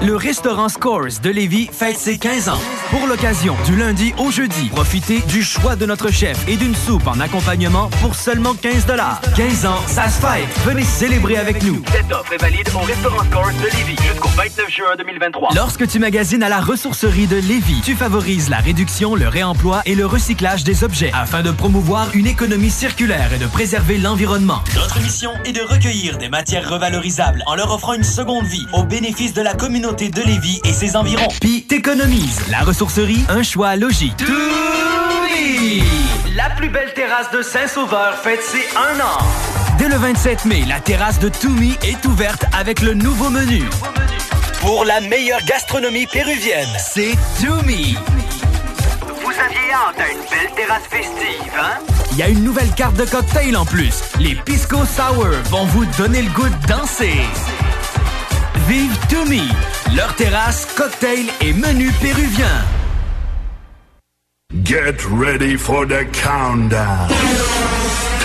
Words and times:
Le 0.00 0.14
restaurant 0.14 0.68
Scores 0.68 1.18
de 1.24 1.28
Lévis 1.28 1.68
fête 1.72 1.98
ses 1.98 2.18
15 2.18 2.50
ans. 2.50 2.60
Pour 2.90 3.08
l'occasion, 3.08 3.56
du 3.66 3.74
lundi 3.76 4.14
au 4.16 4.30
jeudi, 4.30 4.68
profitez 4.68 5.18
du 5.22 5.42
choix 5.42 5.74
de 5.74 5.86
notre 5.86 6.12
chef 6.12 6.38
et 6.46 6.56
d'une 6.56 6.76
soupe 6.76 7.08
en 7.08 7.18
accompagnement 7.18 7.90
pour 8.00 8.14
seulement 8.14 8.54
15 8.54 8.86
15 9.36 9.66
ans, 9.66 9.80
ça 9.88 10.08
se 10.08 10.20
fête. 10.20 10.46
Venez 10.64 10.84
célébrer 10.84 11.36
avec 11.36 11.64
nous. 11.64 11.82
Cette 11.90 12.12
offre 12.12 12.32
est 12.32 12.40
valide 12.40 12.68
au 12.76 12.78
restaurant 12.78 13.24
Scores 13.24 13.52
de 13.60 13.76
Lévis 13.76 14.00
jusqu'au 14.00 14.28
29 14.28 14.70
juin 14.70 14.96
2023. 14.96 15.48
Lorsque 15.56 15.88
tu 15.88 15.98
magasines 15.98 16.44
à 16.44 16.48
la 16.48 16.60
ressourcerie 16.60 17.26
de 17.26 17.36
Lévis, 17.36 17.80
tu 17.84 17.96
favorises 17.96 18.48
la 18.50 18.58
réduction, 18.58 19.16
le 19.16 19.26
réemploi 19.26 19.82
et 19.84 19.96
le 19.96 20.06
recyclage 20.06 20.62
des 20.62 20.84
objets 20.84 21.10
afin 21.12 21.42
de 21.42 21.50
promouvoir 21.50 22.10
une 22.14 22.28
économie 22.28 22.70
circulaire 22.70 23.32
et 23.34 23.38
de 23.38 23.46
préserver 23.46 23.98
l'environnement. 23.98 24.62
Notre 24.76 25.00
mission 25.00 25.32
est 25.44 25.52
de 25.52 25.62
recueillir 25.62 26.18
des 26.18 26.28
matières 26.28 26.70
revalorisables 26.70 27.42
en 27.46 27.56
leur 27.56 27.74
offrant 27.74 27.94
une 27.94 28.04
seconde 28.04 28.46
vie 28.46 28.66
au 28.72 28.84
bénéfice 28.84 29.34
de 29.34 29.42
la 29.42 29.54
communauté 29.54 29.87
de 29.92 30.22
Lévis 30.22 30.60
et 30.64 30.72
ses 30.72 30.96
environs. 30.96 31.28
Puis 31.40 31.62
t'économises. 31.62 32.40
La 32.50 32.60
ressourcerie, 32.60 33.24
un 33.30 33.42
choix 33.42 33.74
logique. 33.74 34.16
Toumi! 34.18 35.82
La 36.36 36.50
plus 36.50 36.68
belle 36.68 36.92
terrasse 36.92 37.30
de 37.30 37.40
Saint-Sauveur 37.40 38.14
fête 38.22 38.42
ses 38.42 38.66
un 38.76 39.00
an. 39.00 39.18
Dès 39.78 39.88
le 39.88 39.96
27 39.96 40.44
mai, 40.44 40.64
la 40.68 40.80
terrasse 40.80 41.18
de 41.20 41.30
Toumi 41.30 41.74
est 41.82 42.04
ouverte 42.04 42.44
avec 42.52 42.82
le 42.82 42.92
nouveau 42.92 43.30
menu. 43.30 43.62
Pour 44.60 44.84
la 44.84 45.00
meilleure 45.00 45.42
gastronomie 45.46 46.06
péruvienne, 46.06 46.68
c'est 46.78 47.16
Toumi. 47.40 47.96
Vous 49.06 49.32
aviez 49.32 49.72
hâte 49.72 50.00
à 50.00 50.12
une 50.12 50.18
belle 50.18 50.54
terrasse 50.54 50.86
festive, 50.90 51.52
hein? 51.58 51.78
Il 52.12 52.18
y 52.18 52.22
a 52.22 52.28
une 52.28 52.44
nouvelle 52.44 52.70
carte 52.72 52.96
de 52.96 53.06
cocktail 53.06 53.56
en 53.56 53.64
plus. 53.64 54.02
Les 54.18 54.34
Pisco 54.34 54.76
Sour 54.84 55.28
vont 55.46 55.64
vous 55.64 55.86
donner 55.96 56.20
le 56.22 56.30
goût 56.30 56.48
de 56.48 56.66
danser. 56.66 57.22
Vive 58.68 58.98
Toumi, 59.08 59.48
leur 59.96 60.14
terrasse, 60.14 60.66
cocktail 60.76 61.24
et 61.40 61.54
menu 61.54 61.90
péruvien. 62.02 62.66
Get 64.62 65.06
ready 65.10 65.56
for 65.56 65.86
the 65.86 66.04
countdown. 66.12 67.08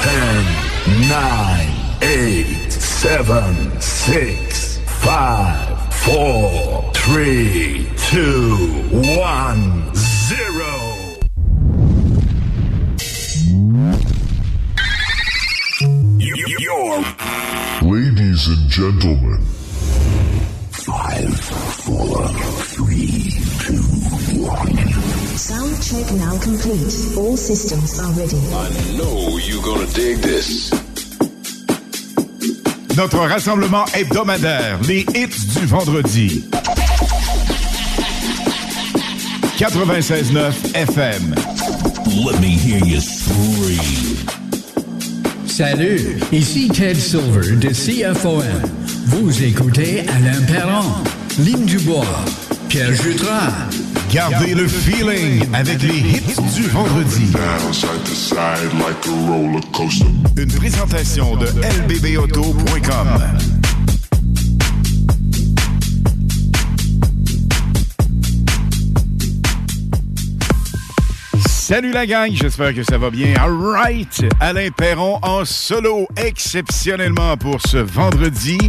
10, 0.03 1.07
9, 1.07 1.69
8, 2.01 2.69
7, 2.69 3.79
6, 3.79 4.79
5, 4.85 5.93
4, 5.93 6.91
3, 6.93 7.87
2, 8.11 8.57
1, 8.91 9.91
0. 9.93 10.65
Your 16.59 17.03
Ladies 17.81 18.47
and 18.47 18.69
gentlemen, 18.69 19.39
five, 20.83 21.39
four, 21.85 22.27
three, 22.75 23.31
two, 23.59 23.79
one. 24.43 24.75
Sound 25.37 25.81
check 25.81 26.11
now 26.15 26.37
complete. 26.39 26.91
All 27.17 27.37
systems 27.37 27.99
are 27.99 28.11
ready. 28.11 28.37
I 28.51 28.69
know 28.97 29.37
you're 29.37 29.63
gonna 29.63 29.87
dig 29.93 30.17
this. 30.17 30.71
Notre 32.97 33.27
rassemblement 33.27 33.85
hebdomadaire, 33.93 34.79
les 34.87 35.05
hits 35.15 35.47
du 35.55 35.65
vendredi. 35.65 36.49
96.9 39.57 40.73
FM. 40.75 41.33
Let 42.25 42.41
me 42.41 42.49
hear 42.49 42.83
you 42.85 42.99
scream. 42.99 44.17
Salut, 45.47 46.19
ici 46.33 46.67
Ted 46.67 46.97
Silver 46.97 47.55
de 47.55 47.69
CFOM. 47.69 48.82
Vous 49.05 49.43
écoutez 49.43 50.01
Alain 50.07 50.41
Perron, 50.43 50.93
Lynn 51.37 51.65
Dubois, 51.65 52.05
Pierre 52.69 52.93
Jutras. 52.93 53.51
Gardez 54.11 54.53
le 54.53 54.67
feeling 54.67 55.43
avec 55.53 55.81
les 55.81 55.97
hits 55.97 56.35
du 56.55 56.63
vendredi. 56.69 57.25
Une 60.37 60.51
présentation 60.51 61.35
de 61.35 61.47
lbbauto.com. 61.47 63.62
Salut 71.73 71.91
la 71.91 72.05
gang, 72.05 72.29
j'espère 72.31 72.71
que 72.75 72.83
ça 72.83 72.99
va 72.99 73.09
bien. 73.09 73.33
All 73.41 73.51
right, 73.51 74.25
Alain 74.39 74.69
Perron 74.69 75.17
en 75.23 75.43
solo 75.43 76.05
exceptionnellement 76.17 77.35
pour 77.35 77.59
ce 77.61 77.77
vendredi. 77.77 78.59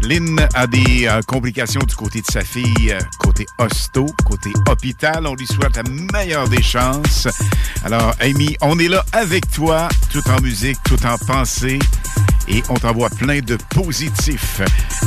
Lynn 0.00 0.40
a 0.54 0.66
des 0.66 1.06
euh, 1.06 1.20
complications 1.26 1.82
du 1.86 1.94
côté 1.94 2.22
de 2.22 2.26
sa 2.26 2.40
fille, 2.40 2.92
euh, 2.92 2.98
côté 3.18 3.44
hosto, 3.58 4.06
côté 4.24 4.54
hôpital. 4.70 5.26
On 5.26 5.34
lui 5.34 5.46
souhaite 5.46 5.76
la 5.76 5.82
meilleure 6.14 6.48
des 6.48 6.62
chances. 6.62 7.28
Alors, 7.84 8.14
Amy, 8.20 8.56
on 8.62 8.78
est 8.78 8.88
là 8.88 9.04
avec 9.12 9.50
toi, 9.50 9.90
tout 10.10 10.26
en 10.30 10.40
musique, 10.40 10.78
tout 10.82 11.04
en 11.04 11.18
pensée. 11.18 11.78
Et 12.48 12.62
on 12.68 12.74
t'envoie 12.74 13.10
plein 13.10 13.40
de 13.40 13.56
positifs. 13.70 14.60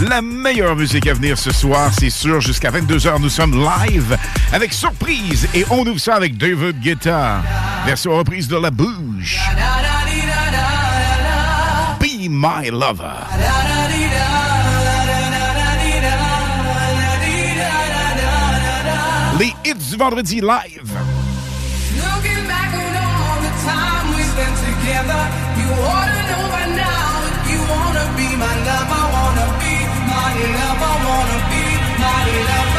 La 0.10 0.22
meilleure 0.22 0.76
musique 0.76 1.08
à 1.08 1.14
venir 1.14 1.38
ce 1.38 1.52
soir, 1.52 1.92
c'est 1.98 2.10
sûr. 2.10 2.42
Jusqu'à 2.42 2.70
22h, 2.72 3.22
nous 3.22 3.30
sommes 3.30 3.56
live 3.56 4.18
avec 4.52 4.74
surprise. 4.74 5.48
Et 5.54 5.66
on 5.70 5.86
ouvre 5.86 6.00
ça 6.00 6.16
avec 6.16 6.38
David 6.38 6.80
Guetta. 6.80 7.42
Version 7.86 8.18
reprise 8.18 8.48
de 8.48 8.58
La 8.58 8.72
Bouche. 8.72 9.40
Be 12.00 12.28
My 12.30 12.70
Lover. 12.72 13.26
Les 19.40 19.54
hits 19.64 19.76
du 19.76 19.96
vendredi 19.96 20.42
live. 20.42 20.92
Looking 21.96 22.48
back 22.48 22.74
on 22.74 22.96
all 23.00 23.40
the 23.42 23.54
time 23.64 24.14
we 24.14 24.24
spent 24.24 24.58
together, 24.68 25.22
you 25.58 25.70
ought 25.88 26.12
to 26.12 26.22
know 26.28 26.50
by 26.52 26.66
now 26.76 26.99
wanna 27.72 28.06
be 28.18 28.28
my 28.44 28.56
lover, 28.68 29.04
wanna 29.16 29.48
be 29.62 29.74
my 30.12 30.32
lover, 30.58 30.96
wanna 31.06 31.38
be 31.52 31.64
my 32.02 32.24
lover. 32.48 32.79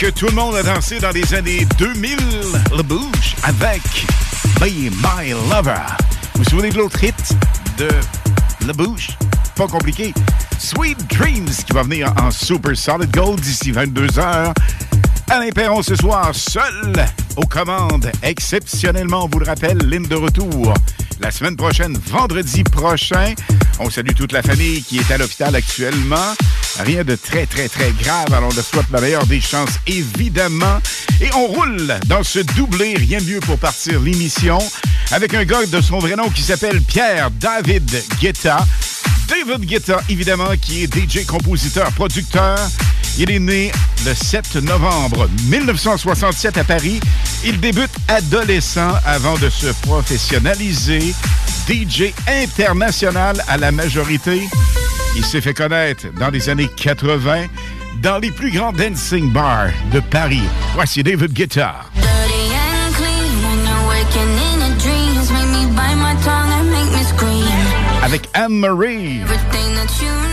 Que 0.00 0.06
tout 0.06 0.28
le 0.28 0.32
monde 0.32 0.54
a 0.56 0.62
dansé 0.62 0.98
dans 0.98 1.10
les 1.10 1.34
années 1.34 1.66
2000, 1.76 2.16
Le 2.74 2.82
Bouge, 2.82 3.36
avec 3.42 3.82
Be 4.58 4.88
My 4.88 5.32
Lover. 5.50 5.74
Vous 6.32 6.42
vous 6.42 6.48
souvenez 6.48 6.70
de 6.70 6.78
l'autre 6.78 7.04
hit 7.04 7.36
de 7.76 7.88
Le 8.66 8.72
Bouge? 8.72 9.08
Pas 9.56 9.66
compliqué. 9.66 10.14
Sweet 10.58 11.06
Dreams, 11.10 11.50
qui 11.66 11.72
va 11.74 11.82
venir 11.82 12.14
en 12.18 12.30
Super 12.30 12.74
Solid 12.74 13.10
Gold 13.10 13.40
d'ici 13.40 13.72
22 13.72 14.18
heures. 14.18 14.54
Alain 15.28 15.50
Perron 15.50 15.82
ce 15.82 15.94
soir, 15.96 16.30
seul 16.34 16.94
aux 17.36 17.46
commandes. 17.46 18.10
Exceptionnellement, 18.22 19.24
on 19.24 19.28
vous 19.28 19.40
le 19.40 19.46
rappelle, 19.46 19.76
ligne 19.80 20.08
de 20.08 20.16
retour. 20.16 20.72
La 21.20 21.30
semaine 21.30 21.56
prochaine, 21.56 21.98
vendredi 22.06 22.64
prochain, 22.64 23.34
on 23.78 23.90
salue 23.90 24.14
toute 24.16 24.32
la 24.32 24.40
famille 24.40 24.82
qui 24.82 24.98
est 24.98 25.10
à 25.10 25.18
l'hôpital 25.18 25.54
actuellement. 25.54 26.34
Rien 26.78 27.04
de 27.04 27.16
très, 27.16 27.46
très, 27.46 27.68
très 27.68 27.90
grave. 27.92 28.32
Alors, 28.32 28.50
on 28.52 28.54
leur 28.54 28.64
souhaite 28.64 28.90
la 28.92 29.00
meilleure 29.00 29.26
des 29.26 29.40
chances, 29.40 29.70
évidemment. 29.86 30.78
Et 31.20 31.28
on 31.34 31.46
roule 31.46 31.98
dans 32.06 32.22
ce 32.22 32.38
doublé, 32.38 32.94
rien 32.96 33.20
mieux 33.20 33.40
pour 33.40 33.58
partir 33.58 34.00
l'émission, 34.00 34.58
avec 35.10 35.34
un 35.34 35.44
gars 35.44 35.66
de 35.66 35.80
son 35.80 35.98
vrai 35.98 36.16
nom 36.16 36.30
qui 36.30 36.42
s'appelle 36.42 36.80
Pierre 36.82 37.30
David 37.32 38.02
Guetta. 38.20 38.64
David 39.28 39.66
Guetta, 39.66 40.00
évidemment, 40.08 40.50
qui 40.60 40.84
est 40.84 40.94
DJ, 40.94 41.26
compositeur, 41.26 41.90
producteur. 41.92 42.58
Il 43.18 43.30
est 43.30 43.38
né 43.38 43.72
le 44.06 44.14
7 44.14 44.56
novembre 44.56 45.28
1967 45.44 46.58
à 46.58 46.64
Paris. 46.64 47.00
Il 47.44 47.60
débute 47.60 47.90
adolescent 48.08 48.92
avant 49.04 49.36
de 49.38 49.50
se 49.50 49.66
professionnaliser. 49.82 51.14
DJ 51.68 52.12
international 52.26 53.44
à 53.46 53.56
la 53.56 53.70
majorité. 53.70 54.48
Il 55.16 55.24
s'est 55.24 55.40
fait 55.40 55.54
connaître 55.54 56.06
dans 56.18 56.30
les 56.30 56.48
années 56.48 56.68
80 56.76 57.46
dans 58.02 58.18
les 58.18 58.30
plus 58.30 58.50
grands 58.50 58.72
dancing 58.72 59.30
bars 59.30 59.70
de 59.92 60.00
Paris. 60.00 60.42
Voici 60.74 61.02
David 61.02 61.32
Guetta. 61.32 61.84
Dirty 68.00 68.26
and 68.34 70.29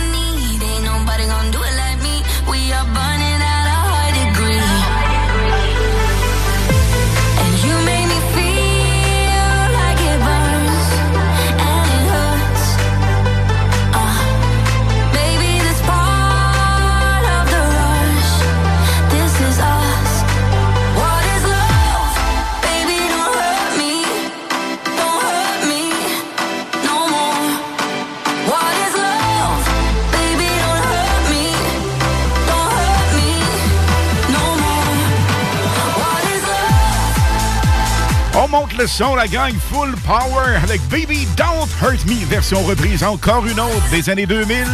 monte 38.60 38.78
le 38.78 38.88
son, 38.88 39.14
la 39.14 39.28
gang 39.28 39.54
Full 39.70 39.96
Power 39.98 40.56
avec 40.64 40.82
Baby 40.90 41.28
Don't 41.38 41.68
Hurt 41.80 42.04
Me, 42.06 42.26
version 42.26 42.60
reprise 42.64 43.04
encore 43.04 43.46
une 43.46 43.60
autre 43.60 43.88
des 43.92 44.10
années 44.10 44.26
2000 44.26 44.66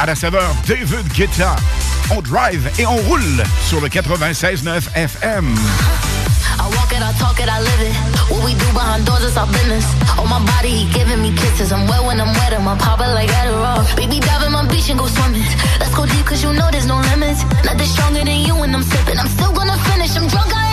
à 0.00 0.06
la 0.06 0.16
saveur 0.16 0.50
David 0.66 1.06
Guetta. 1.12 1.54
On 2.10 2.20
drive 2.20 2.68
et 2.76 2.86
on 2.86 2.96
roule 3.08 3.44
sur 3.68 3.80
le 3.80 3.88
96.9 3.88 4.82
FM. 4.96 5.54
I 6.58 6.66
walk 6.66 6.90
it, 6.90 7.02
I 7.02 7.12
talk 7.20 7.38
it, 7.38 7.48
I 7.48 7.60
live 7.60 7.82
it. 7.86 7.94
What 8.32 8.44
we 8.44 8.54
do 8.54 8.66
behind 8.72 9.06
doors 9.06 9.22
is 9.22 9.36
our 9.36 9.46
business. 9.46 9.84
On 10.18 10.28
my 10.28 10.40
body, 10.56 10.70
he 10.70 10.84
giving 10.92 11.22
me 11.22 11.30
kisses. 11.36 11.70
I'm 11.72 11.86
wet 11.86 12.02
when 12.04 12.20
I'm 12.20 12.34
wet, 12.34 12.52
I'm 12.52 12.66
a 12.66 12.74
popper 12.76 13.06
like 13.14 13.30
Adderall. 13.30 13.84
Baby, 13.96 14.18
dive 14.18 14.42
in 14.42 14.50
my 14.52 14.66
beach 14.66 14.90
and 14.90 14.98
go 14.98 15.06
swimming. 15.06 15.46
Let's 15.78 15.94
go 15.94 16.04
deep, 16.04 16.26
cause 16.26 16.42
you 16.42 16.52
know 16.52 16.68
there's 16.72 16.86
no 16.86 16.98
limits. 17.14 17.44
Nothing 17.64 17.86
stronger 17.86 18.24
than 18.24 18.40
you 18.42 18.56
when 18.56 18.74
I'm 18.74 18.82
sipping. 18.82 19.18
I'm 19.18 19.28
still 19.28 19.52
gonna 19.52 19.78
finish, 19.86 20.16
I'm 20.16 20.26
drunk, 20.26 20.50
I 20.52 20.63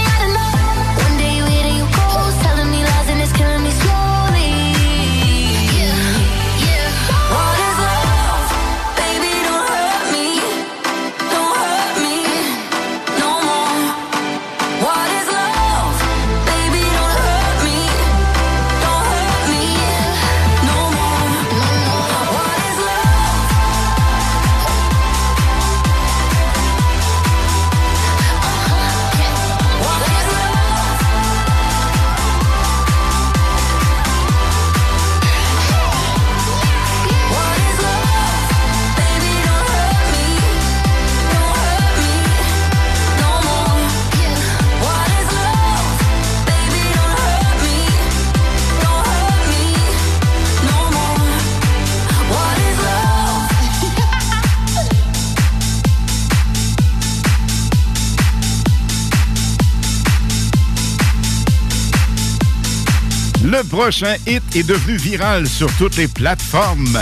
Le 63.61 63.67
prochain 63.67 64.15
hit 64.25 64.41
est 64.55 64.63
devenu 64.63 64.97
viral 64.97 65.47
sur 65.47 65.71
toutes 65.77 65.95
les 65.95 66.07
plateformes. 66.07 66.99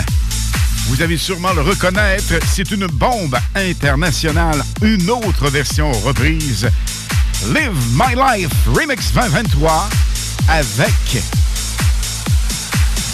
Vous 0.87 1.01
allez 1.01 1.17
sûrement 1.17 1.53
le 1.53 1.61
reconnaître, 1.61 2.33
c'est 2.51 2.69
une 2.71 2.85
bombe 2.87 3.37
internationale, 3.55 4.61
une 4.81 5.09
autre 5.09 5.49
version 5.49 5.89
reprise. 6.01 6.69
Live 7.45 7.71
My 7.93 8.13
Life 8.13 8.51
Remix 8.67 9.13
2023 9.13 9.89
avec 10.49 11.23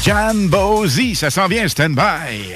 Jan 0.04 0.48
Bozy. 0.48 1.14
Ça 1.14 1.30
s'en 1.30 1.48
vient, 1.48 1.68
stand-by. 1.68 2.56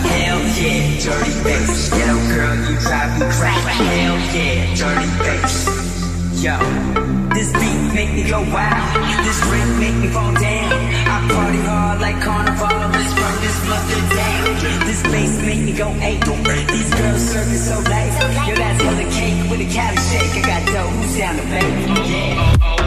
dirty 1.03 1.33
bass. 1.43 1.89
Ghetto 1.89 2.17
girl, 2.29 2.55
you 2.69 2.77
drive 2.77 3.11
me 3.17 3.25
crazy. 3.33 3.73
Hell 3.81 4.17
yeah, 4.37 4.75
dirty 4.77 5.09
bass. 5.25 5.65
Yo, 6.43 6.57
this 7.33 7.51
beat 7.53 7.93
make 7.93 8.13
me 8.13 8.23
go 8.29 8.41
wild. 8.53 9.25
This 9.25 9.41
drink 9.41 9.69
make 9.81 9.97
me 9.97 10.07
fall 10.09 10.33
down. 10.33 10.73
I 11.09 11.17
party 11.33 11.61
hard 11.65 12.01
like 12.01 12.21
carnival. 12.21 12.69
This 12.93 13.11
run, 13.17 13.35
this 13.41 13.57
flutter 13.65 14.03
down. 14.13 14.45
This 14.85 15.01
bass 15.03 15.41
make 15.41 15.61
me 15.65 15.73
go 15.73 15.89
ape. 16.01 16.21
These 16.69 16.93
girls 16.93 17.21
serving 17.21 17.57
so 17.57 17.77
late. 17.89 18.13
Yo, 18.47 18.55
that's 18.55 18.81
the 18.83 19.07
cake 19.09 19.49
with 19.49 19.61
a 19.61 19.69
cali 19.73 19.97
shake. 19.97 20.37
I 20.37 20.41
got 20.45 20.65
dough, 20.67 20.87
who's 20.87 21.17
down 21.17 21.35
to 21.35 21.43
bake? 21.49 22.09
Yeah. 22.09 22.80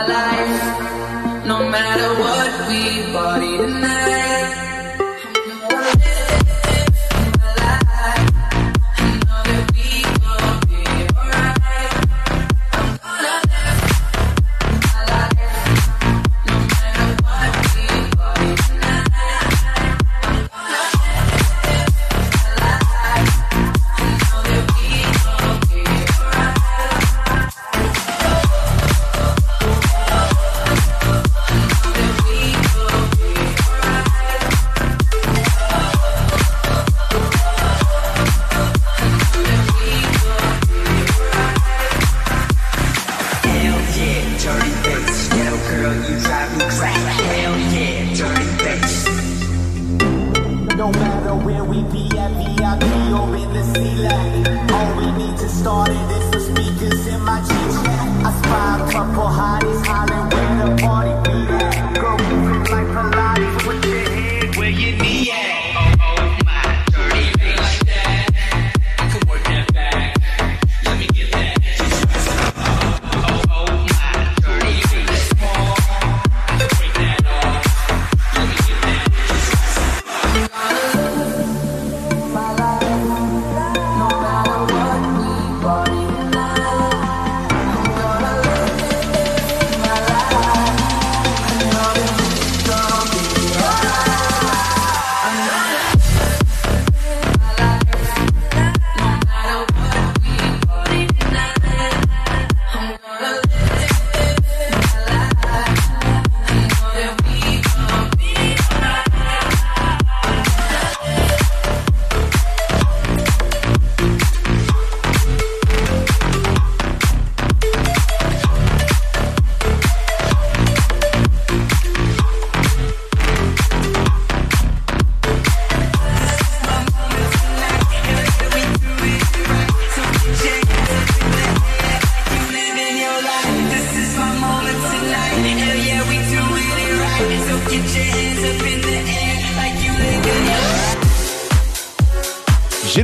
My 0.00 0.06
life, 0.06 0.59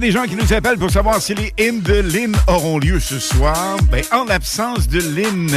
Des 0.00 0.12
gens 0.12 0.24
qui 0.24 0.36
nous 0.36 0.52
appellent 0.52 0.78
pour 0.78 0.90
savoir 0.90 1.22
si 1.22 1.34
les 1.34 1.54
hymnes 1.58 1.80
de 1.80 1.94
Lynn 1.94 2.36
auront 2.48 2.78
lieu 2.78 3.00
ce 3.00 3.18
soir. 3.18 3.78
Ben, 3.90 4.04
en 4.12 4.24
l'absence 4.24 4.88
de 4.88 5.00
Lynn, 5.00 5.50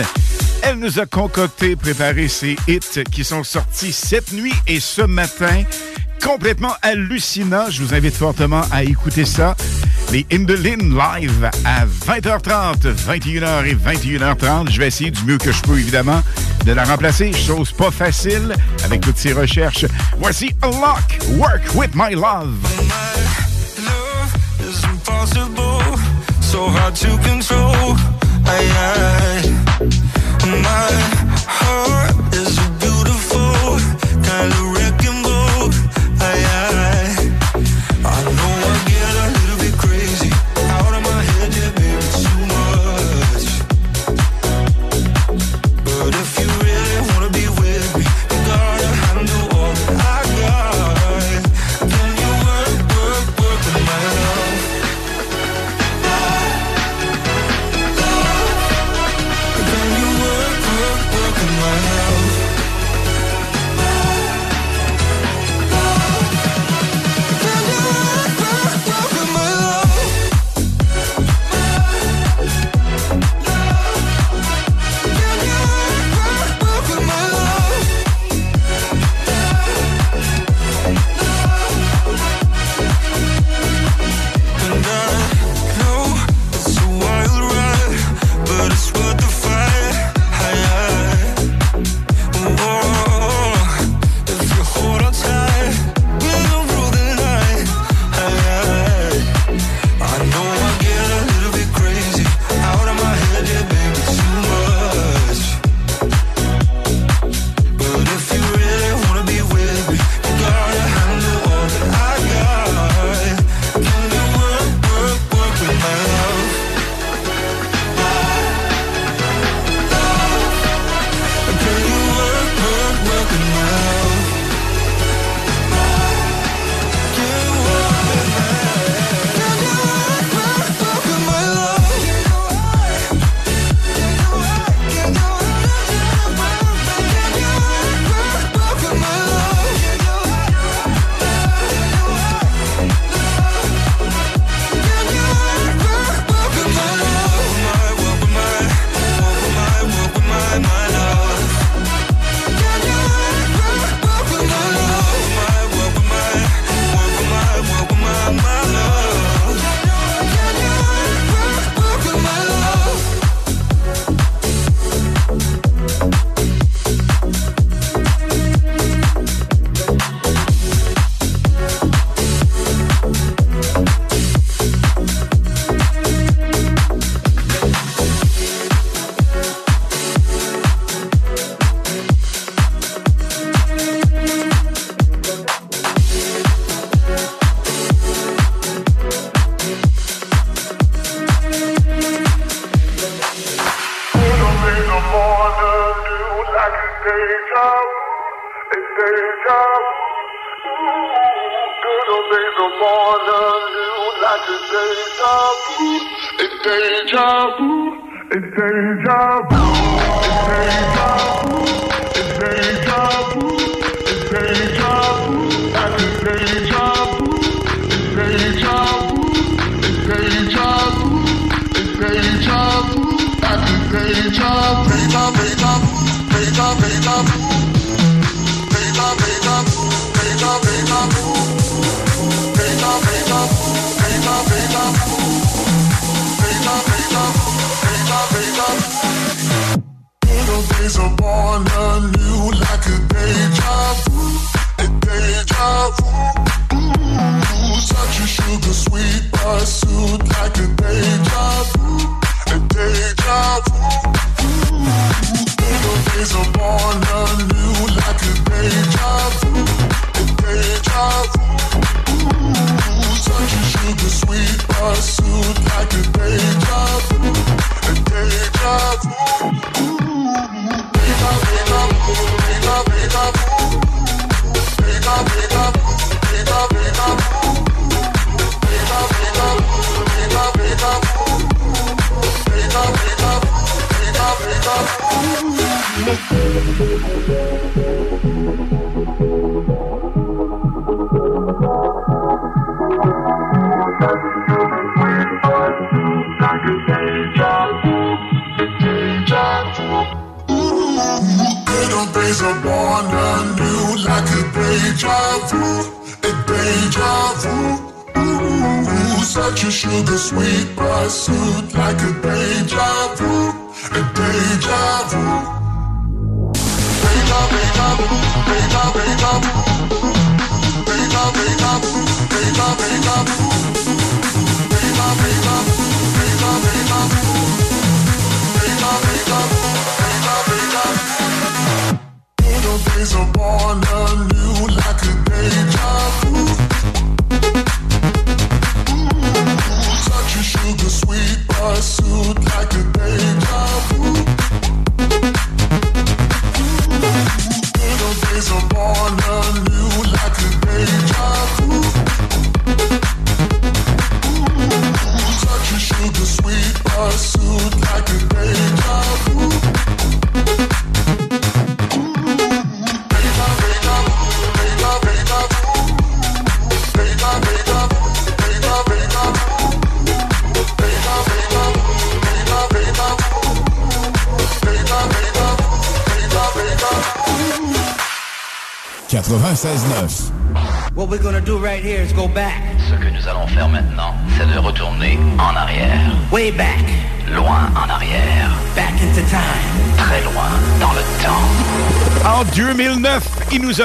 elle 0.63 0.79
nous 0.79 0.97
a 0.97 1.05
concocté, 1.05 1.75
préparé 1.75 2.29
ses 2.29 2.55
hits 2.67 3.03
qui 3.11 3.25
sont 3.25 3.43
sortis 3.43 3.91
cette 3.91 4.31
nuit 4.31 4.53
et 4.65 4.79
ce 4.79 5.01
matin. 5.01 5.63
Complètement 6.23 6.71
hallucinant. 6.81 7.69
Je 7.69 7.83
vous 7.83 7.93
invite 7.93 8.15
fortement 8.15 8.61
à 8.71 8.83
écouter 8.83 9.25
ça. 9.25 9.55
Les 10.11 10.25
hymnes 10.31 10.45
de 10.45 10.55
Lynn 10.55 10.97
live 10.97 11.49
à 11.65 11.85
20h30, 11.85 12.95
21h 12.95 13.65
et 13.65 13.75
21h30. 13.75 14.71
Je 14.71 14.79
vais 14.79 14.87
essayer 14.87 15.11
du 15.11 15.23
mieux 15.25 15.37
que 15.37 15.51
je 15.51 15.61
peux, 15.61 15.77
évidemment, 15.77 16.23
de 16.65 16.71
la 16.71 16.85
remplacer. 16.85 17.33
Chose 17.33 17.73
pas 17.73 17.91
facile 17.91 18.55
avec 18.85 19.01
toutes 19.01 19.17
ces 19.17 19.33
recherches. 19.33 19.85
Voici 20.17 20.51
Unlock, 20.63 21.19
Work 21.37 21.75
with 21.75 21.91
My 21.93 22.15
Love. 22.15 22.55
so 26.49 26.65
hard 26.67 26.95
to 26.95 27.09
control. 27.19 27.93
I, 28.43 28.59
I, 28.75 29.85
my 30.63 30.89
heart. 31.45 32.18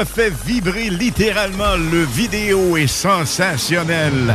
fait 0.05 0.33
vibrer 0.47 0.91
littéralement. 0.91 1.77
Le 1.77 2.05
vidéo 2.05 2.77
est 2.77 2.87
sensationnel. 2.87 4.35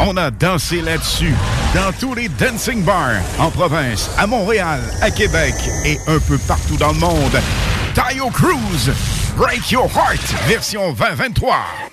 On 0.00 0.16
a 0.16 0.30
dansé 0.30 0.80
là-dessus 0.80 1.34
dans 1.74 1.92
tous 1.98 2.14
les 2.14 2.28
dancing 2.28 2.82
bars 2.82 3.20
en 3.38 3.50
province, 3.50 4.10
à 4.18 4.26
Montréal, 4.26 4.80
à 5.00 5.10
Québec 5.10 5.54
et 5.84 5.98
un 6.06 6.18
peu 6.18 6.38
partout 6.38 6.76
dans 6.76 6.92
le 6.92 6.98
monde. 6.98 7.40
Tayo 7.94 8.30
Cruz, 8.30 8.90
Break 9.36 9.70
Your 9.70 9.90
Heart, 9.94 10.34
version 10.48 10.92
2023. 10.92 11.91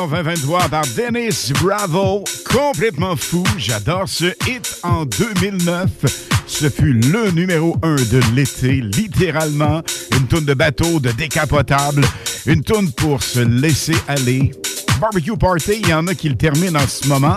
En 0.00 0.06
2023 0.06 0.68
par 0.70 0.84
Dennis 0.96 1.52
Bravo. 1.60 2.24
Complètement 2.50 3.16
fou. 3.16 3.44
J'adore 3.58 4.08
ce 4.08 4.26
hit 4.48 4.78
en 4.82 5.04
2009. 5.04 5.88
Ce 6.46 6.70
fut 6.70 6.94
le 6.94 7.30
numéro 7.32 7.76
un 7.82 7.96
de 7.96 8.20
l'été, 8.34 8.80
littéralement. 8.80 9.82
Une 10.16 10.26
tourne 10.26 10.46
de 10.46 10.54
bateau, 10.54 11.00
de 11.00 11.10
décapotable. 11.12 12.02
Une 12.46 12.62
tourne 12.62 12.90
pour 12.92 13.22
se 13.22 13.40
laisser 13.40 13.96
aller. 14.08 14.52
Barbecue 15.00 15.36
Party, 15.36 15.80
il 15.82 15.88
y 15.88 15.94
en 15.94 16.06
a 16.06 16.14
qui 16.14 16.30
le 16.30 16.36
terminent 16.36 16.80
en 16.80 16.88
ce 16.88 17.06
moment. 17.06 17.36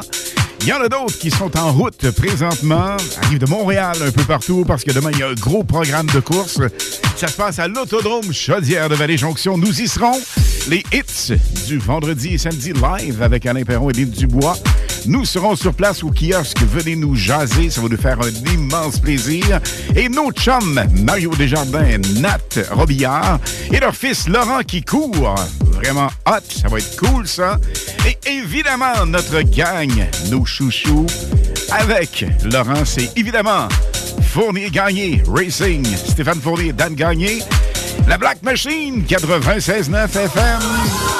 Il 0.62 0.68
y 0.68 0.74
en 0.74 0.82
a 0.82 0.88
d'autres 0.88 1.18
qui 1.18 1.30
sont 1.30 1.58
en 1.58 1.74
route 1.74 2.12
présentement, 2.12 2.96
arrivent 3.24 3.40
de 3.40 3.46
Montréal 3.46 3.98
un 4.02 4.12
peu 4.12 4.24
partout 4.24 4.64
parce 4.66 4.86
que 4.86 4.92
demain, 4.92 5.12
il 5.12 5.20
y 5.20 5.24
a 5.24 5.28
un 5.28 5.34
gros 5.34 5.66
programme 5.66 6.08
de 6.08 6.22
course. 6.22 6.62
Ça 7.18 7.28
se 7.28 7.36
passe 7.36 7.60
à 7.60 7.68
l'Autodrome 7.68 8.32
Chaudière 8.32 8.88
de 8.88 8.96
Vallée-Jonction. 8.96 9.58
Nous 9.58 9.82
y 9.82 9.88
serons. 9.90 10.18
Les 10.70 10.84
hits 10.94 11.34
du 11.66 11.78
vendredi 11.78 12.36
et 12.36 12.38
samedi 12.38 12.74
live 12.74 13.22
avec 13.22 13.46
Alain 13.46 13.64
Perron 13.64 13.90
et 13.90 13.94
Lynn 13.94 14.10
Dubois. 14.10 14.58
Nous 15.06 15.26
serons 15.26 15.56
sur 15.56 15.74
place 15.74 16.04
au 16.04 16.10
kiosque. 16.10 16.62
Venez 16.62 16.96
nous 16.96 17.16
jaser. 17.16 17.70
Ça 17.70 17.82
va 17.82 17.90
nous 17.90 17.98
faire 17.98 18.20
un 18.22 18.54
immense 18.54 19.00
plaisir. 19.00 19.60
Et 19.96 20.10
nos 20.10 20.32
chums, 20.32 20.82
Mario 21.04 21.32
Desjardins, 21.36 21.98
Nat 22.20 22.40
Robillard 22.72 23.40
et 23.72 23.80
leur 23.80 23.96
fils 23.96 24.28
Laurent 24.28 24.62
qui 24.66 24.84
court. 24.84 25.36
Vraiment 25.72 26.10
hot. 26.26 26.40
Ça 26.50 26.68
va 26.68 26.78
être 26.78 26.98
cool, 26.98 27.28
ça. 27.28 27.60
Et 28.08 28.18
évidemment, 28.30 29.06
notre 29.06 29.42
gang, 29.42 29.92
nos 30.32 30.46
chouchous, 30.46 31.08
avec 31.72 32.26
Laurent, 32.46 32.86
c'est 32.86 33.18
évidemment 33.18 33.68
Fournier 34.22 34.70
Gagné 34.70 35.24
Racing, 35.28 35.86
Stéphane 35.86 36.40
Fournier, 36.40 36.74
Dan 36.74 36.96
Gagné, 36.96 37.40
la 38.08 38.18
Black 38.18 38.42
Machine 38.42 39.04
96.9 39.08 40.04
FM. 40.06 41.13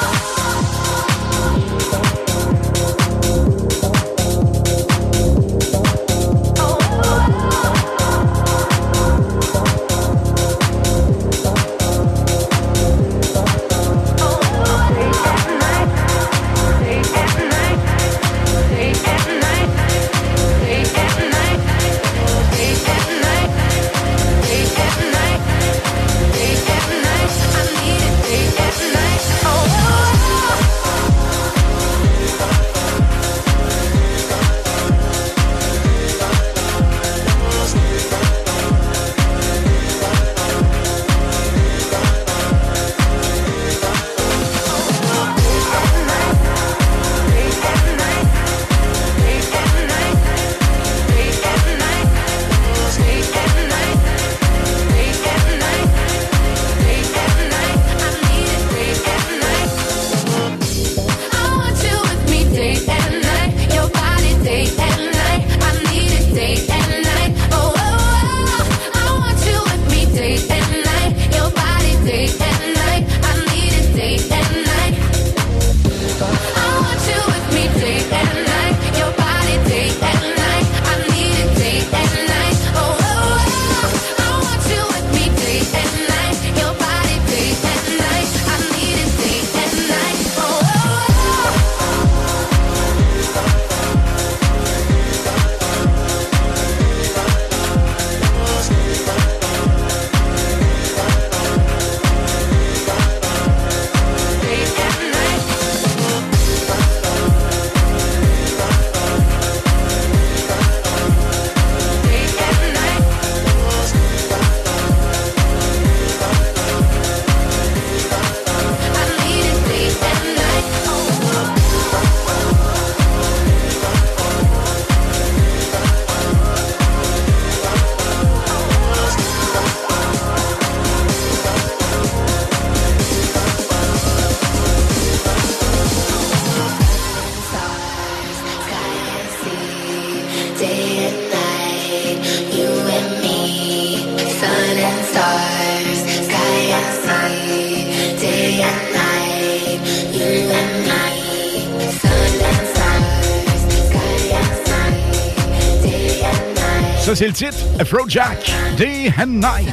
Ça, 157.14 157.18
c'est 157.20 157.26
le 157.28 157.32
titre 157.32 157.58
Afrojack, 157.78 158.50
Day 158.76 159.12
and 159.16 159.26
Night. 159.26 159.72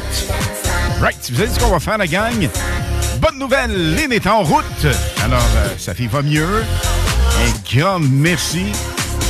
Right, 1.02 1.18
vous 1.32 1.38
savez 1.38 1.50
ce 1.50 1.60
qu'on 1.60 1.72
va 1.72 1.80
faire, 1.80 1.98
la 1.98 2.06
gang? 2.06 2.48
Bonne 3.20 3.40
nouvelle, 3.40 3.96
Lynn 3.96 4.12
est 4.12 4.28
en 4.28 4.44
route. 4.44 4.86
Alors, 5.24 5.40
euh, 5.56 5.70
sa 5.76 5.96
fille 5.96 6.06
va 6.06 6.22
mieux. 6.22 6.46
Un 6.46 7.76
grand 7.76 8.00
merci 8.00 8.66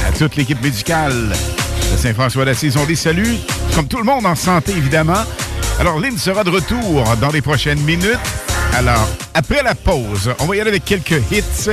à 0.05 0.11
toute 0.11 0.35
l'équipe 0.35 0.61
médicale 0.61 1.29
de 1.29 1.97
Saint-François 1.97 2.43
d'Assise. 2.43 2.75
On 2.75 2.85
les 2.85 2.97
salue, 2.97 3.35
comme 3.75 3.87
tout 3.87 3.99
le 3.99 4.03
monde 4.03 4.25
en 4.25 4.35
santé, 4.35 4.73
évidemment. 4.73 5.23
Alors, 5.79 5.97
Lynn 5.97 6.17
sera 6.17 6.43
de 6.43 6.49
retour 6.49 7.05
dans 7.21 7.31
les 7.31 7.41
prochaines 7.41 7.79
minutes. 7.79 8.19
Alors, 8.73 9.07
après 9.33 9.63
la 9.63 9.73
pause, 9.73 10.33
on 10.39 10.47
va 10.47 10.57
y 10.57 10.59
aller 10.59 10.71
avec 10.71 10.83
quelques 10.83 11.21
hits. 11.31 11.71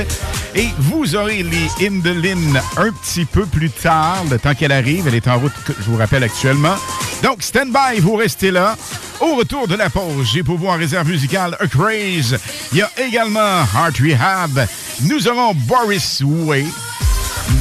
Et 0.55 0.67
vous 0.79 1.15
aurez 1.15 1.43
les 1.43 1.89
Lynn 1.89 2.61
un 2.77 2.91
petit 2.91 3.25
peu 3.25 3.45
plus 3.45 3.69
tard, 3.69 4.23
le 4.29 4.39
temps 4.39 4.55
qu'elle 4.55 4.71
arrive. 4.71 5.07
Elle 5.07 5.15
est 5.15 5.27
en 5.27 5.37
route, 5.37 5.53
je 5.67 5.85
vous 5.85 5.97
rappelle, 5.97 6.23
actuellement. 6.23 6.75
Donc, 7.23 7.43
stand 7.43 7.71
by, 7.71 7.99
vous 7.99 8.15
restez 8.15 8.51
là. 8.51 8.75
Au 9.19 9.35
retour 9.35 9.67
de 9.67 9.75
la 9.75 9.89
pause, 9.89 10.29
j'ai 10.31 10.43
pour 10.43 10.57
vous 10.57 10.67
en 10.67 10.77
réserve 10.77 11.07
musicale 11.07 11.55
A 11.59 11.67
Craze. 11.67 12.39
Il 12.71 12.77
y 12.77 12.81
a 12.81 12.89
également 12.97 13.63
Heart 13.75 13.97
Rehab. 13.97 14.67
Nous 15.01 15.27
aurons 15.27 15.53
Boris 15.53 16.21
Way. 16.25 16.65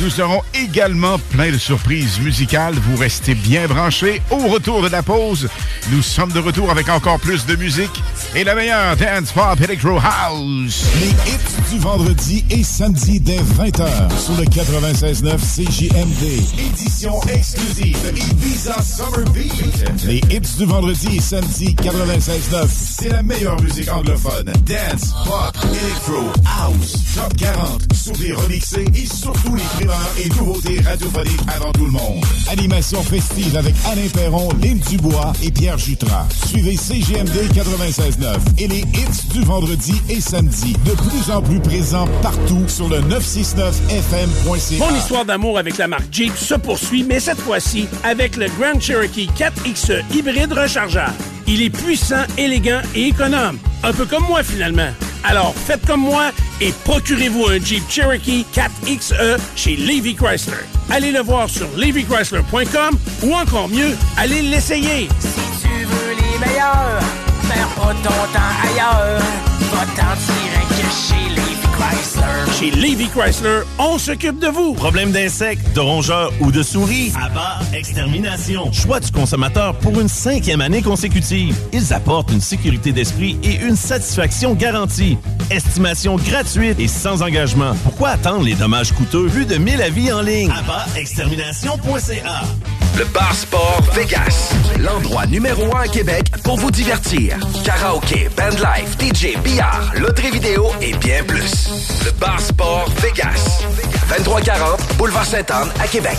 Nous 0.00 0.20
aurons 0.20 0.42
également 0.54 1.18
plein 1.18 1.50
de 1.50 1.58
surprises 1.58 2.20
musicales. 2.20 2.74
Vous 2.74 2.96
restez 2.96 3.34
bien 3.34 3.66
branchés. 3.66 4.22
Au 4.30 4.46
retour 4.48 4.82
de 4.82 4.88
la 4.88 5.02
pause, 5.02 5.48
nous 5.90 6.02
sommes 6.02 6.32
de 6.32 6.40
retour 6.40 6.70
avec 6.70 6.88
encore 6.88 7.18
plus 7.18 7.44
de 7.46 7.56
musique 7.56 8.02
et 8.34 8.44
la 8.44 8.54
meilleure 8.54 8.96
dance 8.96 9.32
pop 9.32 9.60
electro 9.60 9.98
house. 9.98 10.84
Du 11.70 11.78
vendredi 11.78 12.44
et 12.50 12.62
samedi 12.62 13.20
dès 13.20 13.38
20h 13.38 13.88
sur 14.24 14.34
le 14.36 14.44
96.9 14.44 15.38
CJMD. 15.38 16.24
Édition 16.58 17.20
exclusive 17.32 17.96
Ibiza 18.16 18.76
Summer 18.82 19.28
Beat. 19.32 20.04
Les 20.04 20.18
hits 20.30 20.56
du 20.58 20.64
vendredi 20.64 21.16
et 21.16 21.20
samedi 21.20 21.74
96.9. 21.74 22.66
C'est 22.68 23.08
la 23.10 23.22
meilleure 23.22 23.60
musique 23.60 23.90
anglophone. 23.92 24.52
Dance, 24.66 25.12
pop, 25.24 25.56
electro, 25.64 26.32
house, 26.44 26.96
top 27.14 27.36
40, 27.36 27.87
les 28.20 28.32
remixés 28.32 28.86
et 28.94 29.06
surtout 29.06 29.54
les 29.54 29.62
primeurs 29.76 30.10
et 30.18 30.28
nouveautés 30.30 30.80
radiophoniques 30.80 31.40
avant 31.54 31.72
tout 31.72 31.84
le 31.84 31.90
monde. 31.92 32.24
Animation 32.50 33.02
festive 33.02 33.56
avec 33.56 33.74
Alain 33.90 34.08
Perron, 34.12 34.48
Lynn 34.62 34.78
Dubois 34.78 35.32
et 35.42 35.50
Pierre 35.50 35.78
Jutras. 35.78 36.26
Suivez 36.46 36.76
CGMD 36.76 37.36
96.9 37.54 38.36
et 38.58 38.68
les 38.68 38.80
hits 38.80 39.28
du 39.32 39.42
vendredi 39.42 39.94
et 40.08 40.20
samedi. 40.20 40.74
De 40.84 40.92
plus 40.92 41.30
en 41.32 41.42
plus 41.42 41.60
présents 41.60 42.08
partout 42.22 42.64
sur 42.68 42.88
le 42.88 43.00
969fm.ca. 43.00 44.78
Mon 44.78 44.96
histoire 44.96 45.24
d'amour 45.24 45.58
avec 45.58 45.76
la 45.78 45.88
marque 45.88 46.12
Jeep 46.12 46.36
se 46.36 46.54
poursuit, 46.54 47.04
mais 47.04 47.20
cette 47.20 47.40
fois-ci 47.40 47.88
avec 48.04 48.36
le 48.36 48.46
Grand 48.58 48.80
Cherokee 48.80 49.28
4XE 49.36 50.02
hybride 50.14 50.52
rechargeable. 50.52 51.12
Il 51.46 51.62
est 51.62 51.70
puissant, 51.70 52.24
élégant 52.36 52.82
et 52.94 53.08
économe. 53.08 53.58
Un 53.82 53.92
peu 53.92 54.04
comme 54.04 54.24
moi 54.24 54.42
finalement. 54.42 54.90
Alors 55.24 55.54
faites 55.54 55.84
comme 55.86 56.00
moi 56.00 56.30
et 56.60 56.72
procurez-vous 56.84 57.46
un 57.46 57.58
Jeep 57.64 57.82
Cherokee 57.88 58.44
4XE 58.54 59.38
chez 59.56 59.76
Levy 59.76 60.14
Chrysler. 60.14 60.64
Allez 60.90 61.12
le 61.12 61.20
voir 61.20 61.48
sur 61.48 61.68
levychrysler.com 61.76 62.98
ou 63.22 63.34
encore 63.34 63.68
mieux, 63.68 63.96
allez 64.16 64.42
l'essayer. 64.42 65.08
Si 65.20 65.28
tu 65.62 65.84
veux 65.84 66.14
les 66.14 66.38
meilleurs, 66.46 67.00
perds 67.48 67.68
pas 67.76 67.94
ton 68.02 68.10
temps 68.32 68.72
ailleurs. 68.72 69.20
Va-t'en 69.70 70.14
direct 70.16 70.94
chez 71.06 71.34
Levi 71.34 71.56
Chrysler. 71.76 72.58
Chez 72.58 72.70
Levy 72.70 73.08
Chrysler, 73.08 73.60
on 73.78 73.98
s'occupe 73.98 74.38
de 74.40 74.48
vous. 74.48 74.74
Problème 74.74 75.12
d'insectes, 75.12 75.74
de 75.74 75.80
rongeurs 75.80 76.32
ou 76.40 76.50
de 76.50 76.62
souris? 76.62 77.12
Abat 77.22 77.60
Extermination. 77.74 78.72
Choix 78.72 78.98
du 79.00 79.12
consommateur 79.12 79.74
pour 79.78 80.00
une 80.00 80.08
cinquième 80.08 80.60
année 80.60 80.82
consécutive. 80.82 81.56
Ils 81.72 81.92
apportent 81.92 82.32
une 82.32 82.40
sécurité 82.40 82.92
d'esprit 82.92 83.38
et 83.44 83.56
une 83.60 83.76
satisfaction 83.76 84.54
garantie. 84.54 85.18
Estimation 85.50 86.16
gratuite 86.16 86.78
et 86.78 86.88
sans 86.88 87.22
engagement. 87.22 87.74
Pourquoi 87.84 88.10
attendre 88.10 88.44
les 88.44 88.54
dommages 88.54 88.92
coûteux? 88.92 89.26
Vu 89.26 89.46
de 89.46 89.56
1000 89.56 89.80
avis 89.80 90.12
en 90.12 90.20
ligne? 90.20 90.50
Abatextermination.ca 90.50 92.42
Le 92.98 93.04
Bar 93.06 93.34
Sport 93.34 93.82
Vegas. 93.94 94.52
L'endroit 94.78 95.26
numéro 95.26 95.74
un 95.74 95.80
à 95.80 95.88
Québec 95.88 96.30
pour 96.44 96.58
vous 96.58 96.70
divertir. 96.70 97.38
Karaoke, 97.64 98.28
bandlife, 98.36 98.96
DJ, 99.00 99.38
billard, 99.42 99.92
loterie 99.98 100.30
vidéo 100.30 100.66
et 100.82 100.94
bien 100.96 101.24
plus. 101.24 101.68
Le 102.04 102.10
Bar 102.12 102.40
Sport 102.40 102.90
Vegas. 103.02 103.62
2340 104.08 104.77
Boulevard 104.98 105.24
Sainte-Anne 105.24 105.70
à 105.80 105.86
Québec. 105.86 106.18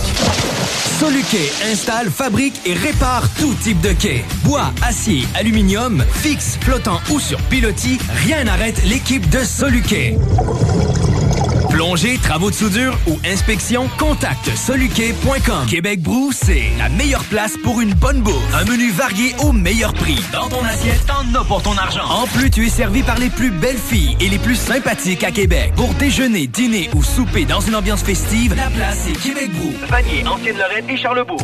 Soluquet 0.99 1.51
installe, 1.69 2.09
fabrique 2.09 2.61
et 2.65 2.73
répare 2.73 3.23
tout 3.37 3.53
type 3.61 3.79
de 3.81 3.91
quai. 3.91 4.23
Bois, 4.43 4.71
acier, 4.81 5.27
aluminium, 5.35 6.03
fixe, 6.13 6.57
flottant 6.61 7.01
ou 7.11 7.19
sur 7.19 7.39
pilotis, 7.43 7.99
rien 8.25 8.45
n'arrête 8.45 8.81
l'équipe 8.85 9.29
de 9.29 9.39
Soluquet. 9.43 10.17
Plongée, 11.69 12.17
travaux 12.17 12.49
de 12.49 12.55
soudure 12.55 12.97
ou 13.07 13.17
inspection, 13.25 13.87
contacte 13.97 14.49
soluquet.com. 14.55 15.65
Québec 15.69 16.01
Brou, 16.01 16.31
c'est 16.31 16.69
la 16.77 16.89
meilleure 16.89 17.23
place 17.25 17.55
pour 17.63 17.79
une 17.81 17.93
bonne 17.93 18.21
bouffe. 18.21 18.53
Un 18.53 18.65
menu 18.65 18.91
varié 18.91 19.35
au 19.43 19.51
meilleur 19.51 19.93
prix. 19.93 20.19
Dans 20.33 20.49
ton 20.49 20.63
assiette, 20.65 21.05
t'en 21.05 21.39
as 21.39 21.43
pour 21.45 21.61
ton 21.61 21.77
argent. 21.77 22.05
En 22.09 22.27
plus, 22.27 22.49
tu 22.49 22.65
es 22.65 22.69
servi 22.69 23.03
par 23.03 23.17
les 23.17 23.29
plus 23.29 23.51
belles 23.51 23.77
filles 23.77 24.17
et 24.19 24.29
les 24.29 24.39
plus 24.39 24.55
sympathiques 24.55 25.23
à 25.23 25.31
Québec. 25.31 25.73
Pour 25.75 25.93
déjeuner, 25.93 26.47
dîner 26.47 26.89
ou 26.95 27.03
souper 27.03 27.45
dans 27.45 27.61
une 27.61 27.75
ambiance 27.75 28.01
festive, 28.03 28.55
la 28.55 28.69
place 28.69 29.07
est 29.07 29.21
Québec 29.21 29.51
Brou. 29.53 29.73
Vanier, 29.89 30.27
Ancienne-Lorraine 30.27 30.89
et 30.89 30.97
Charlebourg. 30.97 31.43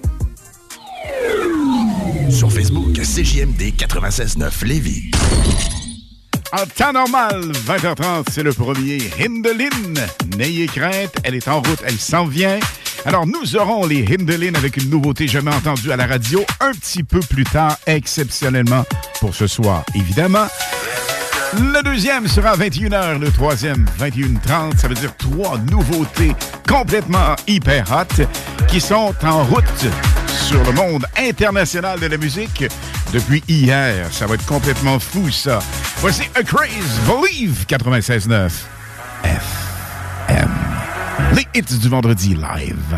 Sur 2.31 2.51
Facebook, 2.51 2.93
CJMD 2.93 3.73
96.9 3.77 4.65
Lévis. 4.65 5.11
En 6.53 6.65
temps 6.65 6.93
normal, 6.93 7.51
20h30, 7.51 8.25
c'est 8.31 8.43
le 8.43 8.53
premier 8.53 8.99
Hindelin. 9.19 9.69
N'ayez 10.37 10.67
crainte, 10.67 11.13
elle 11.23 11.35
est 11.35 11.47
en 11.47 11.57
route, 11.57 11.79
elle 11.85 11.97
s'en 11.97 12.25
vient. 12.25 12.59
Alors, 13.05 13.27
nous 13.27 13.55
aurons 13.55 13.85
les 13.85 14.05
Hindelin 14.05 14.55
avec 14.55 14.77
une 14.77 14.89
nouveauté 14.89 15.27
jamais 15.27 15.53
entendue 15.53 15.91
à 15.91 15.97
la 15.97 16.07
radio 16.07 16.43
un 16.59 16.71
petit 16.71 17.03
peu 17.03 17.19
plus 17.19 17.43
tard, 17.43 17.77
exceptionnellement 17.85 18.85
pour 19.19 19.35
ce 19.35 19.47
soir, 19.47 19.83
évidemment. 19.93 20.47
Le 21.53 21.83
deuxième 21.83 22.27
sera 22.27 22.51
à 22.51 22.57
21h, 22.57 23.19
le 23.19 23.29
troisième 23.29 23.85
21h30. 23.99 24.77
Ça 24.77 24.87
veut 24.87 24.95
dire 24.95 25.15
trois 25.17 25.57
nouveautés 25.69 26.33
complètement 26.67 27.35
hyper 27.47 27.85
hot 27.91 28.23
qui 28.67 28.79
sont 28.79 29.13
en 29.23 29.43
route 29.43 29.85
sur 30.31 30.63
le 30.63 30.71
monde 30.71 31.05
international 31.17 31.99
de 31.99 32.07
la 32.07 32.17
musique 32.17 32.65
depuis 33.13 33.43
hier. 33.47 34.07
Ça 34.11 34.25
va 34.27 34.35
être 34.35 34.45
complètement 34.45 34.99
fou, 34.99 35.29
ça. 35.29 35.59
Voici 35.97 36.23
A 36.35 36.43
Craze 36.43 36.99
Believe 37.07 37.65
96.9 37.67 38.49
FM. 39.23 40.49
Les 41.35 41.47
hits 41.53 41.77
du 41.77 41.89
vendredi 41.89 42.35
live. 42.35 42.97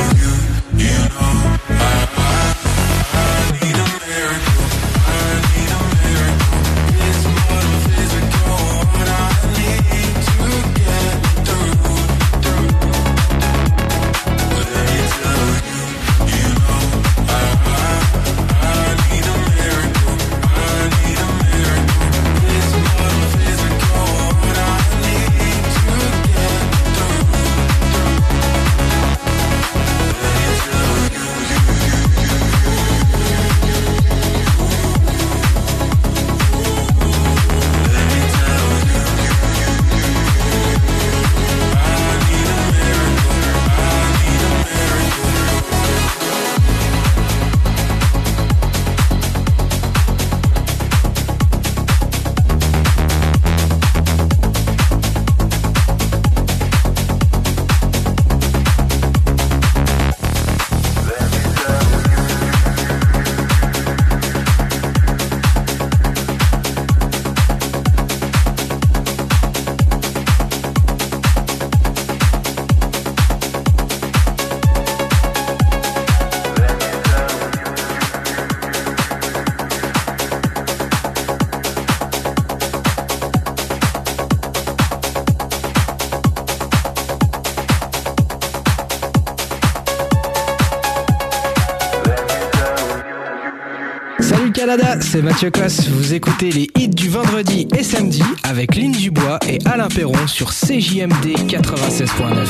C'est 95.11 95.21
Mathieu 95.21 95.51
Cosse. 95.51 95.89
Vous 95.89 96.13
écoutez 96.13 96.51
les 96.51 96.69
hits 96.77 96.87
du 96.87 97.09
vendredi 97.09 97.67
et 97.77 97.83
samedi 97.83 98.23
avec 98.43 98.77
Lynn 98.77 98.93
Dubois 98.93 99.39
et 99.45 99.59
Alain 99.65 99.89
Perron 99.89 100.25
sur 100.25 100.51
CJMD 100.51 101.35
96.9. 101.49 101.51
Out 101.73 102.47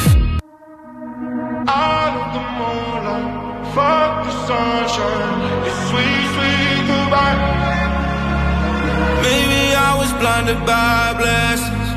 of 2.13 2.33
the 2.33 2.43
moonlight, 2.59 3.65
fuck 3.73 4.25
the 4.25 4.31
sunshine. 4.45 5.41
It's 5.65 5.89
sweet, 5.89 6.25
sweet 6.35 6.85
goodbye. 6.85 7.35
Maybe 9.23 9.73
I 9.73 9.97
was 9.97 10.13
blinded 10.19 10.63
by 10.63 11.15
blessings, 11.17 11.89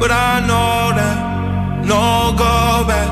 but 0.00 0.10
I 0.10 0.40
know 0.48 0.96
that 0.96 1.86
no 1.86 2.32
go 2.36 2.84
back. 2.88 3.08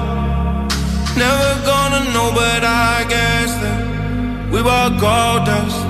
Never 1.17 1.55
gonna 1.65 2.03
know, 2.13 2.33
but 2.35 2.65
I 2.65 3.07
guess 3.09 3.55
that 3.63 4.51
we 4.51 4.61
were 4.61 4.91
gold 4.99 5.47
dust. 5.47 5.90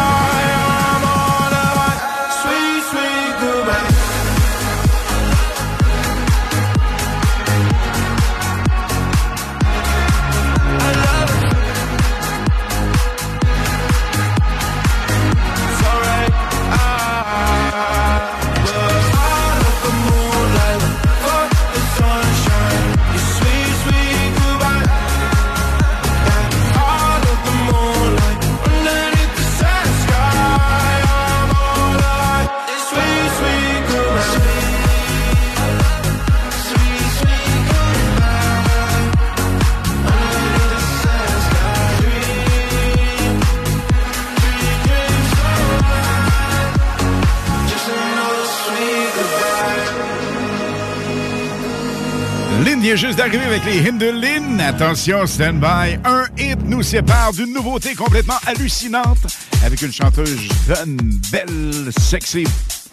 D'arriver 53.21 53.45
avec 53.45 53.65
les 53.65 53.77
hymnes 53.87 53.99
de 53.99 54.09
Lynn. 54.09 54.59
Attention, 54.59 55.27
stand 55.27 55.59
by. 55.59 55.99
Un 56.05 56.23
hit 56.39 56.57
nous 56.65 56.81
sépare 56.81 57.31
d'une 57.33 57.53
nouveauté 57.53 57.93
complètement 57.93 58.39
hallucinante 58.47 59.19
avec 59.63 59.79
une 59.83 59.91
chanteuse 59.91 60.39
jeune, 60.67 60.97
belle, 61.31 61.91
sexy, 61.99 62.47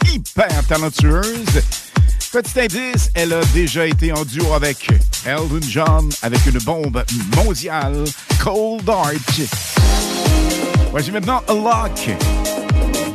hyper 0.06 0.66
talentueuse. 0.66 1.62
Petit 2.30 2.60
indice, 2.60 3.08
elle 3.14 3.32
a 3.32 3.42
déjà 3.54 3.86
été 3.86 4.12
en 4.12 4.22
duo 4.26 4.52
avec 4.52 4.90
Elton 5.24 5.60
John 5.66 6.10
avec 6.20 6.44
une 6.44 6.58
bombe 6.58 7.02
mondiale, 7.34 8.04
Cold 8.44 8.84
Dark. 8.84 9.40
Voici 10.90 11.10
maintenant 11.10 11.42
A 11.48 11.54
Lock. 11.54 12.10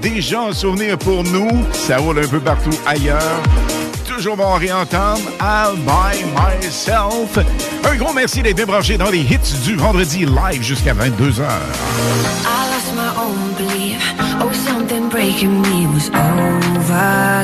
Déjà 0.01 0.41
un 0.41 0.53
souvenir 0.53 0.97
pour 0.97 1.23
nous, 1.23 1.63
ça 1.73 1.97
roule 1.97 2.17
un 2.17 2.27
peu 2.27 2.39
partout 2.39 2.75
ailleurs. 2.87 3.43
Toujours 4.23 4.37
bon 4.37 4.53
à 4.53 4.57
réentendre. 4.57 5.19
I'll 5.41 5.75
by 5.83 6.23
myself. 6.33 7.37
Un 7.83 7.95
gros 7.97 8.13
merci 8.13 8.41
d'être 8.41 8.55
débranché 8.55 8.97
dans 8.97 9.09
les 9.09 9.19
hits 9.19 9.59
du 9.65 9.75
vendredi 9.75 10.25
live 10.25 10.61
jusqu'à 10.61 10.93
22h. 10.93 11.41
I 11.41 12.69
lost 12.71 12.95
my 12.95 13.11
own 13.19 13.53
belief. 13.57 13.99
Oh, 14.39 14.49
something 14.65 15.09
breaking 15.09 15.61
me 15.63 15.87
was 15.87 16.07
overcome. 16.07 17.35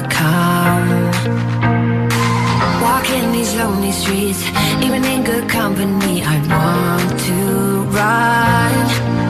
Walking 2.82 3.34
these 3.34 3.54
lonely 3.58 3.92
streets, 3.92 4.46
even 4.82 5.04
in 5.04 5.26
good 5.26 5.50
company, 5.50 6.24
I 6.24 6.40
want 6.48 7.20
to 7.26 7.84
run. 7.92 8.72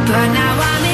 But 0.05 0.27
now 0.35 0.53
I'm 0.61 0.88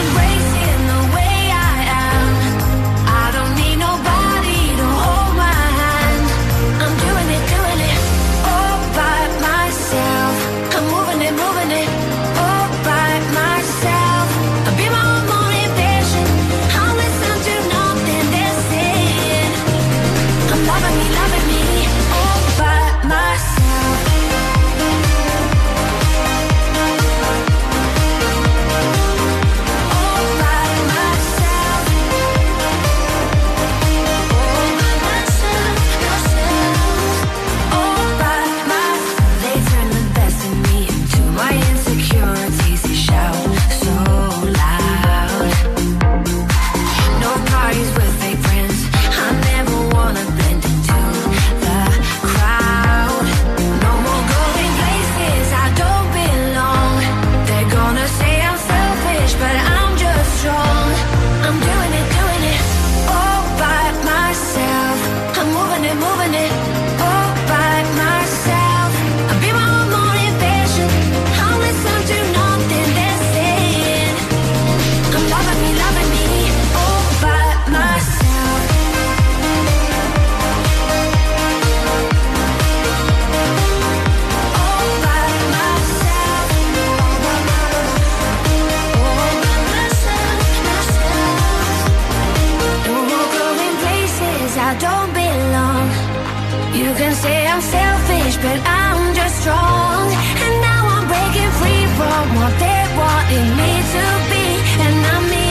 but 98.45 98.59
I'm 98.63 99.15
just 99.15 99.35
strong. 99.41 100.05
And 100.43 100.55
now 100.69 100.81
I'm 100.95 101.05
breaking 101.11 101.51
free 101.59 101.85
from 101.97 102.23
what 102.39 102.53
they 102.63 102.81
wanted 103.01 103.47
me 103.59 103.71
to 103.93 104.05
be. 104.31 104.45
And 104.85 104.97
I'm 105.13 105.23
me, 105.33 105.49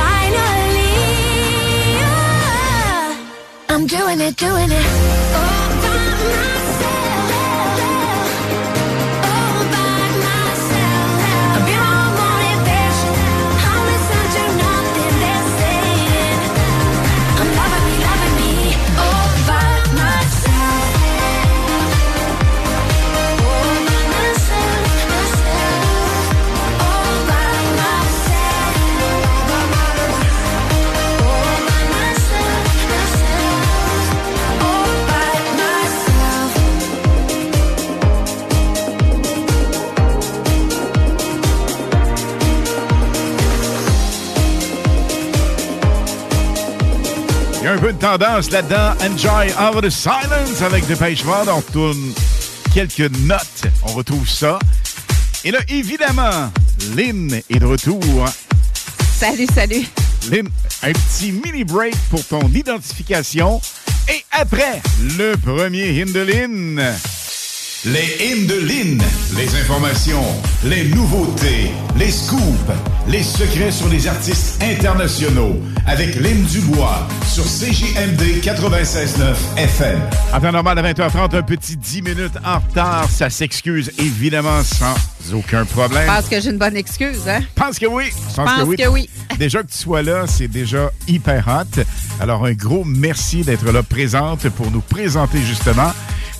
finally. 0.00 0.96
I'm 3.72 3.84
doing 3.86 4.18
it, 4.26 4.34
doing 4.36 4.70
it. 4.80 4.86
Oh, 5.36 5.62
Myself. 5.82 6.51
Un 47.72 47.78
peu 47.78 47.92
de 47.92 47.98
tendance 47.98 48.50
là-dedans. 48.50 48.92
Enjoy 49.00 49.50
Over 49.58 49.80
the 49.80 49.90
Silence 49.90 50.60
avec 50.62 50.86
Dépêche 50.86 51.24
Mode. 51.24 51.48
On 51.48 51.62
tourne 51.62 52.12
quelques 52.74 53.10
notes. 53.20 53.64
On 53.84 53.92
retrouve 53.92 54.28
ça. 54.28 54.58
Et 55.42 55.50
là, 55.50 55.58
évidemment, 55.68 56.50
Lynn 56.94 57.40
est 57.48 57.58
de 57.58 57.64
retour. 57.64 58.02
Salut, 59.16 59.46
salut. 59.54 59.86
Lynn, 60.30 60.48
un 60.82 60.92
petit 60.92 61.32
mini 61.32 61.64
break 61.64 61.94
pour 62.10 62.22
ton 62.26 62.46
identification. 62.48 63.60
Et 64.08 64.22
après, 64.32 64.82
le 65.16 65.34
premier 65.36 65.92
hymne 65.92 66.12
de 66.12 66.20
Lynn. 66.20 67.11
Les 67.84 68.16
hymnes 68.20 68.46
de 68.46 68.54
Lynn, 68.60 69.02
les 69.36 69.60
informations, 69.60 70.22
les 70.62 70.84
nouveautés, 70.84 71.72
les 71.96 72.12
scoops, 72.12 72.70
les 73.08 73.24
secrets 73.24 73.72
sur 73.72 73.88
les 73.88 74.06
artistes 74.06 74.62
internationaux 74.62 75.60
avec 75.88 76.14
Lynn 76.14 76.44
Dubois 76.44 77.08
sur 77.26 77.42
CJMD 77.42 78.40
96.9 78.40 79.34
FM. 79.56 80.00
En 80.32 80.38
temps 80.38 80.52
normal, 80.52 80.78
à 80.78 80.92
20h30, 80.92 81.34
un 81.34 81.42
petit 81.42 81.76
10 81.76 82.02
minutes 82.02 82.38
en 82.44 82.60
retard. 82.60 83.10
Ça 83.10 83.28
s'excuse 83.30 83.90
évidemment 83.98 84.62
sans 84.62 85.34
aucun 85.34 85.64
problème. 85.64 86.08
Je 86.08 86.14
pense 86.20 86.28
que 86.28 86.40
j'ai 86.40 86.50
une 86.50 86.58
bonne 86.58 86.76
excuse, 86.76 87.28
hein? 87.28 87.40
pense 87.56 87.80
que 87.80 87.86
oui. 87.86 88.12
Je 88.30 88.36
pense 88.36 88.76
que 88.76 88.88
oui. 88.90 89.10
déjà 89.40 89.60
que 89.60 89.72
tu 89.72 89.78
sois 89.78 90.02
là, 90.02 90.28
c'est 90.28 90.46
déjà 90.46 90.92
hyper 91.08 91.48
hot. 91.48 91.82
Alors, 92.20 92.44
un 92.46 92.52
gros 92.52 92.84
merci 92.84 93.42
d'être 93.42 93.72
là 93.72 93.82
présente 93.82 94.48
pour 94.50 94.70
nous 94.70 94.82
présenter 94.82 95.42
justement 95.42 95.90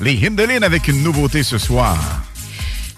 les 0.03 0.27
Hindelines 0.27 0.65
avec 0.65 0.89
une 0.89 1.03
nouveauté 1.03 1.43
ce 1.43 1.59
soir. 1.59 1.97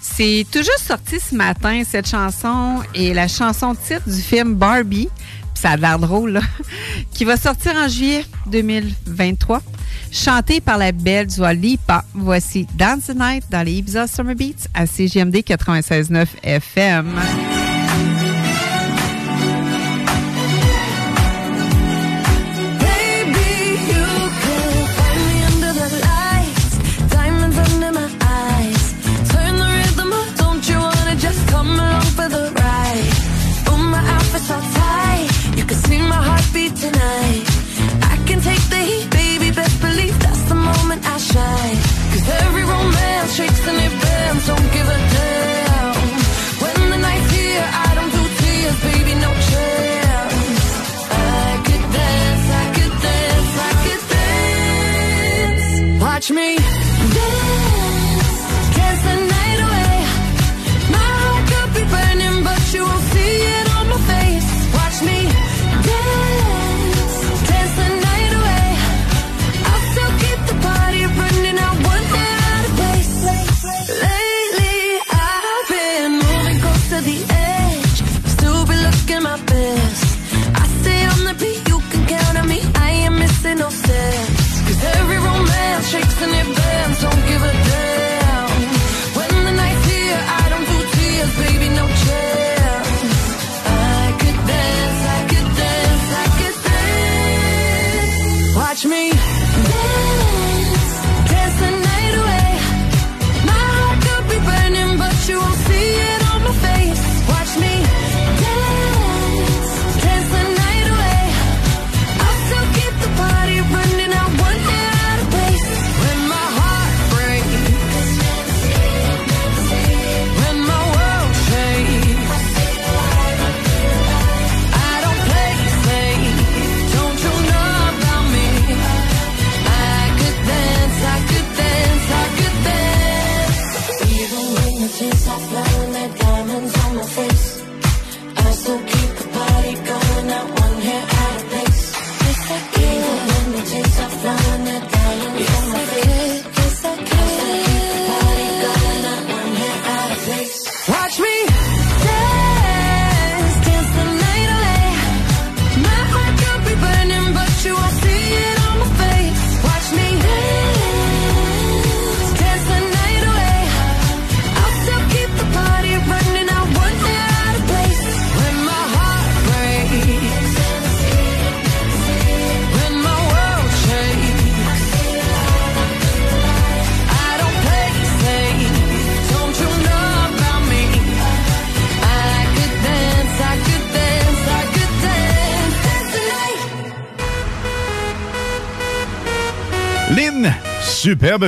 C'est 0.01 0.45
juste 0.53 0.79
sorti 0.87 1.19
ce 1.19 1.35
matin, 1.35 1.83
cette 1.87 2.07
chanson, 2.07 2.81
et 2.93 3.13
la 3.13 3.27
chanson 3.27 3.75
titre 3.75 4.09
du 4.09 4.21
film 4.21 4.55
Barbie, 4.55 5.09
puis 5.53 5.61
ça 5.61 5.71
a 5.71 5.77
l'air 5.77 5.99
drôle, 5.99 6.31
là, 6.31 6.41
qui 7.11 7.25
va 7.25 7.37
sortir 7.37 7.73
en 7.75 7.87
juillet 7.87 8.25
2023, 8.47 9.61
chantée 10.11 10.61
par 10.61 10.77
la 10.77 10.91
belle 10.91 11.27
Dua 11.27 11.53
Lipa. 11.53 12.03
Voici 12.13 12.65
Dance 12.75 13.07
the 13.07 13.15
Night 13.15 13.43
dans 13.51 13.63
les 13.63 13.73
Ibiza 13.73 14.07
Summer 14.07 14.35
Beats 14.35 14.67
à 14.73 14.85
CGMD 14.85 15.37
96.9 15.37 16.25
FM. 16.43 17.74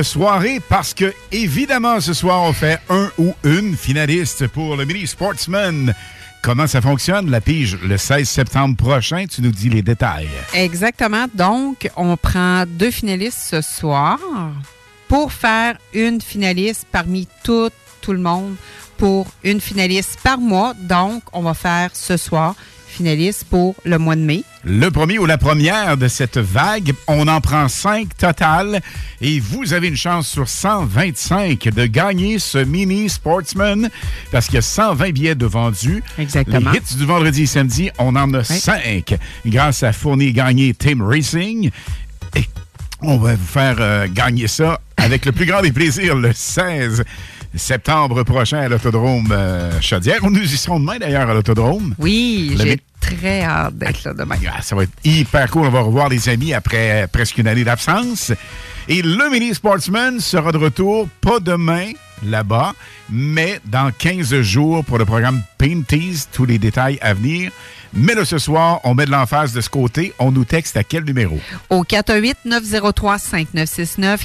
Soirée 0.02 0.60
parce 0.68 0.92
que, 0.92 1.14
évidemment, 1.32 2.00
ce 2.00 2.12
soir, 2.12 2.42
on 2.42 2.52
fait 2.52 2.78
un 2.90 3.10
ou 3.16 3.34
une 3.42 3.74
finaliste 3.74 4.46
pour 4.46 4.76
le 4.76 4.84
Mini 4.84 5.06
Sportsman. 5.06 5.94
Comment 6.42 6.66
ça 6.66 6.82
fonctionne, 6.82 7.30
la 7.30 7.40
pige, 7.40 7.78
le 7.82 7.96
16 7.96 8.28
septembre 8.28 8.76
prochain? 8.76 9.24
Tu 9.26 9.40
nous 9.40 9.50
dis 9.50 9.70
les 9.70 9.80
détails. 9.80 10.28
Exactement. 10.52 11.26
Donc, 11.34 11.90
on 11.96 12.16
prend 12.18 12.64
deux 12.66 12.90
finalistes 12.90 13.40
ce 13.40 13.60
soir 13.62 14.18
pour 15.08 15.32
faire 15.32 15.78
une 15.94 16.20
finaliste 16.20 16.86
parmi 16.92 17.26
tout, 17.42 17.70
tout 18.02 18.12
le 18.12 18.20
monde 18.20 18.54
pour 18.98 19.26
une 19.42 19.60
finaliste 19.60 20.18
par 20.22 20.38
mois. 20.38 20.74
Donc, 20.74 21.22
on 21.32 21.40
va 21.40 21.54
faire 21.54 21.90
ce 21.94 22.18
soir 22.18 22.54
finaliste 22.98 23.44
pour 23.44 23.76
le 23.84 23.96
mois 23.96 24.16
de 24.16 24.22
mai. 24.22 24.42
Le 24.64 24.90
premier 24.90 25.20
ou 25.20 25.26
la 25.26 25.38
première 25.38 25.96
de 25.96 26.08
cette 26.08 26.36
vague, 26.36 26.92
on 27.06 27.28
en 27.28 27.40
prend 27.40 27.68
cinq 27.68 28.08
total 28.16 28.80
et 29.20 29.38
vous 29.38 29.72
avez 29.72 29.86
une 29.86 29.96
chance 29.96 30.26
sur 30.26 30.48
125 30.48 31.68
de 31.68 31.86
gagner 31.86 32.40
ce 32.40 32.58
mini 32.58 33.08
Sportsman 33.08 33.88
parce 34.32 34.46
qu'il 34.46 34.56
y 34.56 34.58
a 34.58 34.62
120 34.62 35.12
billets 35.12 35.36
de 35.36 35.46
vendus. 35.46 36.02
Exactement. 36.18 36.72
Les 36.72 36.78
hits 36.78 36.96
du 36.96 37.06
vendredi 37.06 37.44
et 37.44 37.46
samedi, 37.46 37.90
on 37.98 38.16
en 38.16 38.34
a 38.34 38.42
cinq 38.42 39.16
grâce 39.46 39.84
à 39.84 39.92
Fournier 39.92 40.32
Gagné 40.32 40.74
Team 40.74 41.00
Racing. 41.00 41.70
Et 42.34 42.46
on 43.00 43.16
va 43.18 43.36
vous 43.36 43.46
faire 43.46 43.76
euh, 43.78 44.08
gagner 44.12 44.48
ça 44.48 44.80
avec 44.96 45.24
le 45.24 45.30
plus 45.30 45.46
grand 45.46 45.62
des 45.62 45.70
plaisirs 45.70 46.16
le 46.16 46.32
16 46.34 47.04
septembre 47.54 48.22
prochain 48.24 48.58
à 48.58 48.68
l'Autodrome 48.68 49.28
euh, 49.30 49.80
Chaudière. 49.80 50.20
Nous 50.28 50.42
y 50.42 50.56
serons 50.56 50.80
demain 50.80 50.98
d'ailleurs 50.98 51.28
à 51.28 51.34
l'Autodrome. 51.34 51.94
Oui, 51.98 52.56
j'ai 52.58 52.80
très 53.16 53.42
hâte 53.42 53.76
d'être 53.76 54.04
là 54.04 54.14
demain. 54.14 54.36
ah, 54.50 54.62
ça 54.62 54.76
va 54.76 54.84
être 54.84 54.92
hyper 55.04 55.50
cool. 55.50 55.66
On 55.66 55.70
va 55.70 55.80
revoir 55.80 56.08
les 56.08 56.28
amis 56.28 56.54
après 56.54 57.08
presque 57.10 57.38
une 57.38 57.48
année 57.48 57.64
d'absence. 57.64 58.32
Et 58.88 59.02
le 59.02 59.30
Mini 59.30 59.54
Sportsman 59.54 60.20
sera 60.20 60.52
de 60.52 60.58
retour, 60.58 61.08
pas 61.20 61.40
demain 61.40 61.90
là-bas, 62.22 62.72
mais 63.10 63.60
dans 63.66 63.90
15 63.96 64.40
jours 64.40 64.84
pour 64.84 64.98
le 64.98 65.04
programme 65.04 65.42
Painties. 65.58 66.24
Tous 66.32 66.44
les 66.44 66.58
détails 66.58 66.98
à 67.00 67.14
venir. 67.14 67.52
Mais 67.94 68.14
là, 68.14 68.24
ce 68.24 68.38
soir, 68.38 68.80
on 68.84 68.94
met 68.94 69.06
de 69.06 69.10
l'emphase 69.10 69.52
de 69.52 69.60
ce 69.60 69.68
côté. 69.70 70.12
On 70.18 70.30
nous 70.30 70.44
texte 70.44 70.76
à 70.76 70.84
quel 70.84 71.04
numéro? 71.04 71.38
Au 71.70 71.84
418-903-5969, 71.84 74.18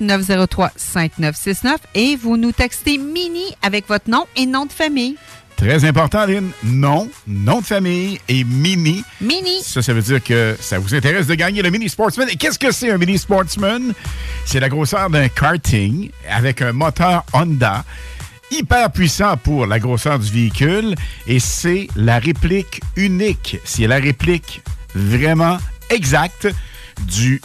418-903-5969 0.00 1.76
et 1.94 2.16
vous 2.16 2.36
nous 2.36 2.52
textez 2.52 2.98
Mini 2.98 3.44
avec 3.62 3.88
votre 3.88 4.10
nom 4.10 4.26
et 4.36 4.46
nom 4.46 4.66
de 4.66 4.72
famille. 4.72 5.16
Très 5.58 5.84
important, 5.84 6.24
Lynn. 6.24 6.50
Nom, 6.62 7.10
nom 7.26 7.60
de 7.60 7.66
famille 7.66 8.20
et 8.28 8.44
mini. 8.44 9.02
Mini. 9.20 9.60
Ça, 9.60 9.82
ça 9.82 9.92
veut 9.92 10.02
dire 10.02 10.22
que 10.22 10.56
ça 10.60 10.78
vous 10.78 10.94
intéresse 10.94 11.26
de 11.26 11.34
gagner 11.34 11.62
le 11.62 11.70
Mini 11.70 11.88
Sportsman. 11.88 12.28
Et 12.30 12.36
qu'est-ce 12.36 12.60
que 12.60 12.70
c'est 12.70 12.92
un 12.92 12.96
Mini 12.96 13.18
Sportsman? 13.18 13.92
C'est 14.44 14.60
la 14.60 14.68
grosseur 14.68 15.10
d'un 15.10 15.28
karting 15.28 16.10
avec 16.30 16.62
un 16.62 16.72
moteur 16.72 17.24
Honda 17.32 17.84
hyper 18.52 18.92
puissant 18.92 19.36
pour 19.36 19.66
la 19.66 19.80
grosseur 19.80 20.20
du 20.20 20.30
véhicule 20.30 20.94
et 21.26 21.40
c'est 21.40 21.88
la 21.96 22.20
réplique 22.20 22.80
unique. 22.94 23.58
C'est 23.64 23.88
la 23.88 23.96
réplique 23.96 24.62
vraiment 24.94 25.58
exacte 25.90 26.46
du 27.00 27.40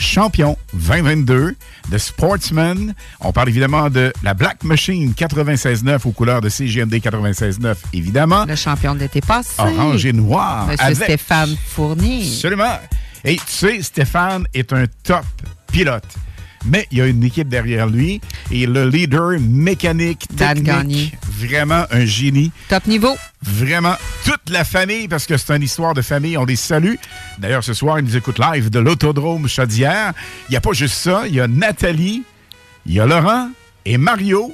champion 0.00 0.56
2022 0.74 1.54
de 1.90 1.98
Sportsman. 1.98 2.94
On 3.20 3.32
parle 3.32 3.48
évidemment 3.48 3.90
de 3.90 4.12
la 4.22 4.34
Black 4.34 4.64
Machine 4.64 5.12
96.9 5.16 6.06
aux 6.06 6.12
couleurs 6.12 6.40
de 6.40 6.48
CGMD 6.48 6.94
96.9, 6.94 7.76
évidemment. 7.92 8.44
Le 8.44 8.56
champion 8.56 8.94
de 8.94 9.00
l'été 9.00 9.20
passé. 9.20 9.52
Orange 9.58 10.04
et 10.06 10.12
noir. 10.12 10.66
Monsieur 10.66 10.84
avec- 10.84 10.96
Stéphane 11.04 11.56
Fournier. 11.68 12.22
Absolument. 12.26 12.78
Et 13.24 13.36
tu 13.36 13.42
sais, 13.48 13.82
Stéphane 13.82 14.46
est 14.54 14.72
un 14.72 14.84
top 15.02 15.24
pilote. 15.72 16.04
Mais 16.64 16.86
il 16.90 16.98
y 16.98 17.00
a 17.00 17.06
une 17.06 17.22
équipe 17.24 17.48
derrière 17.48 17.86
lui 17.86 18.20
et 18.50 18.66
le 18.66 18.88
leader 18.88 19.38
mécanique, 19.40 20.26
Dan 20.32 20.54
technique, 20.62 20.66
Gagné. 20.66 21.12
vraiment 21.30 21.84
un 21.90 22.04
génie. 22.04 22.50
Top 22.68 22.86
niveau. 22.86 23.16
Vraiment 23.42 23.94
toute 24.24 24.50
la 24.50 24.64
famille, 24.64 25.06
parce 25.08 25.26
que 25.26 25.36
c'est 25.36 25.54
une 25.56 25.62
histoire 25.62 25.94
de 25.94 26.02
famille, 26.02 26.36
on 26.36 26.44
les 26.44 26.56
salue. 26.56 26.94
D'ailleurs, 27.38 27.62
ce 27.64 27.72
soir, 27.74 27.98
ils 28.00 28.04
nous 28.04 28.16
écoutent 28.16 28.40
live 28.40 28.70
de 28.70 28.78
l'Autodrome 28.80 29.48
Chaudière. 29.48 30.12
Il 30.48 30.52
n'y 30.52 30.56
a 30.56 30.60
pas 30.60 30.72
juste 30.72 30.94
ça, 30.94 31.22
il 31.26 31.34
y 31.34 31.40
a 31.40 31.46
Nathalie, 31.46 32.24
il 32.86 32.94
y 32.94 33.00
a 33.00 33.06
Laurent 33.06 33.50
et 33.84 33.96
Mario 33.96 34.52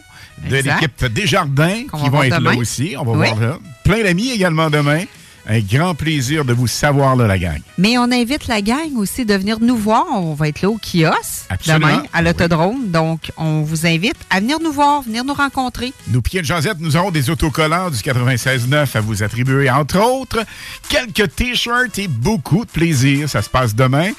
de 0.49 0.57
l'équipe 0.57 1.05
Desjardins 1.07 1.85
qui 1.85 2.09
vont 2.11 2.23
être 2.23 2.41
là 2.41 2.55
aussi. 2.57 2.95
On 2.99 3.05
va 3.05 3.13
Oui. 3.13 3.29
voir 3.29 3.41
là. 3.41 3.59
Plein 3.85 4.03
d'amis 4.03 4.31
également 4.31 4.69
demain. 4.69 5.05
Un 5.47 5.61
grand 5.61 5.95
plaisir 5.95 6.45
de 6.45 6.55
vous 6.55 6.67
savoir 6.67 7.17
là, 7.17 7.27
la 7.27 7.39
gang. 7.39 7.61
Mais 7.77 7.99
on 7.99 8.05
invite 8.05 8.47
la 8.47 8.63
gang 8.63 8.97
aussi 8.97 9.27
de 9.27 9.35
venir 9.35 9.59
nous 9.61 9.77
voir. 9.77 10.07
On 10.11 10.33
va 10.35 10.49
être 10.49 10.63
là 10.63 10.71
au 10.71 10.79
kiosque 10.79 11.45
Absolument. 11.51 11.87
demain 11.87 12.03
à 12.15 12.23
l'autodrome. 12.23 12.91
Donc, 12.91 13.31
on 13.37 13.61
vous 13.63 13.87
invite 13.87 14.17
à 14.31 14.41
venir 14.41 14.59
nous 14.61 14.73
voir, 14.73 15.03
venir 15.03 15.23
nous 15.25 15.35
rencontrer. 15.35 15.93
Nous, 16.09 16.23
Pierre 16.23 16.43
de 16.43 16.47
Josette, 16.47 16.81
nous 16.81 16.97
aurons 16.97 17.11
des 17.11 17.29
autocollants 17.29 17.91
du 17.91 17.99
96.9 17.99 18.97
à 18.97 19.01
vous 19.01 19.23
attribuer, 19.23 19.69
entre 19.71 19.99
autres. 20.01 20.45
Quelques 20.89 21.35
T-shirts 21.35 21.99
et 21.99 22.09
beaucoup 22.09 22.65
de 22.65 22.71
plaisir. 22.71 23.29
Ça 23.29 23.43
se 23.43 23.51
passe 23.51 23.75
demain. 23.75 24.13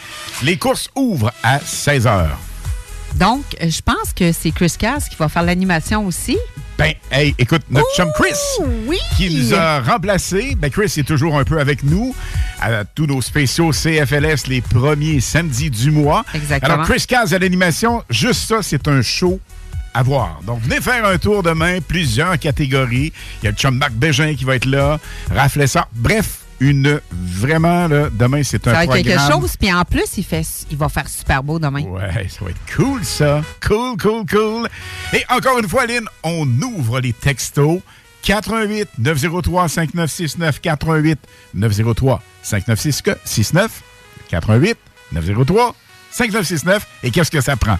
Les 0.43 0.57
courses 0.57 0.89
ouvrent 0.95 1.33
à 1.41 1.59
16 1.59 2.05
h. 2.05 2.27
Donc, 3.15 3.43
je 3.61 3.81
pense 3.81 4.13
que 4.13 4.31
c'est 4.31 4.51
Chris 4.51 4.73
Cass 4.77 5.09
qui 5.09 5.15
va 5.15 5.29
faire 5.29 5.43
l'animation 5.43 6.05
aussi. 6.05 6.37
Ben, 6.77 6.93
hey, 7.09 7.33
écoute, 7.37 7.61
notre 7.69 7.87
chum 7.95 8.09
Chris, 8.15 8.33
oui! 8.85 8.97
qui 9.15 9.33
nous 9.33 9.53
a 9.53 9.79
remplacés. 9.79 10.55
Ben, 10.55 10.69
Chris 10.69 10.93
est 10.97 11.07
toujours 11.07 11.37
un 11.37 11.45
peu 11.45 11.59
avec 11.59 11.83
nous 11.83 12.13
à 12.59 12.83
tous 12.83 13.05
nos 13.05 13.21
spéciaux 13.21 13.71
CFLS 13.71 14.47
les 14.47 14.59
premiers 14.61 15.21
samedis 15.21 15.69
du 15.69 15.91
mois. 15.91 16.25
Exactement. 16.33 16.73
Alors, 16.73 16.85
Chris 16.85 17.05
Caz 17.07 17.33
à 17.33 17.39
l'animation, 17.39 18.03
juste 18.09 18.41
ça, 18.47 18.57
c'est 18.61 18.89
un 18.89 19.01
show 19.01 19.39
à 19.93 20.03
voir. 20.03 20.41
Donc, 20.45 20.61
venez 20.61 20.81
faire 20.81 21.05
un 21.05 21.17
tour 21.17 21.43
demain, 21.43 21.79
plusieurs 21.79 22.37
catégories. 22.37 23.13
Il 23.41 23.45
y 23.45 23.47
a 23.47 23.51
le 23.51 23.57
chum 23.57 23.77
Marc 23.77 23.93
Bégin 23.93 24.35
qui 24.35 24.43
va 24.43 24.55
être 24.57 24.65
là, 24.65 24.99
Raph 25.33 25.55
Lessard. 25.55 25.87
Bref, 25.93 26.39
une 26.59 26.99
vraiment, 27.11 27.87
là, 27.87 28.09
demain, 28.11 28.43
c'est 28.43 28.67
un 28.67 28.71
Ça 28.71 28.77
va 28.77 28.83
être 28.83 28.91
programme. 28.91 29.17
quelque 29.17 29.33
chose. 29.41 29.57
Puis 29.57 29.73
en 29.73 29.83
plus, 29.83 30.05
il, 30.17 30.23
fait, 30.23 30.45
il 30.71 30.77
va 30.77 30.89
faire 30.89 31.07
super 31.09 31.43
beau 31.43 31.59
demain. 31.59 31.81
Ouais, 31.83 32.27
ça 32.29 32.43
va 32.45 32.51
être 32.51 32.75
cool, 32.75 33.03
ça. 33.03 33.41
Cool, 33.65 33.97
cool, 33.97 34.25
cool. 34.25 34.69
Et 35.13 35.23
encore 35.29 35.59
une 35.59 35.67
fois, 35.67 35.85
Lynn, 35.85 36.05
on 36.23 36.47
ouvre 36.61 36.99
les 37.01 37.13
textos. 37.13 37.81
88 38.23 38.89
903 38.97 39.69
5969 39.69 40.59
88 40.59 41.19
903 41.53 42.21
5969 42.41 43.83
88 44.29 44.77
903 45.11 45.75
5969 46.11 46.87
et 47.03 47.11
qu'est-ce 47.11 47.29
que 47.29 47.41
ça 47.41 47.55
prend? 47.55 47.77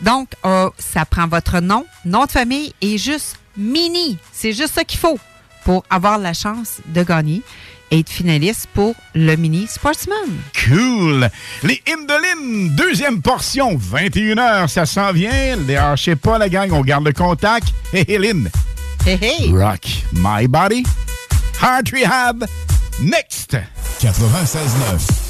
Donc, 0.00 0.28
euh, 0.44 0.70
ça 0.78 1.04
prend 1.04 1.26
votre 1.26 1.60
nom, 1.60 1.86
nom 2.04 2.24
de 2.26 2.30
famille 2.30 2.72
et 2.80 2.98
juste 2.98 3.36
mini. 3.56 4.16
C'est 4.32 4.52
juste 4.52 4.74
ça 4.74 4.84
qu'il 4.84 4.98
faut 5.00 5.18
pour 5.64 5.84
avoir 5.90 6.18
la 6.18 6.34
chance 6.34 6.76
de 6.86 7.02
gagner 7.02 7.42
être 7.90 8.08
finaliste 8.08 8.68
pour 8.74 8.94
le 9.14 9.36
mini 9.36 9.66
Sportsman. 9.66 10.16
Cool. 10.66 11.28
Les 11.62 11.82
Lynn, 11.86 12.74
deuxième 12.74 13.22
portion, 13.22 13.76
21h, 13.76 14.68
ça 14.68 14.86
s'en 14.86 15.12
vient. 15.12 15.56
Lâchez 15.68 16.16
pas 16.16 16.38
la 16.38 16.48
gang, 16.48 16.72
on 16.72 16.82
garde 16.82 17.06
le 17.06 17.12
contact. 17.12 17.68
Hé 17.92 18.04
hé 18.08 18.18
Lynn. 18.18 18.50
Hey, 19.06 19.18
hey. 19.20 19.52
Rock 19.52 19.86
My 20.12 20.46
Body. 20.46 20.84
Heart 21.62 21.90
Rehab. 21.92 22.46
Next. 23.00 23.56
96.9. 24.00 25.29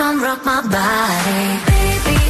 come 0.00 0.22
rock 0.22 0.42
my 0.46 0.62
body, 0.62 1.60
baby. 1.66 2.29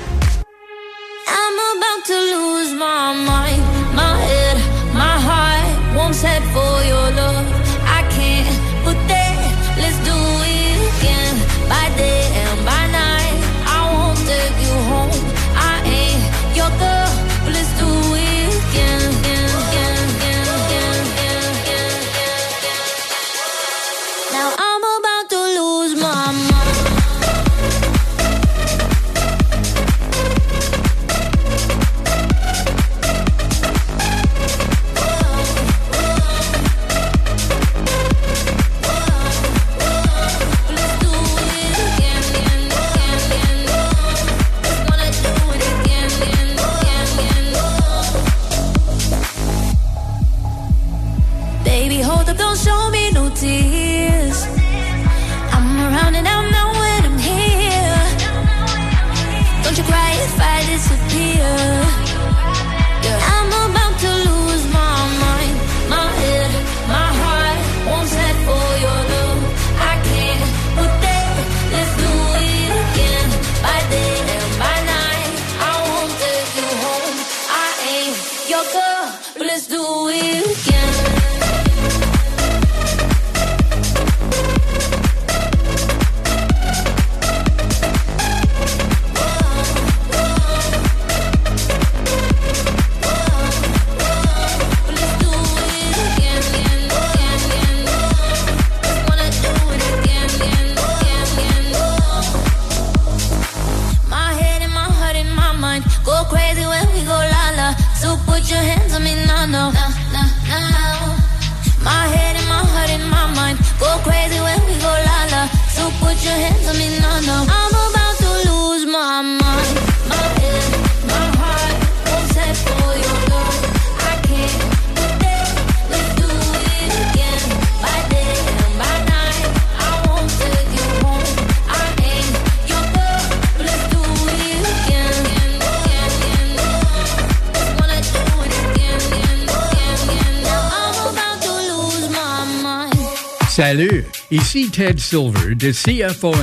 Ici 144.53 144.69
Ted 144.69 144.99
Silver 144.99 145.55
de 145.55 145.71
CFOM. 145.71 146.35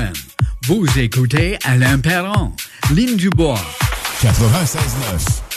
Vous 0.66 0.86
écoutez 0.98 1.58
Alain 1.62 1.98
Perron, 1.98 2.52
Lynn 2.90 3.16
Dubois. 3.16 3.60
96.9. 4.22 5.47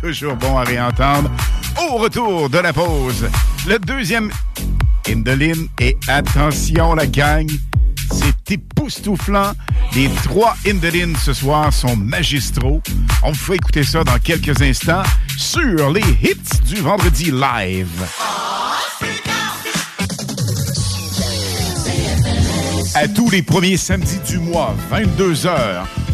Toujours 0.00 0.36
bon 0.36 0.56
à 0.56 0.62
réentendre. 0.62 1.28
Au 1.80 1.96
retour 1.96 2.48
de 2.48 2.58
la 2.58 2.72
pause, 2.72 3.28
le 3.66 3.76
deuxième 3.80 4.30
Indoline. 5.08 5.66
Et 5.80 5.96
attention, 6.06 6.94
la 6.94 7.08
gang, 7.08 7.50
c'est 8.12 8.52
époustouflant. 8.52 9.52
Les 9.96 10.08
trois 10.22 10.54
Indolines 10.64 11.16
ce 11.16 11.32
soir 11.32 11.72
sont 11.72 11.96
magistraux. 11.96 12.80
On 13.24 13.32
vous 13.32 13.34
fait 13.34 13.56
écouter 13.56 13.82
ça 13.82 14.04
dans 14.04 14.18
quelques 14.20 14.62
instants 14.62 15.02
sur 15.36 15.90
les 15.90 16.04
hits 16.22 16.60
du 16.64 16.76
vendredi 16.76 17.32
live. 17.32 18.06
À 22.94 23.08
tous 23.08 23.28
les 23.30 23.42
premiers 23.42 23.76
samedis 23.76 24.20
du 24.28 24.38
mois, 24.38 24.76
22h, 24.92 25.84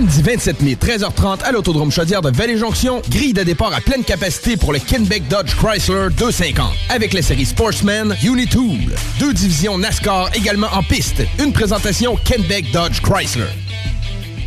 Samedi 0.00 0.22
27 0.22 0.62
mai, 0.62 0.78
13h30 0.80 1.42
à 1.42 1.52
l'Autodrome 1.52 1.90
Chaudière 1.90 2.22
de 2.22 2.30
Vallée-Jonction, 2.30 3.02
grille 3.10 3.34
de 3.34 3.42
départ 3.42 3.74
à 3.74 3.82
pleine 3.82 4.02
capacité 4.02 4.56
pour 4.56 4.72
le 4.72 4.78
Kenbeck 4.78 5.28
Dodge 5.28 5.54
Chrysler 5.56 6.08
250. 6.16 6.72
Avec 6.88 7.12
les 7.12 7.20
séries 7.20 7.44
Sportsman, 7.44 8.16
Unitool. 8.24 8.94
Deux 9.18 9.34
divisions 9.34 9.76
NASCAR 9.76 10.30
également 10.34 10.68
en 10.72 10.82
piste. 10.82 11.20
Une 11.38 11.52
présentation 11.52 12.16
Kenbeck 12.24 12.72
Dodge 12.72 13.02
Chrysler. 13.02 13.44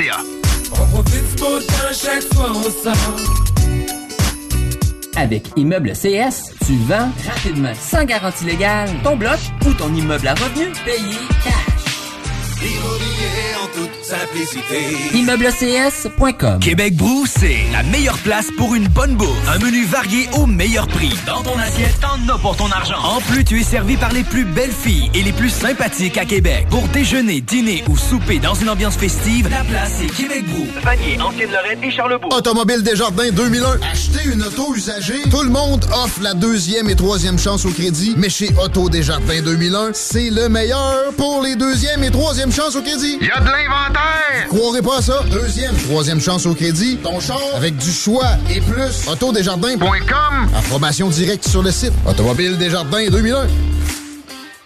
On 0.00 0.86
profite 0.86 1.42
chaque. 1.92 2.22
Avec 5.16 5.48
Immeuble 5.56 5.92
CS, 5.94 6.52
tu 6.64 6.76
vends 6.86 7.10
rapidement, 7.26 7.72
sans 7.74 8.04
garantie 8.04 8.44
légale, 8.44 8.90
ton 9.02 9.16
bloc 9.16 9.38
ou 9.66 9.72
ton 9.72 9.92
immeuble 9.92 10.28
à 10.28 10.34
revenu 10.34 10.66
payé 10.84 11.18
cash. 11.42 11.67
Immobilier 12.60 13.54
en 13.62 13.66
toute 13.68 14.04
simplicité. 14.04 15.14
ImmeubleCS.com 15.14 16.58
Québec 16.60 16.96
Brou, 16.96 17.24
c'est 17.26 17.58
la 17.72 17.84
meilleure 17.84 18.18
place 18.18 18.46
pour 18.56 18.74
une 18.74 18.88
bonne 18.88 19.14
bouffe. 19.14 19.28
Un 19.48 19.58
menu 19.64 19.84
varié 19.84 20.28
au 20.32 20.46
meilleur 20.46 20.88
prix. 20.88 21.12
Dans 21.26 21.42
ton 21.42 21.56
assiette, 21.58 21.94
t'en 22.00 22.34
as 22.34 22.38
pour 22.38 22.56
ton 22.56 22.68
argent. 22.70 22.98
En 23.04 23.20
plus, 23.20 23.44
tu 23.44 23.60
es 23.60 23.62
servi 23.62 23.96
par 23.96 24.12
les 24.12 24.24
plus 24.24 24.44
belles 24.44 24.72
filles 24.72 25.08
et 25.14 25.22
les 25.22 25.32
plus 25.32 25.50
sympathiques 25.50 26.18
à 26.18 26.24
Québec. 26.24 26.66
Pour 26.68 26.88
déjeuner, 26.88 27.40
dîner 27.40 27.84
ou 27.88 27.96
souper 27.96 28.40
dans 28.40 28.54
une 28.54 28.68
ambiance 28.70 28.96
festive, 28.96 29.48
la 29.50 29.62
place 29.62 30.00
est 30.02 30.12
Québec 30.12 30.44
Brou. 30.48 30.66
Vanier, 30.82 31.20
Ancienne-Lorraine 31.20 31.84
et 31.84 31.90
Charlebourg. 31.92 32.34
Automobile 32.34 32.82
Desjardins 32.82 33.30
2001. 33.30 33.78
Acheter 33.92 34.28
une 34.32 34.42
auto 34.42 34.74
usagée. 34.74 35.22
Tout 35.30 35.42
le 35.42 35.50
monde 35.50 35.84
offre 35.92 36.20
la 36.22 36.34
deuxième 36.34 36.88
et 36.90 36.96
troisième 36.96 37.38
chance 37.38 37.64
au 37.64 37.70
crédit. 37.70 38.14
Mais 38.16 38.30
chez 38.30 38.50
Auto 38.60 38.88
Desjardins 38.88 39.42
2001, 39.42 39.90
c'est 39.92 40.30
le 40.30 40.48
meilleur 40.48 41.12
pour 41.16 41.42
les 41.42 41.54
deuxième 41.54 42.02
et 42.02 42.10
troisième 42.10 42.47
chances 42.52 42.76
au 42.76 42.82
crédit. 42.82 43.18
Il 43.20 43.26
y 43.26 43.30
a 43.30 43.40
de 43.40 43.46
l'inventaire! 43.46 44.48
Croirez 44.48 44.82
pas 44.82 44.98
à 44.98 45.02
ça. 45.02 45.22
Deuxième, 45.30 45.74
troisième 45.76 46.20
chance 46.20 46.46
au 46.46 46.54
crédit. 46.54 46.96
Ton 47.02 47.20
char 47.20 47.40
avec 47.56 47.76
du 47.76 47.90
choix 47.90 48.26
et 48.50 48.60
plus. 48.60 49.08
Autodesjardins.com. 49.10 50.48
Information 50.56 51.08
directe 51.08 51.46
sur 51.48 51.62
le 51.62 51.70
site. 51.70 51.92
Automobile 52.06 52.56
Desjardins 52.58 53.08
2001. 53.10 53.46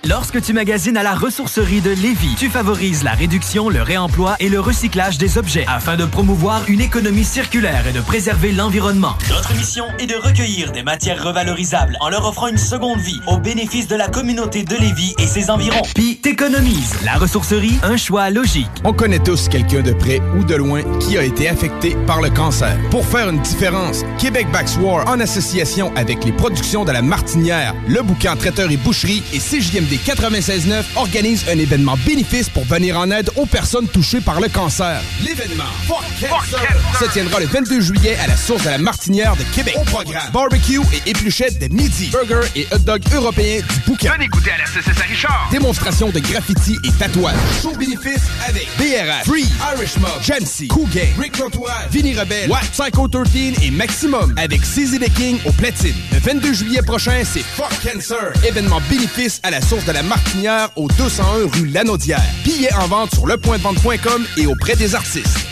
Lorsque 0.08 0.42
tu 0.42 0.52
magasines 0.52 0.96
à 0.96 1.04
la 1.04 1.14
ressourcerie 1.14 1.80
de 1.80 1.90
Lévis, 1.90 2.34
tu 2.36 2.48
favorises 2.48 3.04
la 3.04 3.12
réduction, 3.12 3.68
le 3.68 3.82
réemploi 3.82 4.34
et 4.40 4.48
le 4.48 4.58
recyclage 4.58 5.16
des 5.16 5.38
objets 5.38 5.64
afin 5.68 5.96
de 5.96 6.04
promouvoir 6.04 6.64
une 6.66 6.80
économie 6.80 7.22
circulaire 7.22 7.86
et 7.86 7.92
de 7.92 8.00
préserver 8.00 8.50
l'environnement. 8.50 9.14
Notre 9.28 9.54
mission 9.54 9.84
est 10.00 10.08
de 10.08 10.16
recueillir 10.16 10.72
des 10.72 10.82
matières 10.82 11.22
revalorisables 11.22 11.96
en 12.00 12.08
leur 12.08 12.26
offrant 12.26 12.48
une 12.48 12.58
seconde 12.58 12.98
vie 12.98 13.20
au 13.28 13.38
bénéfice 13.38 13.86
de 13.86 13.94
la 13.94 14.08
communauté 14.08 14.64
de 14.64 14.74
Lévis 14.74 15.14
et 15.20 15.26
ses 15.28 15.50
environs. 15.50 15.82
Puis 15.94 16.16
t'économises. 16.16 16.96
La 17.04 17.14
ressourcerie, 17.14 17.78
un 17.84 17.96
choix 17.96 18.28
logique. 18.30 18.66
On 18.82 18.92
connaît 18.92 19.20
tous 19.20 19.48
quelqu'un 19.48 19.82
de 19.82 19.92
près 19.92 20.20
ou 20.36 20.42
de 20.42 20.56
loin 20.56 20.82
qui 20.98 21.16
a 21.16 21.22
été 21.22 21.48
affecté 21.48 21.96
par 22.08 22.20
le 22.20 22.30
cancer. 22.30 22.76
Pour 22.90 23.06
faire 23.06 23.28
une 23.28 23.40
différence, 23.42 24.02
Québec 24.18 24.48
War 24.80 25.06
en 25.08 25.20
association 25.20 25.92
avec 25.94 26.24
les 26.24 26.32
productions 26.32 26.84
de 26.84 26.90
la 26.90 27.02
Martinière, 27.02 27.76
le 27.86 28.02
bouquin 28.02 28.34
Traiteur 28.34 28.68
et 28.72 28.76
Boucherie 28.76 29.22
et 29.32 29.38
CJMD 29.38 29.91
96.9 29.96 30.82
organise 30.96 31.44
un 31.48 31.58
événement 31.58 31.96
bénéfice 32.06 32.48
pour 32.48 32.64
venir 32.64 32.98
en 32.98 33.10
aide 33.10 33.30
aux 33.36 33.46
personnes 33.46 33.88
touchées 33.88 34.20
par 34.20 34.40
le 34.40 34.48
cancer. 34.48 35.00
L'événement 35.24 35.64
Fuck 35.86 36.04
Cancer 36.20 36.80
se 36.98 37.04
tiendra 37.12 37.40
le 37.40 37.46
22 37.46 37.80
juillet 37.80 38.16
à 38.22 38.26
la 38.26 38.36
source 38.36 38.64
de 38.64 38.70
la 38.70 38.78
Martinière 38.78 39.36
de 39.36 39.42
Québec. 39.54 39.74
Au 39.80 39.84
programme, 39.84 40.30
barbecue 40.32 40.80
et 40.92 41.10
épluchettes 41.10 41.58
de 41.58 41.74
midi, 41.74 42.10
burger 42.10 42.48
et 42.56 42.66
hot 42.72 42.78
dog 42.78 43.02
européens 43.14 43.60
du 43.60 43.80
bouquin. 43.90 44.12
Venez 44.14 44.26
écouter 44.26 44.50
à 44.52 44.58
la 44.58 44.66
CCS 44.66 45.02
Richard. 45.08 45.48
Démonstration 45.50 46.10
de 46.10 46.20
graffiti 46.20 46.78
et 46.84 46.92
tatouage. 46.92 47.34
Show 47.62 47.72
bénéfice 47.76 48.22
avec 48.48 48.68
BRF, 48.78 49.26
Free, 49.26 49.46
Irish 49.74 49.96
Mob, 49.98 50.68
Cool 50.68 50.88
Gang, 50.90 51.08
Rick 51.18 51.32
Trottoir, 51.32 51.86
Vinny 51.90 52.14
Rebelle, 52.14 52.50
What, 52.50 52.60
Psycho 52.72 53.08
13 53.08 53.62
et 53.62 53.70
Maximum 53.70 54.34
avec 54.36 54.60
CZ 54.62 54.98
the 54.98 55.12
King 55.14 55.38
au 55.44 55.52
platine. 55.52 55.94
Le 56.12 56.18
22 56.18 56.52
juillet 56.52 56.82
prochain, 56.82 57.22
c'est 57.24 57.42
Fuck 57.42 57.72
Cancer. 57.82 58.32
Événement 58.46 58.80
bénéfice 58.88 59.40
à 59.42 59.50
la 59.50 59.60
source 59.60 59.81
de 59.86 59.92
la 59.92 60.02
Martinière 60.02 60.68
au 60.76 60.88
201 60.88 61.48
rue 61.52 61.66
Lanaudière. 61.66 62.22
Billets 62.44 62.72
en 62.74 62.86
vente 62.86 63.14
sur 63.14 63.26
lepointdevente.com 63.26 64.26
et 64.36 64.46
auprès 64.46 64.76
des 64.76 64.94
artistes. 64.94 65.51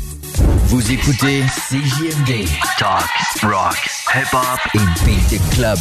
Vous 0.71 0.89
écoutez 0.89 1.41
CJMD. 1.69 2.47
Talk, 2.79 3.03
rock, 3.43 3.89
hip-hop 4.15 4.59
et 4.73 5.05
beat 5.05 5.41
club. 5.53 5.77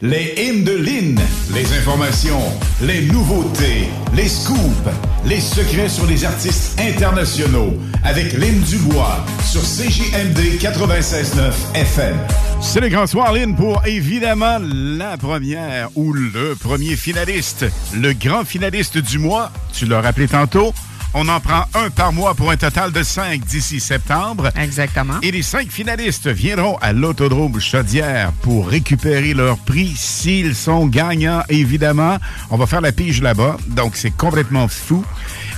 Les 0.00 0.32
hymnes 0.38 0.64
de 0.64 0.72
Lynn, 0.72 1.20
les 1.52 1.70
informations, 1.76 2.40
les 2.80 3.02
nouveautés, 3.02 3.90
les 4.14 4.26
scoops, 4.26 4.88
les 5.26 5.38
secrets 5.38 5.90
sur 5.90 6.06
les 6.06 6.24
artistes 6.24 6.80
internationaux 6.80 7.74
avec 8.04 8.32
Lynn 8.32 8.58
Dubois 8.62 9.22
sur 9.44 9.60
CJMD 9.60 10.58
96.9 10.58 11.52
FM. 11.74 12.16
C'est 12.62 12.80
le 12.80 12.88
grand 12.88 13.06
soir, 13.06 13.34
Lynn, 13.34 13.54
pour 13.54 13.82
évidemment 13.84 14.56
la 14.62 15.18
première 15.18 15.90
ou 15.94 16.14
le 16.14 16.54
premier 16.54 16.96
finaliste. 16.96 17.66
Le 17.92 18.14
grand 18.14 18.46
finaliste 18.46 18.96
du 18.96 19.18
mois, 19.18 19.52
tu 19.74 19.84
l'as 19.84 20.00
rappelé 20.00 20.26
tantôt. 20.26 20.72
On 21.16 21.28
en 21.28 21.38
prend 21.38 21.64
un 21.74 21.90
par 21.90 22.12
mois 22.12 22.34
pour 22.34 22.50
un 22.50 22.56
total 22.56 22.90
de 22.90 23.04
cinq 23.04 23.44
d'ici 23.44 23.78
septembre. 23.78 24.50
Exactement. 24.56 25.20
Et 25.22 25.30
les 25.30 25.42
cinq 25.42 25.70
finalistes 25.70 26.26
viendront 26.26 26.76
à 26.78 26.92
l'Autodrome 26.92 27.60
Chaudière 27.60 28.32
pour 28.42 28.68
récupérer 28.68 29.32
leur 29.32 29.58
prix 29.58 29.94
s'ils 29.96 30.56
sont 30.56 30.86
gagnants, 30.88 31.44
évidemment. 31.48 32.18
On 32.50 32.56
va 32.56 32.66
faire 32.66 32.80
la 32.80 32.90
pige 32.90 33.22
là-bas, 33.22 33.58
donc 33.68 33.94
c'est 33.94 34.10
complètement 34.10 34.66
fou. 34.66 35.04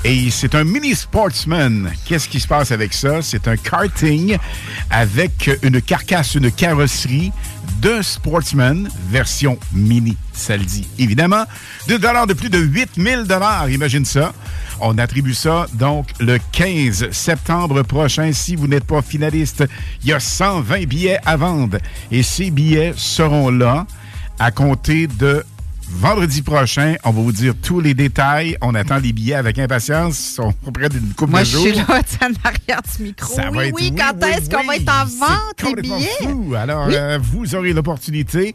Et 0.05 0.31
c'est 0.31 0.55
un 0.55 0.65
mini 0.65 0.95
sportsman. 0.95 1.91
Qu'est-ce 2.05 2.29
qui 2.29 2.39
se 2.39 2.47
passe 2.47 2.71
avec 2.71 2.93
ça? 2.93 3.23
C'est 3.23 3.49
un 3.49 3.57
karting 3.57 4.37
avec 4.91 5.51
une 5.63 5.81
carcasse, 5.81 6.35
une 6.35 6.53
carrosserie 6.53 7.33
de 7.81 8.03
sportsman, 8.03 8.89
version 9.11 9.59
mini, 9.73 10.17
ça 10.33 10.57
le 10.57 10.65
dit 10.65 10.87
évidemment. 10.99 11.45
De 11.89 11.97
dollars 11.97 12.27
de 12.27 12.35
plus 12.35 12.51
de 12.51 12.59
8000 12.59 13.25
dollars, 13.25 13.69
imagine 13.71 14.05
ça. 14.05 14.33
On 14.81 14.99
attribue 14.99 15.35
ça 15.35 15.67
donc 15.75 16.09
le 16.21 16.39
15 16.53 17.11
septembre 17.11 17.83
prochain. 17.83 18.33
Si 18.33 18.57
vous 18.57 18.67
n'êtes 18.67 18.85
pas 18.85 19.03
finaliste, 19.03 19.65
il 20.03 20.11
y 20.11 20.13
a 20.13 20.21
120 20.21 20.87
billets 20.87 21.19
à 21.25 21.37
vendre. 21.37 21.79
Et 22.11 22.23
ces 22.23 22.51
billets 22.51 22.93
seront 22.97 23.51
là 23.51 23.87
à 24.39 24.51
compter 24.51 25.07
de 25.07 25.45
vendredi 25.89 26.43
prochain. 26.43 26.97
On 27.05 27.11
va 27.11 27.21
vous 27.23 27.33
dire 27.33 27.55
tous 27.63 27.81
les 27.81 27.95
détails. 27.95 28.57
On 28.61 28.75
attend 28.75 28.99
les 28.99 29.13
billets 29.13 29.35
avec 29.35 29.59
impatience. 29.59 30.19
Ils 30.31 30.35
sont 30.35 30.55
près 30.73 30.89
d'une 30.89 31.13
coupe 31.15 31.31
Moi, 31.31 31.41
de 31.41 31.45
je 31.47 31.51
jours. 31.53 31.63
suis 31.67 31.75
là, 31.75 32.03
tu 32.03 32.17
sais, 32.19 32.25
en 32.25 32.33
arrière 32.49 32.81
du 32.97 33.03
micro. 33.05 33.35
Ça 33.35 33.51
oui, 33.51 33.57
va 33.57 33.67
être- 33.67 33.75
oui, 33.75 33.91
oui, 33.93 33.97
quand 33.97 34.13
oui, 34.23 34.29
est-ce 34.31 34.51
qu'on 34.51 34.67
va 34.67 34.77
être 34.77 34.93
en 34.93 35.05
vente, 35.05 35.77
les 35.77 35.83
billets? 35.83 36.09
fou. 36.23 36.55
Alors, 36.57 36.87
Oui. 36.89 36.95
euh, 36.97 37.19
vous 37.23 37.55
aurez 37.55 37.73
l'opportunité. 37.73 38.55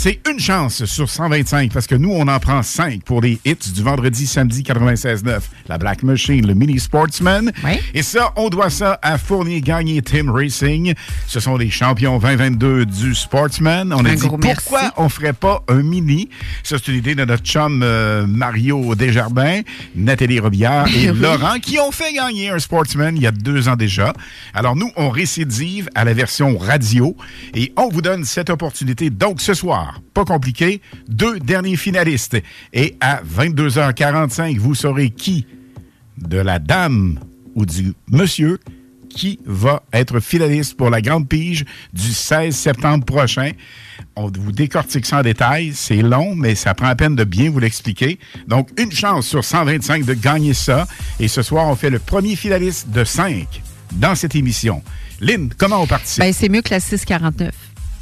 C'est 0.00 0.20
une 0.30 0.38
chance 0.38 0.84
sur 0.84 1.10
125 1.10 1.72
parce 1.72 1.88
que 1.88 1.96
nous, 1.96 2.12
on 2.12 2.28
en 2.28 2.38
prend 2.38 2.62
5 2.62 3.02
pour 3.02 3.20
les 3.20 3.40
hits 3.44 3.56
du 3.74 3.82
vendredi, 3.82 4.28
samedi 4.28 4.62
96.9. 4.62 5.40
La 5.66 5.76
Black 5.76 6.04
Machine, 6.04 6.46
le 6.46 6.54
Mini 6.54 6.78
Sportsman. 6.78 7.50
Et 7.94 8.02
ça, 8.04 8.32
on 8.36 8.48
doit 8.48 8.70
ça 8.70 9.00
à 9.02 9.18
Fournier 9.18 9.60
Gagné 9.60 10.00
Team 10.00 10.30
Racing. 10.30 10.94
Ce 11.26 11.40
sont 11.40 11.56
les 11.56 11.68
champions 11.68 12.20
2022 12.20 12.86
du 12.86 13.12
Sportsman. 13.12 13.92
On 13.92 14.04
a 14.04 14.14
dit 14.14 14.28
gros 14.28 14.38
merci. 14.38 14.60
pourquoi 14.62 14.92
on 14.98 15.08
ferait 15.08 15.32
pas 15.32 15.64
un 15.66 15.82
mini? 15.82 16.28
Ça, 16.62 16.76
c'est 16.78 16.92
une 16.92 16.98
idée 16.98 17.16
de 17.16 17.24
notre 17.24 17.42
chum 17.42 17.82
euh, 17.82 18.24
Mario 18.24 18.94
Desjardins, 18.94 19.62
Nathalie 19.96 20.38
Robillard 20.38 20.86
et 20.96 21.10
Oui. 21.10 21.18
Laurent 21.18 21.58
qui 21.60 21.80
ont 21.80 21.90
fait 21.90 22.12
gagner 22.12 22.50
un 22.50 22.60
Sportsman 22.60 23.16
il 23.16 23.24
y 23.24 23.26
a 23.26 23.32
deux 23.32 23.66
ans 23.68 23.74
déjà. 23.74 24.12
Alors 24.54 24.76
nous, 24.76 24.92
on 24.94 25.10
récidive 25.10 25.90
à 25.96 26.04
la 26.04 26.14
version 26.14 26.56
radio 26.56 27.16
et 27.52 27.72
on 27.76 27.88
vous 27.88 28.00
donne 28.00 28.24
cette 28.24 28.48
opportunité. 28.48 29.10
Donc 29.10 29.40
ce 29.40 29.54
soir, 29.54 29.87
pas 30.14 30.24
compliqué, 30.24 30.80
deux 31.08 31.38
derniers 31.38 31.76
finalistes. 31.76 32.36
Et 32.72 32.96
à 33.00 33.22
22h45, 33.22 34.58
vous 34.58 34.74
saurez 34.74 35.10
qui 35.10 35.46
de 36.16 36.38
la 36.38 36.58
dame 36.58 37.18
ou 37.54 37.64
du 37.66 37.94
monsieur 38.10 38.58
qui 39.08 39.40
va 39.46 39.82
être 39.92 40.20
finaliste 40.20 40.76
pour 40.76 40.90
la 40.90 41.00
grande 41.00 41.28
pige 41.28 41.64
du 41.92 42.12
16 42.12 42.54
septembre 42.54 43.04
prochain. 43.04 43.52
On 44.16 44.30
vous 44.30 44.52
décortique 44.52 45.06
ça 45.06 45.18
en 45.18 45.22
détail. 45.22 45.72
C'est 45.74 46.02
long, 46.02 46.34
mais 46.34 46.54
ça 46.54 46.74
prend 46.74 46.86
la 46.86 46.96
peine 46.96 47.16
de 47.16 47.24
bien 47.24 47.50
vous 47.50 47.58
l'expliquer. 47.58 48.18
Donc, 48.46 48.68
une 48.78 48.92
chance 48.92 49.26
sur 49.26 49.44
125 49.44 50.04
de 50.04 50.14
gagner 50.14 50.54
ça. 50.54 50.86
Et 51.18 51.28
ce 51.28 51.42
soir, 51.42 51.66
on 51.68 51.74
fait 51.74 51.90
le 51.90 51.98
premier 51.98 52.36
finaliste 52.36 52.90
de 52.90 53.04
5 53.04 53.62
dans 53.92 54.14
cette 54.14 54.34
émission. 54.34 54.82
Lynn, 55.20 55.50
comment 55.56 55.82
on 55.82 55.86
participe? 55.86 56.20
Ben, 56.20 56.32
c'est 56.32 56.48
mieux 56.48 56.62
que 56.62 56.70
la 56.70 56.80
649. 56.80 57.52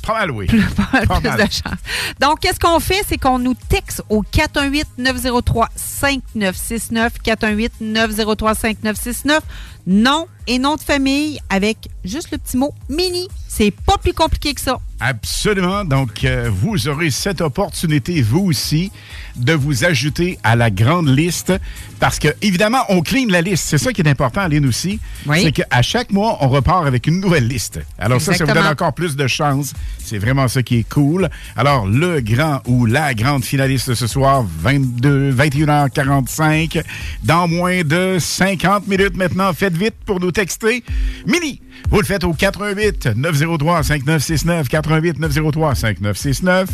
Pas 0.06 0.14
mal, 0.14 0.30
oui. 0.30 0.46
Plus, 0.46 0.62
pas 0.70 0.84
Pas 1.06 1.20
plus 1.20 1.28
mal. 1.28 1.36
de 1.46 1.52
chance. 1.52 1.78
Donc, 2.20 2.40
qu'est-ce 2.40 2.58
qu'on 2.60 2.80
fait? 2.80 3.02
C'est 3.08 3.18
qu'on 3.18 3.38
nous 3.38 3.54
texte 3.68 4.02
au 4.08 4.22
418-903-5969. 4.22 7.10
418-903-5969. 7.24 9.40
Nom 9.88 10.26
et 10.48 10.58
nom 10.58 10.74
de 10.76 10.80
famille 10.80 11.38
avec 11.48 11.88
juste 12.04 12.30
le 12.32 12.38
petit 12.38 12.56
mot 12.56 12.74
mini. 12.88 13.28
C'est 13.56 13.70
pas 13.70 13.96
plus 13.96 14.12
compliqué 14.12 14.52
que 14.52 14.60
ça. 14.60 14.78
Absolument. 15.00 15.82
Donc, 15.82 16.24
euh, 16.24 16.50
vous 16.52 16.88
aurez 16.88 17.10
cette 17.10 17.40
opportunité, 17.40 18.20
vous 18.20 18.40
aussi, 18.40 18.92
de 19.34 19.54
vous 19.54 19.86
ajouter 19.86 20.38
à 20.42 20.56
la 20.56 20.70
grande 20.70 21.08
liste. 21.08 21.54
Parce 21.98 22.18
que, 22.18 22.28
évidemment, 22.42 22.82
on 22.90 23.00
clean 23.00 23.28
la 23.30 23.40
liste. 23.40 23.64
C'est 23.66 23.78
ça 23.78 23.94
qui 23.94 24.02
est 24.02 24.08
important, 24.08 24.42
Aline, 24.42 24.66
aussi. 24.66 25.00
Oui. 25.24 25.42
C'est 25.42 25.52
qu'à 25.52 25.80
chaque 25.80 26.12
mois, 26.12 26.36
on 26.42 26.48
repart 26.48 26.86
avec 26.86 27.06
une 27.06 27.18
nouvelle 27.18 27.48
liste. 27.48 27.80
Alors, 27.98 28.20
ça, 28.20 28.34
ça 28.34 28.44
vous 28.44 28.52
donne 28.52 28.66
encore 28.66 28.92
plus 28.92 29.16
de 29.16 29.26
chance. 29.26 29.72
C'est 30.04 30.18
vraiment 30.18 30.48
ça 30.48 30.62
qui 30.62 30.80
est 30.80 30.88
cool. 30.90 31.30
Alors, 31.56 31.86
le 31.86 32.20
grand 32.20 32.60
ou 32.66 32.84
la 32.84 33.14
grande 33.14 33.42
finaliste 33.42 33.94
ce 33.94 34.06
soir, 34.06 34.44
22, 34.60 35.32
21h45, 35.32 36.82
dans 37.24 37.48
moins 37.48 37.82
de 37.84 38.18
50 38.20 38.86
minutes 38.86 39.16
maintenant. 39.16 39.50
Faites 39.54 39.76
vite 39.76 39.94
pour 40.04 40.20
nous 40.20 40.30
texter. 40.30 40.84
Mini, 41.26 41.62
vous 41.90 42.00
le 42.00 42.04
faites 42.04 42.24
au 42.24 42.32
88 42.32 43.08
903 43.16 43.82
5969 43.82 44.68
88 44.68 45.18
903 45.20 45.74
5969. 45.74 46.68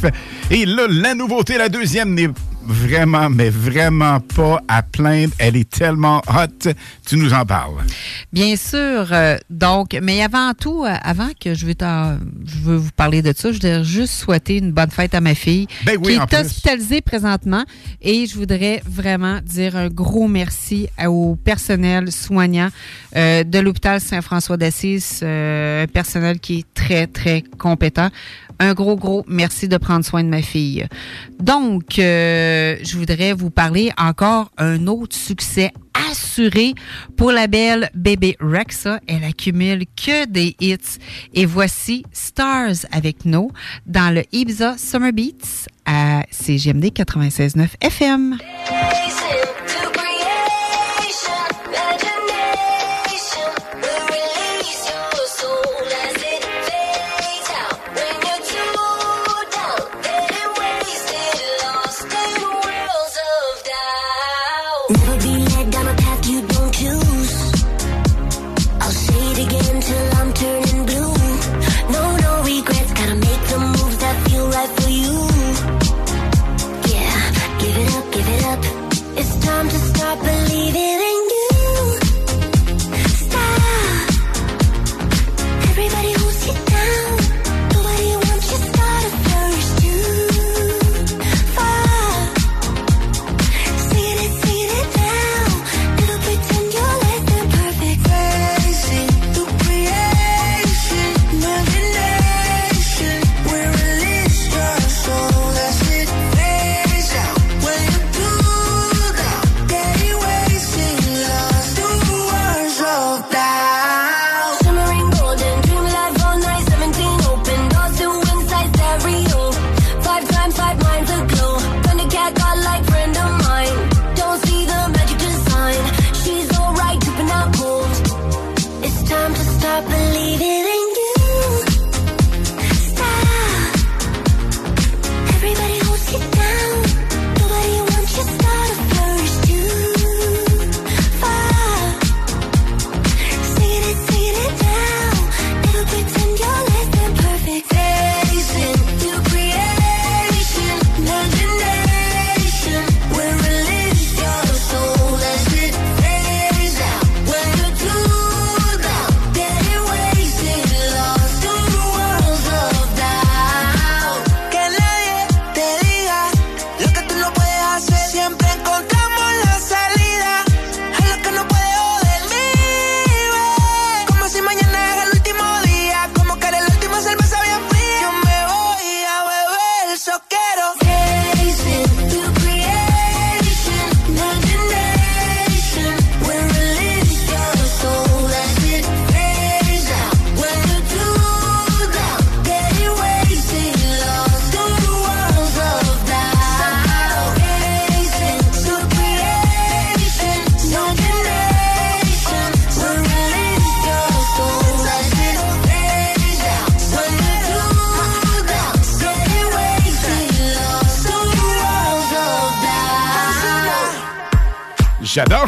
Et 0.51 0.67
là, 0.67 0.87
la 0.89 1.15
nouveauté, 1.15 1.59
la 1.59 1.69
deuxième 1.69 2.15
n'est 2.15 2.31
vraiment, 2.65 3.31
mais 3.31 3.51
vraiment 3.51 4.21
pas 4.21 4.61
à 4.69 4.83
plaindre. 4.83 5.33
Elle 5.39 5.57
est 5.57 5.69
tellement 5.69 6.23
hot. 6.29 6.71
Tu 7.07 7.17
nous 7.17 7.33
en 7.33 7.45
parles. 7.45 7.75
Bien 8.33 8.57
sûr. 8.57 9.13
euh, 9.13 9.37
donc, 9.51 9.97
mais 10.03 10.23
avant 10.23 10.53
tout, 10.55 10.85
euh, 10.85 10.95
avant 11.03 11.31
que 11.41 11.55
je 11.55 11.67
veux, 11.67 11.75
je 11.79 12.59
veux 12.63 12.77
vous 12.77 12.91
parler 12.97 13.23
de 13.23 13.33
ça, 13.37 13.51
je 13.51 13.55
voudrais 13.55 13.85
juste 13.85 14.15
souhaiter 14.15 14.59
une 14.59 14.73
bonne 14.73 14.91
fête 14.91 15.15
à 15.15 15.21
ma 15.21 15.35
fille 15.35 15.67
Ben 15.85 15.97
oui, 16.03 16.19
qui 16.29 16.35
est 16.35 16.41
hospitalisée 16.41 17.01
présentement. 17.01 17.65
Et 18.01 18.27
je 18.27 18.37
voudrais 18.37 18.83
vraiment 18.87 19.41
dire 19.43 19.77
un 19.77 19.89
gros 19.89 20.29
merci 20.29 20.89
au 21.05 21.37
personnel 21.37 22.11
soignant 22.13 22.69
euh, 23.17 23.45
de 23.45 23.59
l'hôpital 23.59 24.01
Saint-François 24.01 24.57
d'Assise, 24.57 25.23
un 25.23 25.87
personnel 25.93 26.41
qui 26.41 26.61
est 26.61 26.75
très, 26.75 27.07
très 27.07 27.43
compétent. 27.59 28.09
Un 28.63 28.75
gros, 28.75 28.95
gros 28.95 29.25
merci 29.27 29.67
de 29.67 29.77
prendre 29.77 30.05
soin 30.05 30.23
de 30.23 30.29
ma 30.29 30.41
fille. 30.41 30.87
Donc, 31.41 31.99
euh, 31.99 32.77
je 32.85 32.97
voudrais 32.97 33.33
vous 33.33 33.51
parler 33.51 33.91
encore 33.99 34.53
un 34.57 34.87
autre 34.87 35.17
succès 35.17 35.73
assuré 36.13 36.75
pour 37.17 37.33
la 37.33 37.49
belle 37.49 37.91
bébé 37.93 38.37
Rexa. 38.39 39.01
Elle 39.09 39.25
accumule 39.25 39.83
que 39.97 40.27
des 40.27 40.55
hits. 40.61 41.01
Et 41.35 41.45
voici 41.45 42.05
Stars 42.13 42.87
avec 42.93 43.25
nous 43.25 43.51
dans 43.87 44.15
le 44.15 44.23
Ibiza 44.31 44.79
Summer 44.79 45.13
Beats 45.13 45.67
à 45.85 46.23
CGMD 46.31 46.85
96.9 46.93 47.67
FM. 47.81 48.39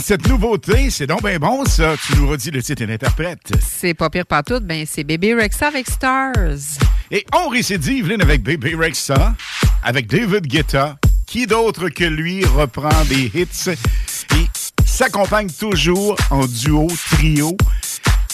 Cette 0.05 0.29
nouveauté. 0.29 0.91
C'est 0.91 1.07
donc 1.07 1.23
bien 1.25 1.39
bon, 1.39 1.65
ça. 1.65 1.95
Tu 1.97 2.17
nous 2.17 2.29
redis 2.29 2.51
le 2.51 2.63
titre 2.63 2.83
et 2.83 2.87
l'interprète. 2.87 3.41
C'est 3.67 3.95
pas 3.95 4.11
pire 4.11 4.27
partout, 4.27 4.61
ben 4.61 4.85
c'est 4.87 5.03
bébé 5.03 5.35
Rexa 5.35 5.69
avec 5.69 5.89
Stars. 5.89 6.33
Et 7.11 7.25
on 7.35 7.49
récidive, 7.49 8.09
Lynn, 8.09 8.21
avec 8.21 8.43
Baby 8.43 8.75
Rexa, 8.75 9.35
avec 9.83 10.07
David 10.07 10.47
Guetta. 10.47 10.97
Qui 11.27 11.47
d'autre 11.47 11.89
que 11.89 12.05
lui 12.05 12.45
reprend 12.45 13.05
des 13.09 13.31
hits 13.35 13.71
et 14.37 14.47
s'accompagne 14.85 15.49
toujours 15.51 16.17
en 16.31 16.47
duo, 16.47 16.87
trio, 17.13 17.57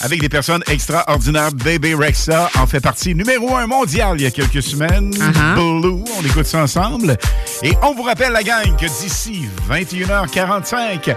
avec 0.01 0.19
des 0.19 0.29
personnes 0.29 0.63
extraordinaires. 0.67 1.51
Baby 1.53 1.95
Rexa 1.95 2.49
en 2.59 2.67
fait 2.67 2.81
partie 2.81 3.15
numéro 3.15 3.55
un 3.55 3.65
mondial 3.65 4.19
il 4.19 4.23
y 4.23 4.25
a 4.25 4.31
quelques 4.31 4.61
semaines. 4.61 5.11
Blue, 5.55 6.03
on 6.19 6.25
écoute 6.25 6.45
ça 6.45 6.63
ensemble. 6.63 7.17
Et 7.63 7.73
on 7.81 7.93
vous 7.93 8.03
rappelle, 8.03 8.33
la 8.33 8.43
gang, 8.43 8.75
que 8.77 8.85
d'ici 8.85 9.43
21h45, 9.69 11.15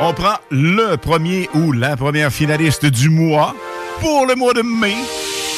on 0.00 0.12
prend 0.12 0.36
le 0.50 0.96
premier 0.96 1.48
ou 1.54 1.72
la 1.72 1.96
première 1.96 2.32
finaliste 2.32 2.86
du 2.86 3.08
mois 3.08 3.54
pour 4.00 4.26
le 4.26 4.34
mois 4.34 4.54
de 4.54 4.62
mai. 4.62 4.94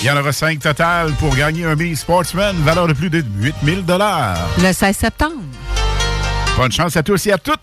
Il 0.01 0.07
y 0.07 0.11
en 0.11 0.17
aura 0.17 0.33
cinq 0.33 0.61
total 0.61 1.13
pour 1.19 1.37
gagner 1.37 1.65
un 1.65 1.75
Mini 1.75 1.95
Sportsman 1.95 2.57
valeur 2.65 2.87
de 2.87 2.95
plus 2.95 3.11
de 3.11 3.23
8000 3.39 3.85
Le 3.87 4.73
16 4.73 4.97
septembre. 4.97 5.43
Bonne 6.57 6.73
chance 6.73 6.97
à 6.97 7.03
tous 7.03 7.27
et 7.27 7.33
à 7.33 7.39
toutes. 7.39 7.61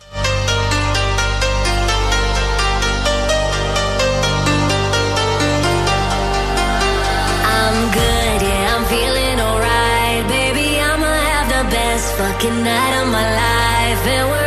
I'm 7.44 7.92
good, 7.92 8.42
yeah, 8.42 8.76
I'm 8.76 8.86
feeling 8.86 9.40
alright. 9.40 10.28
Baby, 10.28 10.80
I'ma 10.80 11.08
have 11.08 11.50
the 11.50 11.76
best 11.76 12.14
fucking 12.18 12.64
night 12.64 13.02
of 13.02 13.08
my 13.10 13.26
life. 13.36 14.08
And 14.08 14.30
wherever 14.30 14.47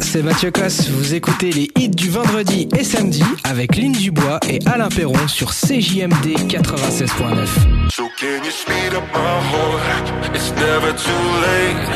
C'est 0.00 0.22
Mathieu 0.24 0.50
Cosse. 0.50 0.88
Vous 0.88 1.14
écoutez 1.14 1.52
les 1.52 1.70
hits 1.76 1.90
du 1.90 2.10
vendredi 2.10 2.68
et 2.76 2.82
samedi 2.82 3.22
avec 3.44 3.76
Lynn 3.76 3.92
Dubois 3.92 4.40
et 4.48 4.58
Alain 4.66 4.88
Perron 4.88 5.28
sur 5.28 5.52
CJMD 5.52 6.26
96.9. 6.48 7.88
So 7.92 8.02
can 8.18 8.42
you 8.42 8.50
speed 8.50 8.94
up 8.94 9.04
my 9.14 9.20
heart? 9.20 10.34
It's 10.34 10.50
never 10.56 10.92
too 10.92 11.22
late. 11.46 11.86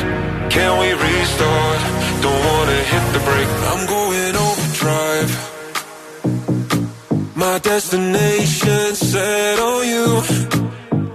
Can 0.49 0.79
we 0.79 0.93
restart? 0.93 1.81
Don't 2.21 2.45
wanna 2.45 2.79
hit 2.79 3.03
the 3.11 3.19
brake. 3.19 3.49
I'm 3.73 3.85
going 3.87 4.35
overdrive. 4.37 5.31
My 7.35 7.59
destination 7.59 8.95
set 8.95 9.59
on 9.59 9.85
you. 9.85 10.21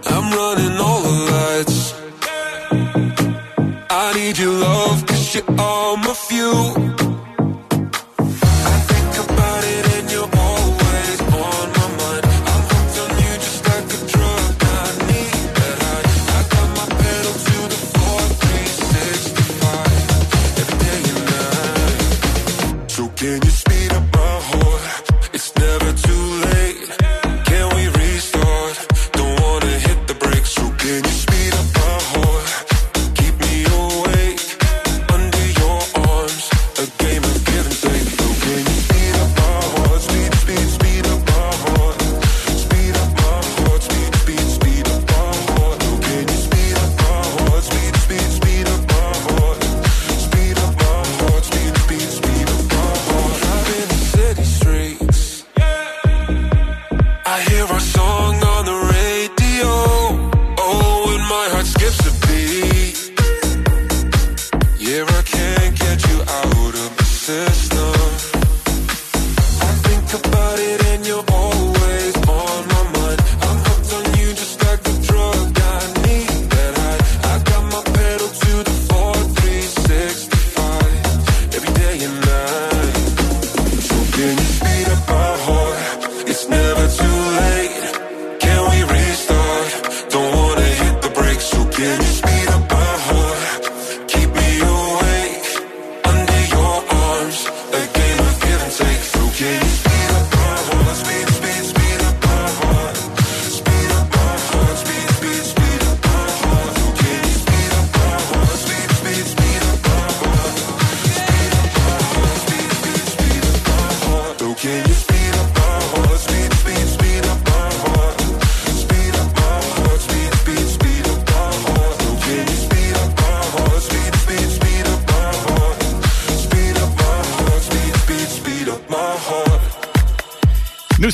I'm 0.05 0.31
running 0.31 0.79
all 0.79 1.01
the 1.01 1.11
lights. 1.33 1.95
I 3.89 4.13
need 4.15 4.37
your 4.39 4.53
love, 4.53 5.07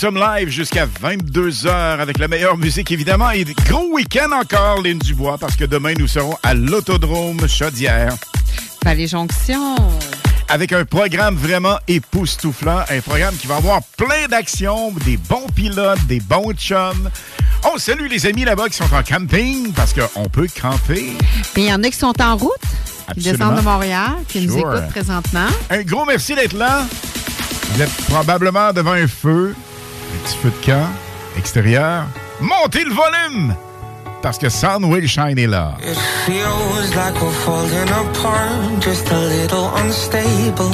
sommes 0.06 0.22
live 0.22 0.50
jusqu'à 0.50 0.86
22h 0.86 1.68
avec 1.68 2.18
la 2.18 2.28
meilleure 2.28 2.56
musique, 2.56 2.92
évidemment. 2.92 3.32
Et 3.32 3.44
gros 3.44 3.92
week-end 3.92 4.30
encore, 4.30 4.80
Lynn 4.80 4.98
Dubois, 4.98 5.36
parce 5.36 5.56
que 5.56 5.64
demain, 5.64 5.94
nous 5.98 6.06
serons 6.06 6.36
à 6.44 6.54
l'Autodrome 6.54 7.48
Chaudière 7.48 8.14
Valley 8.84 9.08
Jonction. 9.08 9.74
avec 10.48 10.72
un 10.72 10.84
programme 10.84 11.34
vraiment 11.34 11.78
époustouflant. 11.88 12.84
Un 12.88 13.00
programme 13.00 13.34
qui 13.34 13.48
va 13.48 13.56
avoir 13.56 13.80
plein 13.96 14.28
d'actions, 14.30 14.92
des 15.04 15.16
bons 15.16 15.48
pilotes, 15.56 16.06
des 16.06 16.20
bons 16.20 16.52
chums. 16.52 17.10
On 17.64 17.76
salue 17.76 18.06
les 18.08 18.26
amis 18.26 18.44
là-bas 18.44 18.68
qui 18.68 18.76
sont 18.76 18.94
en 18.94 19.02
camping, 19.02 19.72
parce 19.72 19.92
qu'on 19.92 20.28
peut 20.28 20.46
camper. 20.60 21.14
Puis 21.52 21.64
il 21.64 21.66
y 21.66 21.72
en 21.72 21.82
a 21.82 21.90
qui 21.90 21.98
sont 21.98 22.14
en 22.22 22.36
route, 22.36 22.52
qui 23.14 23.24
descendent 23.24 23.56
de 23.56 23.62
Montréal, 23.62 24.12
qui 24.28 24.46
nous 24.46 24.56
écoutent 24.56 24.88
présentement. 24.90 25.48
Un 25.68 25.82
gros 25.82 26.04
merci 26.04 26.36
d'être 26.36 26.56
là. 26.56 26.86
Vous 27.72 27.82
êtes 27.82 27.96
probablement 28.08 28.72
devant 28.72 28.92
un 28.92 29.08
feu, 29.08 29.54
feu 30.42 30.50
de 30.50 30.64
camp 30.64 30.88
extérieur. 31.36 32.06
Montez 32.40 32.84
le 32.84 32.92
volume! 32.92 33.54
Parce 34.22 34.38
que 34.38 34.48
Sun 34.48 34.84
Will 34.84 35.06
Shine 35.06 35.38
est 35.38 35.46
là. 35.46 35.74
It 35.82 35.96
feels 36.26 36.94
like 36.94 37.14
we're 37.20 37.30
falling 37.44 37.88
apart, 37.88 38.80
just 38.80 39.10
a 39.12 39.18
little 39.18 39.70
unstable. 39.76 40.72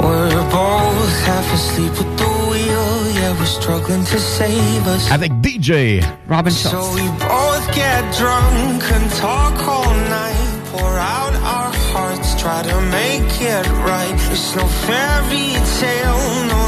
We're 0.00 0.50
both 0.50 1.26
half 1.26 1.54
asleep 1.54 1.92
at 1.92 2.16
the 2.16 2.24
wheel, 2.50 3.12
yeah, 3.14 3.32
we're 3.38 3.46
struggling 3.46 4.04
to 4.06 4.18
save 4.18 4.86
us. 4.86 5.10
Avec 5.12 5.32
DJ 5.40 6.02
Robin 6.28 6.50
So 6.50 6.80
we 6.94 7.02
both 7.18 7.66
get 7.74 8.02
drunk 8.16 8.82
and 8.90 9.10
talk 9.20 9.54
all 9.68 9.94
night, 10.08 10.36
pour 10.72 10.98
out 10.98 11.34
our 11.44 11.72
hearts, 11.92 12.34
try 12.40 12.62
to 12.62 12.80
make 12.90 13.30
it 13.40 13.66
right. 13.84 14.14
It's 14.32 14.56
no 14.56 14.64
fairy 14.86 15.54
tale, 15.78 16.46
no 16.48 16.67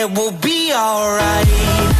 it 0.00 0.10
will 0.16 0.32
be 0.32 0.72
alright. 0.72 1.99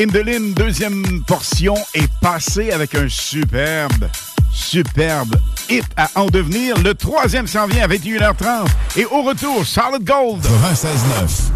Les 0.00 0.06
Indolines, 0.06 0.54
deuxième 0.54 1.22
portion, 1.26 1.74
est 1.92 2.10
passée 2.22 2.70
avec 2.70 2.94
un 2.94 3.06
superbe, 3.06 4.08
superbe 4.50 5.36
hit 5.68 5.84
à 5.94 6.08
en 6.14 6.24
devenir. 6.24 6.78
Le 6.78 6.94
troisième 6.94 7.46
s'en 7.46 7.66
vient 7.66 7.84
à 7.84 7.86
21h30. 7.86 8.66
Et 8.96 9.04
au 9.04 9.20
retour, 9.20 9.66
Solid 9.66 10.02
Gold. 10.02 10.42
96.9. 10.42 11.50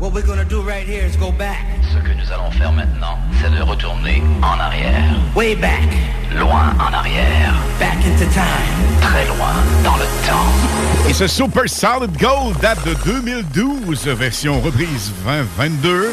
What 0.00 0.12
we're 0.12 0.24
gonna 0.26 0.44
do 0.44 0.62
right 0.62 0.88
here 0.88 1.06
is 1.06 1.18
go 1.18 1.30
back. 1.30 1.58
Ce 1.92 1.98
que 1.98 2.14
nous 2.14 2.32
allons 2.32 2.50
faire 2.52 2.72
maintenant, 2.72 3.18
c'est 3.42 3.54
de 3.54 3.60
retourner 3.60 4.22
en 4.40 4.58
arrière. 4.58 5.20
Way 5.36 5.54
back. 5.56 5.88
Loin 6.34 6.72
en 6.80 6.90
arrière. 6.90 7.54
Back 7.78 7.98
into 7.98 8.24
time. 8.32 9.00
Très 9.02 9.26
loin 9.26 9.52
dans 9.84 9.96
le 9.96 10.06
temps. 10.26 11.06
Et 11.06 11.12
ce 11.12 11.26
Super 11.26 11.68
Solid 11.68 12.16
Gold 12.16 12.58
date 12.62 12.82
de 12.86 12.94
2012, 13.04 14.06
version 14.06 14.58
reprise 14.62 15.12
2022, 15.26 16.12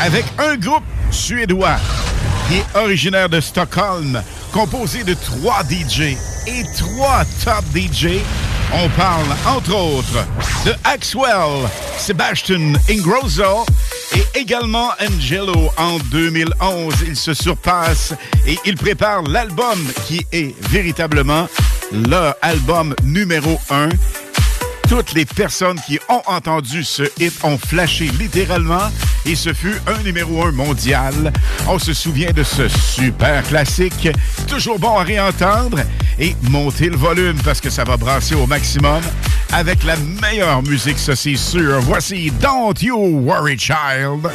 avec 0.00 0.24
un 0.38 0.56
groupe 0.56 0.84
suédois 1.10 1.76
qui 2.48 2.56
est 2.56 2.78
originaire 2.78 3.28
de 3.28 3.40
Stockholm, 3.40 4.22
composé 4.52 5.04
de 5.04 5.14
trois 5.14 5.62
DJ 5.64 6.16
et 6.46 6.64
trois 6.76 7.24
top 7.44 7.64
DJ. 7.74 8.20
On 8.72 8.88
parle, 8.90 9.26
entre 9.46 9.74
autres, 9.74 10.26
de 10.64 10.72
Axwell, 10.84 11.68
Sebastian 11.98 12.72
Ingrosso 12.90 13.64
et 14.14 14.38
également 14.38 14.90
Angelo 15.00 15.70
en 15.76 15.98
2011. 16.10 16.94
Il 17.06 17.16
se 17.16 17.32
surpasse 17.34 18.14
et 18.46 18.58
il 18.64 18.76
prépare 18.76 19.22
l'album 19.22 19.78
qui 20.06 20.26
est 20.32 20.54
véritablement 20.68 21.48
leur 21.92 22.34
album 22.42 22.94
numéro 23.04 23.58
un. 23.70 23.88
Toutes 24.88 25.14
les 25.14 25.24
personnes 25.24 25.80
qui 25.86 25.98
ont 26.08 26.22
entendu 26.26 26.84
ce 26.84 27.02
hit 27.18 27.32
ont 27.42 27.58
flashé 27.58 28.08
littéralement 28.18 28.90
et 29.26 29.34
ce 29.34 29.52
fut 29.52 29.76
un 29.86 30.02
numéro 30.02 30.44
un 30.44 30.52
mondial. 30.52 31.32
On 31.68 31.78
se 31.78 31.92
souvient 31.92 32.32
de 32.32 32.42
ce 32.42 32.68
super 32.68 33.42
classique, 33.44 34.08
toujours 34.46 34.78
bon 34.78 34.96
à 34.98 35.02
réentendre 35.02 35.78
et 36.18 36.36
monter 36.50 36.88
le 36.88 36.96
volume 36.96 37.36
parce 37.44 37.60
que 37.60 37.70
ça 37.70 37.84
va 37.84 37.96
brasser 37.96 38.34
au 38.34 38.46
maximum 38.46 39.00
avec 39.52 39.84
la 39.84 39.96
meilleure 40.20 40.62
musique, 40.62 40.98
c'est 40.98 41.36
sûr. 41.36 41.80
Voici 41.80 42.30
Don't 42.40 42.74
You 42.80 42.96
Worry 42.96 43.58
Child. 43.58 44.30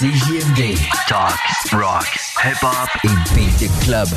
CJMD. 0.00 0.78
Talk, 1.08 1.38
rock, 1.74 2.06
hip-hop 2.42 2.88
et 3.04 3.34
beat 3.34 3.70
club. 3.84 4.08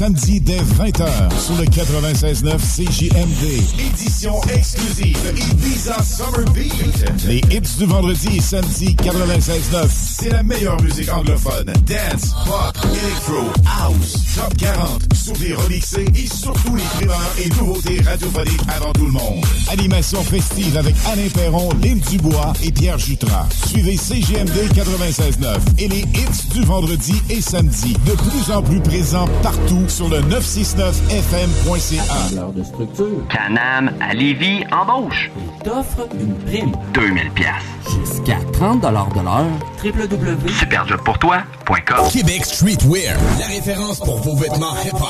Samedi 0.00 0.40
dès 0.40 0.56
20h 0.56 1.10
sur 1.38 1.56
le 1.56 1.64
96.9 1.64 2.56
CJMD. 2.56 3.90
Édition 3.92 4.40
exclusive 4.44 5.18
Ibiza 5.36 6.02
Summer 6.02 6.50
Beat. 6.54 6.72
Les 7.26 7.42
hits 7.54 7.76
du 7.78 7.84
vendredi 7.84 8.38
et 8.38 8.40
samedi 8.40 8.96
96.9. 8.96 9.88
C'est 9.90 10.30
la 10.30 10.42
meilleure 10.42 10.80
musique 10.80 11.12
anglophone. 11.12 11.66
Dance, 11.84 12.34
pop, 12.46 12.78
electro, 12.82 13.52
house, 13.66 14.16
top 14.34 14.56
40, 14.56 15.09
souvenirs 15.20 15.60
remixés 15.60 16.06
et 16.14 16.26
surtout 16.26 16.74
les 16.74 16.82
primeurs 16.96 17.30
et 17.38 17.48
nouveautés 17.50 18.00
radiophoniques 18.02 18.60
avant 18.68 18.92
tout 18.92 19.04
le 19.06 19.12
monde. 19.12 19.44
Animation 19.70 20.22
festive 20.22 20.76
avec 20.76 20.94
Alain 21.12 21.28
Perron, 21.32 21.68
Lynn 21.82 22.00
Dubois 22.00 22.52
et 22.62 22.72
Pierre 22.72 22.98
Jutras. 22.98 23.46
Suivez 23.66 23.96
CGMD 23.96 24.50
96.9 24.74 25.58
et 25.78 25.88
les 25.88 26.00
hits 26.00 26.48
du 26.54 26.62
vendredi 26.64 27.14
et 27.28 27.40
samedi. 27.40 27.94
De 28.06 28.12
plus 28.12 28.50
en 28.52 28.62
plus 28.62 28.80
présents 28.80 29.28
partout 29.42 29.84
sur 29.88 30.08
le 30.08 30.20
969fm.ca. 30.22 32.52
de 32.54 32.62
structure. 32.64 33.26
Canam 33.28 33.92
à 34.00 34.14
Lévis 34.14 34.64
embauche. 34.72 35.30
Il 35.36 35.62
t'offre 35.62 36.08
une 36.18 36.34
prime. 36.46 36.72
2000 36.94 37.30
pièces. 37.32 37.48
Jusqu'à 37.98 38.38
30 38.52 38.80
de 38.82 38.88
l'heure. 38.88 39.08
www.superjobpourtoi.com 39.84 42.08
Québec 42.12 42.44
Streetwear, 42.44 43.16
la 43.38 43.46
référence 43.46 43.98
pour 44.00 44.18
vos 44.18 44.34
vêtements 44.36 44.74
hip-hop. 44.84 45.09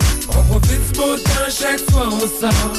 On 0.37 0.43
profite 0.43 0.91
du 0.91 0.97
beau 0.99 1.15
temps 1.17 1.49
chaque 1.49 1.91
fois 1.91 2.07
on 2.11 2.19
sort. 2.19 2.73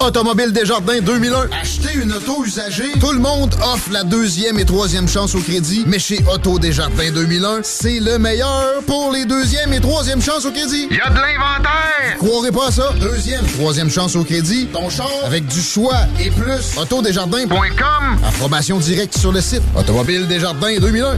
Automobile 0.00 0.52
Desjardins 0.52 1.00
2001. 1.00 1.48
Acheter 1.60 1.94
une 1.94 2.12
auto 2.12 2.44
usagée. 2.44 2.90
Tout 2.98 3.12
le 3.12 3.20
monde 3.20 3.54
offre 3.62 3.88
la 3.92 4.02
deuxième 4.02 4.58
et 4.58 4.64
troisième 4.64 5.08
chance 5.08 5.36
au 5.36 5.38
crédit. 5.38 5.84
Mais 5.86 6.00
chez 6.00 6.18
Auto 6.32 6.58
Desjardins 6.58 7.12
2001, 7.14 7.60
c'est 7.62 8.00
le 8.00 8.18
meilleur 8.18 8.82
pour 8.86 9.12
les 9.12 9.24
deuxième 9.26 9.72
et 9.72 9.80
troisième 9.80 10.20
chances 10.20 10.44
au 10.44 10.50
crédit. 10.50 10.88
Il 10.90 10.96
y 10.96 11.00
a 11.00 11.08
de 11.08 11.14
l'inventaire! 11.14 12.18
Croirez 12.18 12.50
pas 12.50 12.66
à 12.66 12.70
ça? 12.72 12.92
Deuxième, 13.00 13.46
troisième 13.46 13.90
chance 13.90 14.16
au 14.16 14.24
crédit. 14.24 14.66
Ton 14.72 14.90
char 14.90 15.08
avec 15.24 15.46
du 15.46 15.60
choix 15.60 15.98
et 16.18 16.30
plus. 16.30 16.76
Autodesjardins.com. 16.76 18.18
Approbation 18.26 18.78
directe 18.78 19.16
sur 19.16 19.30
le 19.30 19.40
site. 19.40 19.62
Automobile 19.78 20.26
Desjardins 20.26 20.78
2001. 20.80 21.16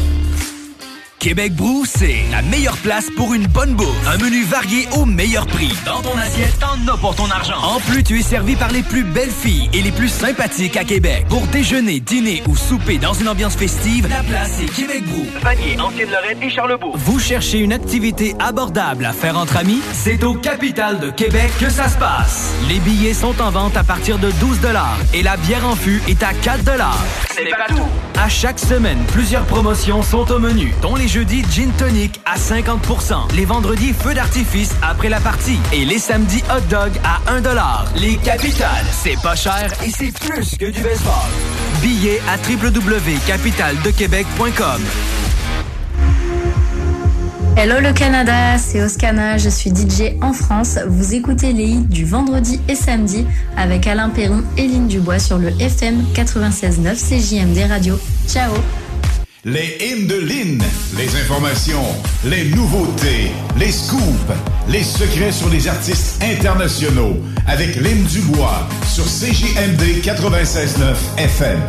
Québec 1.25 1.55
Brou, 1.55 1.87
c'est 1.87 2.23
la 2.31 2.43
meilleure 2.43 2.77
place 2.77 3.09
pour 3.17 3.33
une 3.33 3.47
bonne 3.47 3.73
bouffe. 3.73 4.07
Un 4.07 4.19
menu 4.19 4.45
varié 4.45 4.87
au 4.93 5.07
meilleur 5.07 5.47
prix. 5.47 5.73
Dans 5.87 6.03
ton 6.03 6.15
assiette, 6.19 6.59
t'en 6.61 6.93
as 6.93 6.99
pour 6.99 7.15
ton 7.15 7.31
argent. 7.31 7.57
En 7.63 7.81
plus, 7.81 8.03
tu 8.03 8.19
es 8.19 8.23
servi 8.23 8.57
par 8.57 8.71
les 8.71 8.83
plus 8.83 9.05
belles 9.05 9.31
filles 9.31 9.71
et 9.73 9.81
les 9.81 9.91
plus 9.91 10.11
sympathiques 10.11 10.77
à 10.77 10.85
Québec. 10.85 11.25
Pour 11.31 11.47
déjeuner, 11.47 12.01
dîner 12.01 12.43
ou 12.47 12.55
souper 12.55 12.99
dans 12.99 13.15
une 13.15 13.27
ambiance 13.27 13.57
festive, 13.57 14.07
la 14.07 14.23
place 14.23 14.61
est 14.61 14.67
Québec 14.67 15.03
Brou. 15.07 15.25
Vanier, 15.43 15.81
Ancienne-Lorraine 15.81 16.43
et 16.43 16.51
Charlebourg. 16.51 16.95
Vous 16.99 17.19
cherchez 17.19 17.61
une 17.61 17.73
activité 17.73 18.35
abordable 18.39 19.07
à 19.07 19.15
faire 19.15 19.39
entre 19.39 19.57
amis? 19.57 19.81
C'est 19.95 20.25
au 20.25 20.35
Capital 20.35 21.01
de 21.01 21.09
Québec 21.09 21.51
que 21.59 21.71
ça 21.71 21.89
se 21.89 21.97
passe. 21.97 22.53
Les 22.69 22.81
billets 22.81 23.15
sont 23.15 23.41
en 23.41 23.51
vente 23.51 23.79
à 23.79 23.83
partir 23.83 24.19
de 24.19 24.31
12 24.31 24.59
et 25.15 25.23
la 25.23 25.39
bière 25.39 25.67
en 25.67 25.75
fût 25.75 26.03
est 26.07 26.23
à 26.23 26.35
4 26.35 26.65
C'est 27.31 27.49
pas 27.49 27.65
tout. 27.67 27.81
À 28.23 28.29
chaque 28.29 28.59
semaine, 28.59 28.99
plusieurs 29.09 29.45
promotions 29.45 30.03
sont 30.03 30.31
au 30.31 30.39
menu, 30.39 30.73
dont 30.83 30.95
les 30.95 31.14
jeudis 31.15 31.45
Gin 31.49 31.71
Tonic 31.79 32.21
à 32.25 32.37
50% 32.37 33.37
les 33.37 33.45
vendredis 33.45 33.93
Feu 33.93 34.15
d'artifice 34.15 34.75
après 34.83 35.09
la 35.09 35.21
partie 35.21 35.61
et 35.73 35.85
les 35.85 36.01
samedis 36.01 36.43
Hot 36.51 36.63
Dog 36.69 36.91
à 37.05 37.21
1 37.31 37.41
Les 38.01 38.17
capitales, 38.17 38.85
c'est 38.91 39.15
pas 39.23 39.37
cher 39.37 39.71
et 39.87 39.91
c'est 39.91 40.11
plus 40.11 40.57
que 40.59 40.65
du 40.65 40.81
baseball. 40.81 41.15
Billets 41.81 42.21
à 42.29 42.37
www.capitaldequebec.com. 42.37 44.83
Hello 47.57 47.79
le 47.79 47.93
Canada, 47.93 48.59
c'est 48.59 48.83
Oscana, 48.83 49.39
je 49.39 49.51
suis 49.51 49.71
DJ 49.71 50.17
en 50.21 50.33
France. 50.33 50.81
Vous 50.89 51.15
écoutez 51.15 51.53
les 51.53 51.67
hits 51.67 51.87
du 51.87 52.05
vendredi 52.05 52.61
et 52.69 52.75
samedi 52.75 53.25
avec 53.57 53.87
Alain 53.87 54.09
Perron 54.09 54.43
et 54.57 54.67
Lynn 54.67 54.89
Dubois 54.89 55.21
sur 55.21 55.39
le 55.39 55.51
FM 55.61 56.07
96.9 56.13 56.97
CJMD 56.97 57.71
Radio. 57.71 58.01
Ciao 58.27 58.51
Les 59.47 59.77
hymnes 59.79 60.07
de 60.07 60.15
Lynn, 60.15 60.63
les 60.97 61.17
informations, 61.21 61.85
les 62.25 62.47
nouveautés, 62.47 63.31
les 63.59 63.71
scoops, 63.71 64.33
les 64.71 64.83
secrets 64.83 65.33
sur 65.33 65.51
les 65.51 65.69
artistes 65.69 66.23
internationaux 66.23 67.19
avec 67.47 67.77
Lynn 67.77 68.05
Dubois 68.05 68.67
sur 68.87 69.05
CJMD 69.05 70.01
96.9 70.03 70.95
FM. 71.19 71.61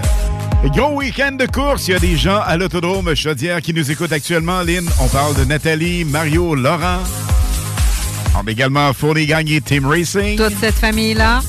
Gros 0.74 0.96
week-end 0.96 1.34
de 1.34 1.48
course. 1.48 1.90
Il 1.90 1.92
y 1.92 1.96
a 1.96 2.00
des 2.00 2.16
gens 2.16 2.40
à 2.46 2.56
l'autodrome 2.56 3.14
Chaudière 3.14 3.62
qui 3.62 3.74
nous 3.74 3.92
écoutent 3.92 4.14
actuellement. 4.14 4.62
Lynn, 4.62 4.88
on 5.02 5.10
parle 5.10 5.36
de 5.36 5.44
Nathalie, 5.44 6.06
Mario, 6.06 6.56
Laurent. 6.56 7.00
On 8.42 8.48
a 8.48 8.52
également 8.52 8.94
fourni 8.94 9.26
gagné 9.26 9.60
Team 9.60 9.86
Racing. 9.86 10.38
Toute 10.38 10.58
cette 10.62 10.76
famille-là, 10.76 11.42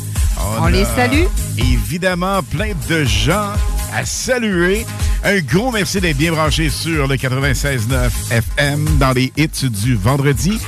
on, 0.61 0.67
les 0.67 0.87
salue. 0.87 1.27
Évidemment, 1.57 2.43
plein 2.43 2.73
de 2.89 3.05
gens 3.05 3.53
à 3.97 4.05
saluer. 4.05 4.85
Un 5.25 5.41
gros 5.41 5.73
merci 5.73 6.01
d'être 6.01 6.19
bien 6.19 6.31
branché 6.31 6.69
sur 6.69 7.07
le 7.07 7.17
96.9 7.17 8.11
FM 8.31 8.85
dans 8.99 9.13
les 9.13 9.33
hits 9.39 9.71
du 9.71 9.97
vendredi. 9.97 10.61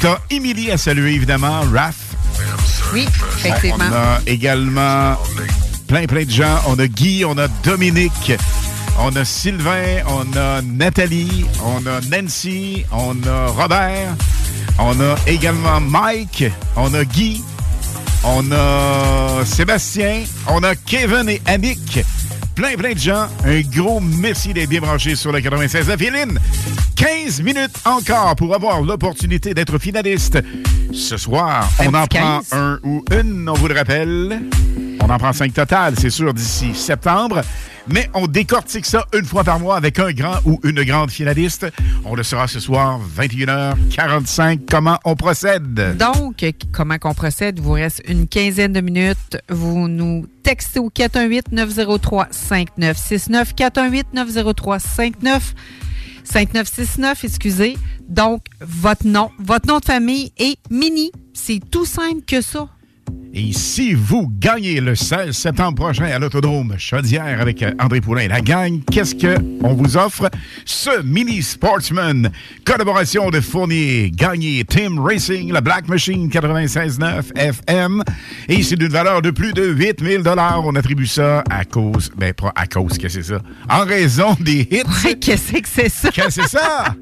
T'as 0.00 0.18
Émilie 0.28 0.70
à 0.70 0.76
saluer, 0.76 1.14
évidemment, 1.14 1.62
Raph. 1.72 1.96
Oui, 2.92 3.06
effectivement. 3.38 3.86
On 3.90 3.94
a 3.94 4.20
également 4.26 5.16
plein, 5.88 6.04
plein 6.04 6.24
de 6.24 6.30
gens. 6.30 6.60
On 6.66 6.78
a 6.78 6.86
Guy, 6.86 7.24
on 7.24 7.38
a 7.38 7.48
Dominique, 7.62 8.32
on 9.00 9.16
a 9.16 9.24
Sylvain, 9.24 10.02
on 10.06 10.36
a 10.36 10.60
Nathalie, 10.60 11.46
on 11.64 11.86
a 11.86 12.00
Nancy, 12.10 12.84
on 12.92 13.16
a 13.26 13.46
Robert, 13.46 14.14
on 14.78 15.00
a 15.00 15.16
également 15.26 15.80
Mike, 15.80 16.44
on 16.76 16.92
a 16.92 17.04
Guy, 17.06 17.42
on 18.24 18.52
a 18.52 19.42
Sébastien, 19.46 20.24
on 20.48 20.62
a 20.62 20.74
Kevin 20.74 21.30
et 21.30 21.40
Annick. 21.46 22.04
Plein, 22.54 22.76
plein 22.76 22.92
de 22.92 22.98
gens. 22.98 23.26
Un 23.44 23.60
gros 23.62 24.00
merci 24.00 24.52
d'être 24.52 24.68
bien 24.68 24.80
branchés 24.80 25.16
sur 25.16 25.32
le 25.32 25.40
96 25.40 25.88
de 25.88 25.96
Féline. 25.96 26.38
15 26.94 27.42
minutes 27.42 27.76
encore 27.84 28.36
pour 28.36 28.54
avoir 28.54 28.80
l'opportunité 28.80 29.54
d'être 29.54 29.78
finaliste. 29.78 30.38
Ce 30.92 31.16
soir, 31.16 31.68
on 31.80 31.88
en 31.88 32.06
prend 32.06 32.40
15. 32.40 32.52
un 32.52 32.78
ou 32.84 33.04
une, 33.12 33.48
on 33.48 33.54
vous 33.54 33.66
le 33.66 33.74
rappelle. 33.74 34.40
On 35.00 35.10
en 35.10 35.18
prend 35.18 35.32
cinq 35.32 35.52
total, 35.52 35.94
c'est 35.98 36.10
sûr, 36.10 36.32
d'ici 36.32 36.74
septembre. 36.74 37.40
Mais 37.86 38.08
on 38.14 38.26
décortique 38.26 38.86
ça 38.86 39.04
une 39.12 39.26
fois 39.26 39.44
par 39.44 39.60
mois 39.60 39.76
avec 39.76 39.98
un 39.98 40.10
grand 40.12 40.38
ou 40.46 40.58
une 40.64 40.82
grande 40.84 41.10
finaliste. 41.10 41.66
On 42.04 42.14
le 42.14 42.22
saura 42.22 42.48
ce 42.48 42.58
soir, 42.60 42.98
21h45. 43.18 44.60
Comment 44.70 44.98
on 45.04 45.16
procède? 45.16 45.98
Donc, 45.98 46.42
comment 46.72 46.96
qu'on 46.98 47.12
procède? 47.12 47.58
Il 47.58 47.62
vous 47.62 47.72
reste 47.72 48.00
une 48.08 48.26
quinzaine 48.26 48.72
de 48.72 48.80
minutes. 48.80 49.36
Vous 49.50 49.86
nous 49.88 50.26
textez 50.42 50.80
au 50.80 50.88
418-903-5969. 50.90 53.54
418-903-5969. 54.14 55.40
5969, 56.24 57.24
excusez. 57.24 57.76
Donc, 58.08 58.46
votre 58.60 59.06
nom, 59.06 59.30
votre 59.38 59.68
nom 59.68 59.78
de 59.78 59.84
famille 59.84 60.32
est 60.38 60.56
Mini. 60.70 61.12
C'est 61.34 61.60
tout 61.70 61.84
simple 61.84 62.22
que 62.26 62.40
ça. 62.40 62.70
Et 63.36 63.52
si 63.52 63.94
vous 63.94 64.30
gagnez 64.38 64.80
le 64.80 64.94
16 64.94 65.32
septembre 65.32 65.74
prochain 65.74 66.04
à 66.04 66.20
l'Autodrome 66.20 66.76
Chaudière 66.78 67.40
avec 67.40 67.64
euh, 67.64 67.72
André 67.80 68.00
Poulain 68.00 68.22
et 68.22 68.28
la 68.28 68.40
gang, 68.40 68.78
qu'est-ce 68.92 69.16
qu'on 69.16 69.74
vous 69.74 69.96
offre? 69.96 70.30
Ce 70.64 71.02
Mini 71.02 71.42
Sportsman, 71.42 72.30
collaboration 72.64 73.30
de 73.30 73.40
Fournier, 73.40 74.12
gagné 74.14 74.62
Team 74.64 75.00
Racing, 75.00 75.50
la 75.50 75.60
Black 75.60 75.88
Machine 75.88 76.28
96.9 76.28 77.36
FM. 77.36 78.04
Et 78.48 78.62
c'est 78.62 78.76
d'une 78.76 78.92
valeur 78.92 79.20
de 79.20 79.32
plus 79.32 79.52
de 79.52 79.64
8000 79.64 80.22
On 80.26 80.76
attribue 80.76 81.08
ça 81.08 81.42
à 81.50 81.64
cause, 81.64 82.12
ben 82.16 82.32
pas 82.32 82.52
à 82.54 82.68
cause, 82.68 82.98
qu'est-ce 82.98 83.18
que 83.18 83.22
c'est 83.24 83.34
ça? 83.34 83.42
En 83.68 83.84
raison 83.84 84.36
des 84.38 84.68
hits. 84.70 85.16
qu'est-ce 85.20 85.52
que 85.52 85.60
c'est 85.64 85.88
ça? 85.88 86.10
Qu'est-ce 86.12 86.40
que 86.40 86.46
c'est 86.46 86.56
ça? 86.56 86.94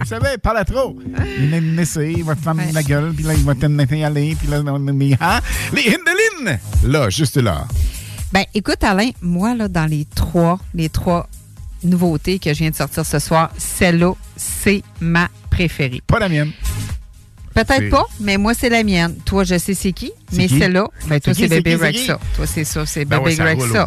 Vous 0.00 0.06
savez, 0.06 0.38
parle 0.42 0.58
à 0.58 0.64
trop. 0.64 0.98
Il 1.38 2.24
va 2.24 2.34
te 2.34 2.40
fermer 2.40 2.72
la 2.72 2.82
gueule, 2.82 3.12
puis 3.14 3.24
là, 3.24 3.34
il 3.34 3.44
va 3.44 3.54
te 3.54 3.66
aller, 4.02 4.34
puis 4.34 4.48
là, 4.48 4.62
hein? 5.20 5.40
Les 5.72 5.82
hits 5.82 5.98
de 6.04 6.44
Lynn! 6.44 6.58
Là, 6.84 7.10
juste 7.10 7.36
là. 7.36 7.64
Ben, 8.32 8.44
écoute, 8.54 8.82
Alain, 8.82 9.10
moi, 9.22 9.54
là, 9.54 9.68
dans 9.68 9.86
les 9.86 10.04
trois, 10.04 10.58
les 10.74 10.88
trois 10.88 11.28
nouveautés 11.84 12.38
que 12.38 12.52
je 12.52 12.58
viens 12.58 12.70
de 12.70 12.76
sortir 12.76 13.06
ce 13.06 13.18
soir, 13.20 13.50
celle-là, 13.56 14.12
c'est 14.36 14.82
ma 15.00 15.28
préférée. 15.48 16.02
Pas 16.06 16.18
la 16.18 16.28
mienne. 16.28 16.52
Peut-être 17.54 17.90
pas, 17.90 18.06
mais 18.20 18.36
moi, 18.36 18.54
c'est 18.54 18.68
la 18.68 18.84
mienne. 18.84 19.16
Toi, 19.24 19.44
je 19.44 19.58
sais 19.58 19.74
c'est 19.74 19.92
qui, 19.92 20.12
mais 20.32 20.46
celle-là, 20.46 20.88
ben, 21.08 21.20
toi, 21.20 21.34
C'est 21.34 21.48
Bébé 21.48 21.76
qui? 21.76 21.82
Rexa. 21.82 22.20
Toi, 22.36 22.46
c'est 22.46 22.64
ça, 22.64 22.86
c'est 22.86 23.04
Ben 23.04 23.18
Bébé 23.22 23.42
ouais, 23.42 23.54
Rexa. 23.54 23.86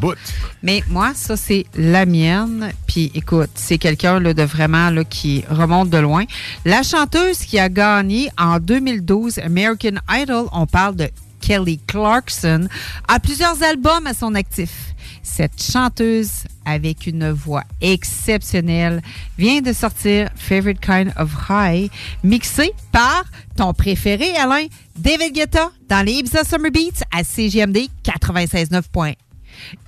Mais 0.62 0.84
moi, 0.90 1.14
ça, 1.16 1.38
c'est 1.38 1.66
la 1.76 2.06
mienne. 2.06 2.72
Puis 2.88 3.12
écoute, 3.16 3.52
c'est 3.56 3.78
quelqu'un 3.78 4.20
là, 4.20 4.34
de 4.34 4.44
vraiment 4.44 4.90
là, 4.90 5.04
qui 5.06 5.46
remonte 5.50 5.90
de 5.90 5.98
loin. 5.98 6.26
La 6.66 6.84
chanteuse 6.84 7.40
qui 7.40 7.58
a 7.58 7.70
gagné 7.70 8.30
en 8.38 8.60
2012 8.60 9.40
American 9.40 9.98
Idol, 10.12 10.48
on 10.52 10.66
parle 10.66 10.98
de 10.98 11.10
Kelly 11.44 11.78
Clarkson, 11.88 12.68
a 13.07 13.20
plusieurs 13.20 13.61
albums 13.64 14.07
à 14.07 14.14
son 14.14 14.34
actif. 14.34 14.94
Cette 15.22 15.61
chanteuse 15.61 16.45
avec 16.65 17.06
une 17.06 17.32
voix 17.32 17.64
exceptionnelle 17.82 19.02
vient 19.38 19.60
de 19.60 19.74
sortir 19.74 20.30
Favorite 20.36 20.80
Kind 20.80 21.14
of 21.18 21.32
High, 21.49 21.91
mixé 22.24 22.72
par 22.94 23.26
ton 23.57 23.74
préféré, 23.74 24.36
Alain, 24.38 24.68
David 24.95 25.34
Guetta, 25.34 25.72
dans 25.90 26.06
les 26.06 26.14
Ibiza 26.14 26.45
Summer 26.45 26.72
Beats 26.72 27.03
à 27.11 27.24
CGMD 27.24 27.90
96.9. 28.06 28.84
points. 28.91 29.14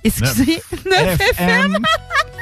Excusez, 0.04 0.62
9 0.84 1.20
FM. 1.20 1.78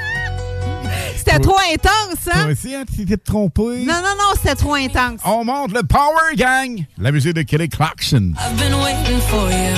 C'était 1.24 1.38
trop 1.38 1.58
intense, 1.72 2.28
hein? 2.30 2.42
Toi 2.42 2.52
aussi, 2.52 2.74
hein, 2.74 2.84
tu 2.94 3.04
t'es 3.06 3.16
trompé. 3.16 3.62
Non, 3.62 3.94
non, 3.94 4.14
non, 4.18 4.34
c'était 4.36 4.54
trop 4.54 4.74
intense. 4.74 5.20
On 5.24 5.44
monte 5.44 5.72
le 5.72 5.82
Power 5.82 6.36
Gang. 6.36 6.84
La 6.98 7.12
musique 7.12 7.34
de 7.34 7.42
Kelly 7.42 7.68
Clarkson. 7.68 8.32
I've 8.38 8.56
been 8.58 8.74
waiting 8.82 9.20
for 9.28 9.50
you. 9.50 9.74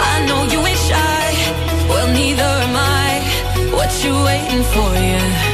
I 0.00 0.26
know 0.26 0.44
you 0.44 0.64
ain't 0.66 0.78
shy. 0.78 1.52
Well, 1.88 2.08
neither 2.12 2.42
am 2.42 2.76
I. 2.76 3.20
What 3.72 3.90
you 4.04 4.14
waiting 4.24 4.62
for, 4.64 4.94
yeah? 4.94 5.47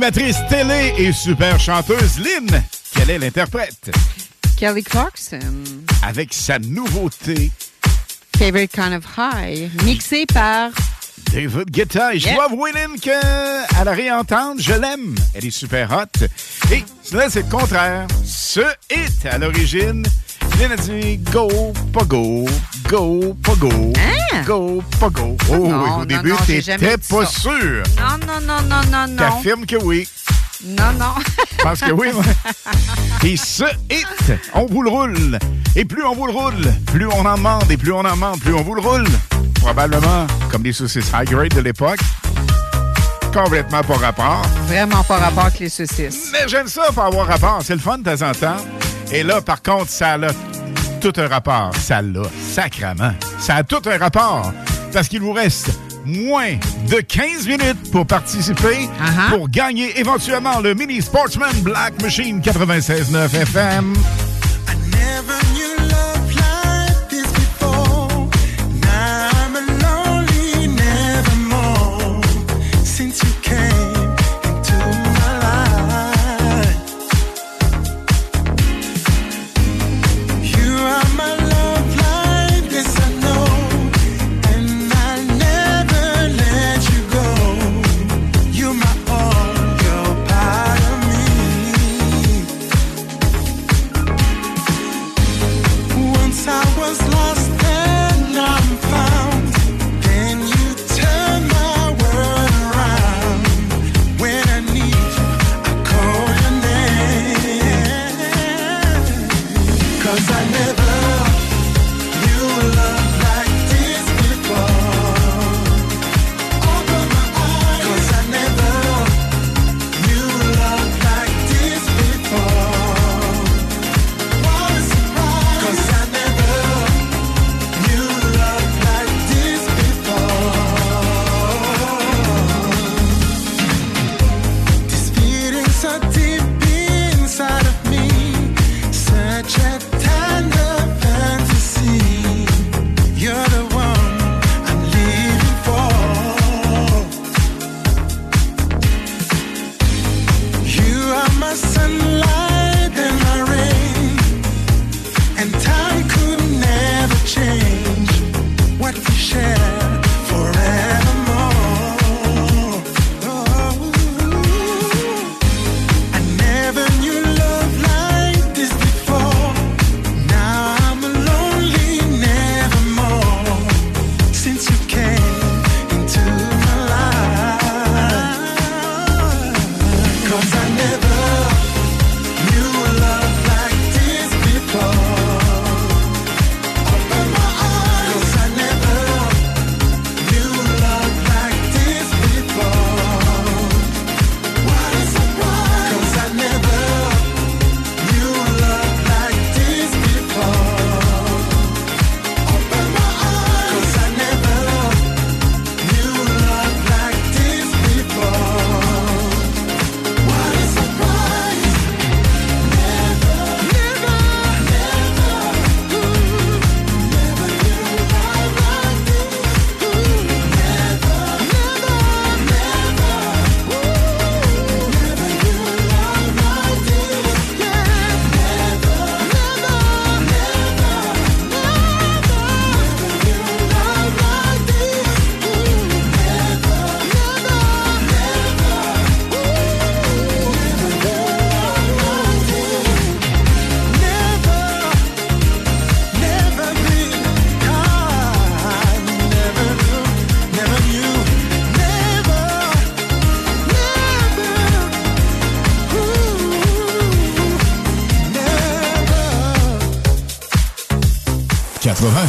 Animatrice 0.00 0.38
télé 0.48 0.94
et 0.96 1.12
super 1.12 1.60
chanteuse 1.60 2.18
Lynn. 2.20 2.62
Quelle 2.94 3.10
est 3.10 3.18
l'interprète? 3.18 3.90
Kelly 4.56 4.82
Clarkson, 4.82 5.38
Avec 6.02 6.32
sa 6.32 6.58
nouveauté, 6.58 7.50
Favorite 8.38 8.72
Kind 8.72 8.94
of 8.94 9.04
High, 9.18 9.70
mixé 9.84 10.24
par 10.24 10.70
David 11.34 11.70
Guetta. 11.70 12.14
Et 12.14 12.18
je 12.18 12.32
dois 12.32 12.46
avouer, 12.46 12.72
Lynn, 12.72 12.98
qu'à 12.98 13.84
la 13.84 13.92
réentendre, 13.92 14.58
je 14.58 14.72
l'aime. 14.72 15.14
Elle 15.34 15.44
est 15.44 15.50
super 15.50 15.90
hot. 15.92 16.24
Et 16.72 16.82
là, 17.12 17.28
c'est 17.28 17.42
le 17.42 17.50
contraire. 17.50 18.06
Ce 18.24 18.62
hit, 18.90 19.26
à 19.30 19.36
l'origine, 19.36 20.06
Lynn 20.58 20.72
a 20.72 20.76
dit 20.76 21.18
go, 21.30 21.74
pas 21.92 22.04
go, 22.04 22.46
go, 22.90 23.36
pas 23.44 23.54
go, 23.54 23.70
go, 24.46 24.82
pas 24.98 25.08
go. 25.10 25.36
Oh, 25.48 25.54
Hein? 25.54 25.58
Non, 25.68 25.84
oui, 25.84 25.90
au 26.02 26.04
début, 26.06 26.30
non, 26.30 26.36
t'étais 26.44 26.96
pas 26.98 27.24
ça. 27.24 27.40
sûr. 27.40 27.82
Non, 27.96 28.26
non, 28.26 28.40
non, 28.42 28.62
non, 28.68 28.80
non, 28.90 29.06
non. 29.08 29.16
T'affirmes 29.16 29.64
que 29.64 29.76
oui. 29.76 30.08
Non, 30.64 30.92
non. 30.98 31.14
Pense 31.62 31.80
que 31.80 31.92
oui, 31.92 32.08
moi. 32.12 32.24
Et 33.24 33.36
ce 33.36 33.62
hit, 33.90 34.06
on 34.54 34.66
vous 34.66 34.82
le 34.82 34.90
roule. 34.90 35.38
Et 35.76 35.84
plus 35.84 36.04
on 36.04 36.14
vous 36.16 36.26
le 36.26 36.32
roule, 36.32 36.74
plus 36.86 37.06
on 37.06 37.24
en 37.24 37.36
demande. 37.36 37.70
Et 37.70 37.76
plus 37.76 37.92
on 37.92 38.00
en 38.00 38.10
demande, 38.14 38.40
plus 38.40 38.54
on 38.54 38.62
vous 38.62 38.74
le 38.74 38.80
roule. 38.82 39.06
Probablement 39.60 40.26
comme 40.50 40.62
des 40.62 40.72
saucisses 40.72 41.12
high 41.14 41.28
grade 41.30 41.54
de 41.54 41.60
l'époque. 41.60 42.00
Complètement 43.32 43.82
pas 43.82 43.94
rapport. 43.94 44.42
Vraiment 44.66 45.04
pas 45.04 45.18
rapport 45.18 45.44
avec 45.44 45.60
les 45.60 45.68
saucisses. 45.68 46.30
Mais 46.32 46.48
j'aime 46.48 46.66
ça 46.66 46.86
pour 46.92 47.04
avoir 47.04 47.26
rapport. 47.28 47.60
C'est 47.64 47.74
le 47.74 47.80
fun 47.80 47.98
de 47.98 48.02
temps 48.16 48.28
en 48.28 48.32
temps. 48.32 48.56
Et 49.12 49.22
là, 49.22 49.40
par 49.40 49.62
contre, 49.62 49.88
ça 49.90 50.14
a 50.14 50.18
tout 51.00 51.12
un 51.16 51.28
rapport. 51.28 51.74
Ça 51.76 52.02
l'a, 52.02 52.22
sacrament. 52.52 53.14
Ça 53.38 53.56
a 53.56 53.62
tout 53.64 53.80
un 53.86 53.98
rapport. 53.98 54.52
Parce 54.92 55.08
qu'il 55.08 55.20
vous 55.20 55.32
reste 55.32 55.70
moins 56.04 56.56
de 56.88 57.00
15 57.00 57.46
minutes 57.46 57.90
pour 57.90 58.06
participer, 58.06 58.88
pour 59.30 59.48
gagner 59.48 59.98
éventuellement 59.98 60.60
le 60.60 60.74
Mini 60.74 61.00
Sportsman 61.00 61.54
Black 61.62 62.00
Machine 62.02 62.40
96.9 62.40 63.34
FM. 63.34 63.94
Never 64.92 65.49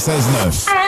96.9. 0.02 0.81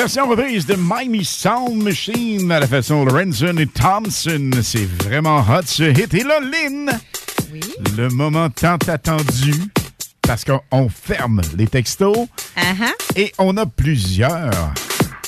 Version 0.00 0.30
reprise 0.30 0.64
de 0.64 0.76
Miami 0.76 1.26
Sound 1.26 1.82
Machine 1.82 2.50
à 2.50 2.58
la 2.58 2.66
façon 2.66 3.04
Lorenzen 3.04 3.58
et 3.58 3.66
Thompson. 3.66 4.50
C'est 4.62 4.86
vraiment 5.04 5.40
hot 5.40 5.66
ce 5.66 5.82
hit. 5.82 6.14
Et 6.14 6.24
là, 6.24 6.40
Lynn, 6.40 6.90
le 7.98 8.08
moment 8.08 8.48
tant 8.48 8.78
attendu, 8.88 9.52
parce 10.22 10.46
qu'on 10.46 10.88
ferme 10.88 11.42
les 11.58 11.66
textos 11.66 12.28
et 13.14 13.30
on 13.36 13.58
a 13.58 13.66
plusieurs, 13.66 14.72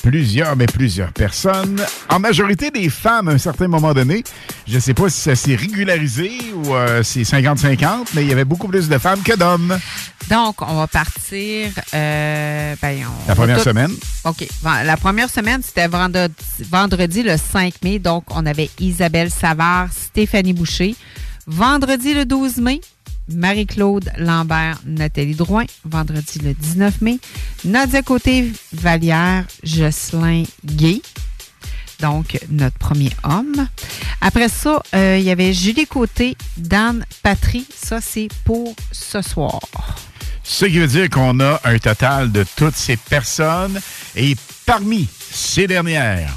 plusieurs, 0.03 0.55
mais 0.57 0.65
plusieurs 0.65 1.11
personnes, 1.13 1.81
en 2.09 2.19
majorité 2.19 2.69
des 2.69 2.89
femmes 2.89 3.29
à 3.29 3.31
un 3.31 3.37
certain 3.37 3.67
moment 3.69 3.93
donné. 3.93 4.23
Je 4.67 4.75
ne 4.75 4.79
sais 4.81 4.93
pas 4.93 5.09
si 5.09 5.19
ça 5.21 5.33
s'est 5.35 5.55
régularisé 5.55 6.31
ou 6.53 6.75
euh, 6.75 7.01
c'est 7.03 7.21
50-50, 7.23 8.09
mais 8.13 8.23
il 8.23 8.27
y 8.29 8.31
avait 8.33 8.43
beaucoup 8.45 8.67
plus 8.67 8.89
de 8.89 8.97
femmes 8.97 9.23
que 9.23 9.35
d'hommes. 9.35 9.79
Donc, 10.29 10.61
on 10.61 10.75
va 10.75 10.87
partir. 10.87 11.69
euh, 11.93 12.75
ben, 12.81 12.97
on 13.07 13.27
La 13.29 13.35
première 13.35 13.57
tout- 13.57 13.63
semaine. 13.63 13.91
OK. 14.25 14.45
La 14.83 14.97
première 14.97 15.29
semaine, 15.29 15.61
c'était 15.63 15.87
vendredi, 15.87 16.33
vendredi 16.69 17.23
le 17.23 17.35
5 17.37 17.73
mai. 17.83 17.99
Donc, 17.99 18.25
on 18.29 18.45
avait 18.45 18.69
Isabelle 18.79 19.31
Savard, 19.31 19.87
Stéphanie 19.91 20.53
Boucher. 20.53 20.95
Vendredi 21.47 22.13
le 22.13 22.25
12 22.25 22.57
mai, 22.57 22.79
Marie-Claude 23.29 24.11
Lambert, 24.17 24.79
Nathalie 24.85 25.35
Drouin. 25.35 25.65
Vendredi 25.85 26.39
le 26.39 26.53
19 26.53 27.01
mai, 27.01 27.19
Nadia 27.65 28.01
Côté-Vallière, 28.01 29.45
Jocelyn 29.63 30.43
Gay. 30.65 31.01
Donc, 31.99 32.37
notre 32.49 32.77
premier 32.77 33.11
homme. 33.23 33.67
Après 34.19 34.49
ça, 34.49 34.83
euh, 34.93 35.17
il 35.17 35.23
y 35.23 35.31
avait 35.31 35.53
Julie 35.53 35.87
Côté, 35.87 36.35
Dan 36.57 37.05
Patry. 37.21 37.65
Ça, 37.73 38.01
c'est 38.01 38.27
pour 38.43 38.75
ce 38.91 39.21
soir. 39.21 39.59
Ce 40.43 40.65
qui 40.65 40.79
veut 40.79 40.87
dire 40.87 41.09
qu'on 41.09 41.39
a 41.39 41.61
un 41.63 41.77
total 41.79 42.31
de 42.31 42.45
toutes 42.57 42.75
ces 42.75 42.97
personnes 42.97 43.79
et 44.15 44.35
parmi 44.65 45.07
ces 45.31 45.67
dernières, 45.67 46.33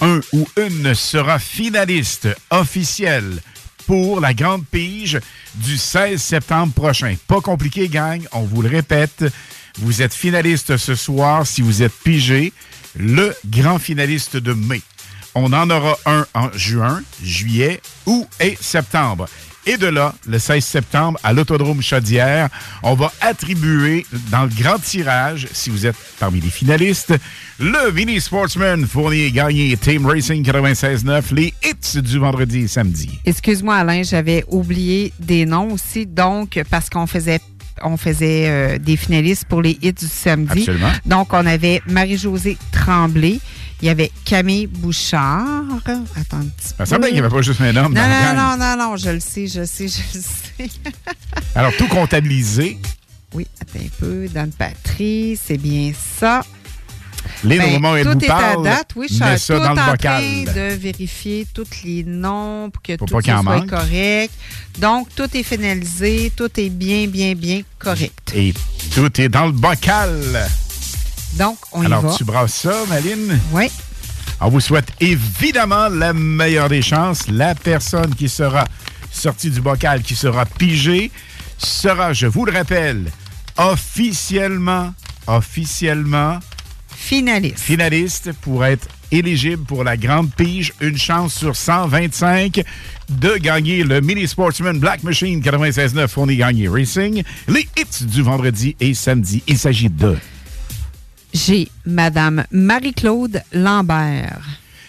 un 0.00 0.20
ou 0.32 0.46
une 0.56 0.94
sera 0.94 1.38
finaliste 1.38 2.28
officiel 2.50 3.40
pour 3.86 4.20
la 4.20 4.34
grande 4.34 4.64
pige 4.66 5.20
du 5.54 5.76
16 5.76 6.20
septembre 6.20 6.72
prochain. 6.72 7.16
Pas 7.26 7.40
compliqué, 7.40 7.88
gang, 7.88 8.20
on 8.32 8.42
vous 8.42 8.62
le 8.62 8.68
répète. 8.68 9.24
Vous 9.78 10.02
êtes 10.02 10.14
finaliste 10.14 10.76
ce 10.76 10.94
soir 10.94 11.46
si 11.46 11.62
vous 11.62 11.82
êtes 11.82 11.92
pigé, 12.04 12.52
le 12.96 13.34
grand 13.46 13.78
finaliste 13.78 14.36
de 14.36 14.52
mai. 14.52 14.82
On 15.34 15.52
en 15.52 15.68
aura 15.70 15.98
un 16.06 16.26
en 16.34 16.50
juin, 16.52 17.02
juillet, 17.22 17.80
août 18.06 18.28
et 18.40 18.56
septembre. 18.60 19.26
Et 19.66 19.78
de 19.78 19.86
là, 19.86 20.14
le 20.26 20.38
16 20.38 20.62
septembre, 20.62 21.18
à 21.22 21.32
l'Autodrome 21.32 21.80
Chaudière, 21.80 22.50
on 22.82 22.94
va 22.94 23.10
attribuer 23.22 24.04
dans 24.30 24.42
le 24.42 24.50
grand 24.50 24.78
tirage, 24.78 25.48
si 25.52 25.70
vous 25.70 25.86
êtes 25.86 25.96
parmi 26.20 26.40
les 26.40 26.50
finalistes, 26.50 27.14
le 27.58 27.90
Mini 27.92 28.20
Sportsman 28.20 28.86
Fournier 28.86 29.30
gagné 29.30 29.74
Team 29.78 30.04
Racing 30.04 30.44
96.9, 30.44 31.34
les 31.34 31.54
hits 31.64 32.02
du 32.02 32.18
vendredi 32.18 32.60
et 32.60 32.68
samedi. 32.68 33.18
Excuse-moi, 33.24 33.76
Alain, 33.76 34.02
j'avais 34.02 34.44
oublié 34.48 35.14
des 35.18 35.46
noms 35.46 35.72
aussi. 35.72 36.04
Donc, 36.04 36.60
parce 36.68 36.90
qu'on 36.90 37.06
faisait 37.06 37.40
on 37.82 37.96
faisait 37.96 38.48
euh, 38.48 38.78
des 38.78 38.96
finalistes 38.96 39.46
pour 39.46 39.62
les 39.62 39.78
hits 39.82 39.92
du 39.92 40.06
samedi. 40.06 40.60
Absolument. 40.60 40.92
Donc, 41.06 41.32
on 41.32 41.46
avait 41.46 41.82
Marie-Josée 41.86 42.56
Tremblay. 42.70 43.40
Il 43.84 43.88
y 43.88 43.90
avait 43.90 44.10
Camille 44.24 44.66
Bouchard. 44.66 45.62
Attends 45.84 46.38
un 46.38 46.46
petit 46.46 46.68
peu. 46.70 46.74
Ça 46.78 46.86
semblait 46.86 47.08
qu'il 47.08 47.20
n'y 47.20 47.26
avait 47.26 47.28
pas 47.34 47.42
juste 47.42 47.60
un 47.60 47.76
homme 47.76 47.92
Non, 47.92 48.00
dans 48.00 48.34
non, 48.34 48.56
non, 48.56 48.56
non, 48.56 48.76
non, 48.92 48.96
je 48.96 49.10
le 49.10 49.20
sais, 49.20 49.46
je 49.46 49.62
sais, 49.66 49.88
je 49.88 49.98
le 50.14 50.22
sais. 50.22 50.70
Alors, 51.54 51.70
tout 51.76 51.86
comptabilisé, 51.88 52.78
Oui, 53.34 53.46
attends 53.60 53.80
un 53.84 53.88
peu. 54.00 54.26
Dan 54.32 54.50
Patry, 54.52 55.38
c'est 55.38 55.58
bien 55.58 55.92
ça. 56.18 56.46
Lynn, 57.42 57.60
au 57.60 57.64
Ben, 57.64 57.72
moment 57.74 57.92
où 57.92 57.96
elle 57.96 58.04
tout 58.06 58.12
vous 58.18 58.24
est 58.24 58.26
parle, 58.26 58.66
à 58.66 58.70
date, 58.76 58.90
oui. 58.96 59.06
Je 59.10 59.36
suis 59.36 59.54
tout 59.54 59.60
en 59.60 59.74
le 59.74 59.90
bocal. 59.90 60.22
train 60.22 60.52
de 60.54 60.74
vérifier 60.76 61.46
tous 61.52 61.66
les 61.84 62.04
noms 62.04 62.70
pour 62.70 62.80
que 62.82 62.96
Pour 62.96 63.06
tout 63.06 63.16
pas 63.16 63.20
soit 63.22 63.42
manque. 63.42 63.68
correct. 63.68 64.32
Donc, 64.78 65.08
tout 65.14 65.28
est 65.36 65.42
finalisé, 65.42 66.32
tout 66.34 66.48
est 66.58 66.70
bien, 66.70 67.06
bien, 67.06 67.34
bien 67.34 67.60
correct. 67.78 68.32
Et 68.34 68.54
tout 68.94 69.20
est 69.20 69.28
dans 69.28 69.44
le 69.44 69.52
bocal. 69.52 70.48
Donc, 71.38 71.58
on 71.72 71.82
y 71.82 71.86
Alors, 71.86 72.02
va. 72.02 72.14
tu 72.16 72.24
brasses 72.24 72.54
ça, 72.54 72.74
Maline? 72.88 73.38
Oui. 73.52 73.70
On 74.40 74.48
vous 74.48 74.60
souhaite 74.60 74.88
évidemment 75.00 75.88
la 75.88 76.12
meilleure 76.12 76.68
des 76.68 76.82
chances. 76.82 77.28
La 77.28 77.54
personne 77.54 78.14
qui 78.14 78.28
sera 78.28 78.64
sortie 79.10 79.50
du 79.50 79.60
bocal, 79.60 80.02
qui 80.02 80.14
sera 80.14 80.44
pigée, 80.44 81.10
sera, 81.58 82.12
je 82.12 82.26
vous 82.26 82.44
le 82.44 82.52
rappelle, 82.52 83.10
officiellement, 83.56 84.92
officiellement 85.26 86.38
finaliste. 86.88 87.58
Finaliste 87.58 88.32
pour 88.40 88.64
être 88.64 88.88
éligible 89.10 89.64
pour 89.64 89.84
la 89.84 89.96
grande 89.96 90.32
pige. 90.32 90.72
Une 90.80 90.98
chance 90.98 91.34
sur 91.34 91.54
125 91.56 92.62
de 93.08 93.36
gagner 93.36 93.84
le 93.84 94.00
Mini 94.00 94.26
Sportsman 94.26 94.78
Black 94.78 95.02
Machine 95.02 95.40
96.9 95.40 96.08
Fourni 96.08 96.36
Gagné 96.36 96.68
Racing. 96.68 97.22
Les 97.48 97.68
hits 97.78 98.04
du 98.06 98.22
vendredi 98.22 98.76
et 98.80 98.94
samedi. 98.94 99.42
Il 99.46 99.58
s'agit 99.58 99.90
de... 99.90 100.16
J'ai 101.34 101.68
Madame 101.84 102.44
Marie-Claude 102.52 103.42
Lambert. 103.52 104.40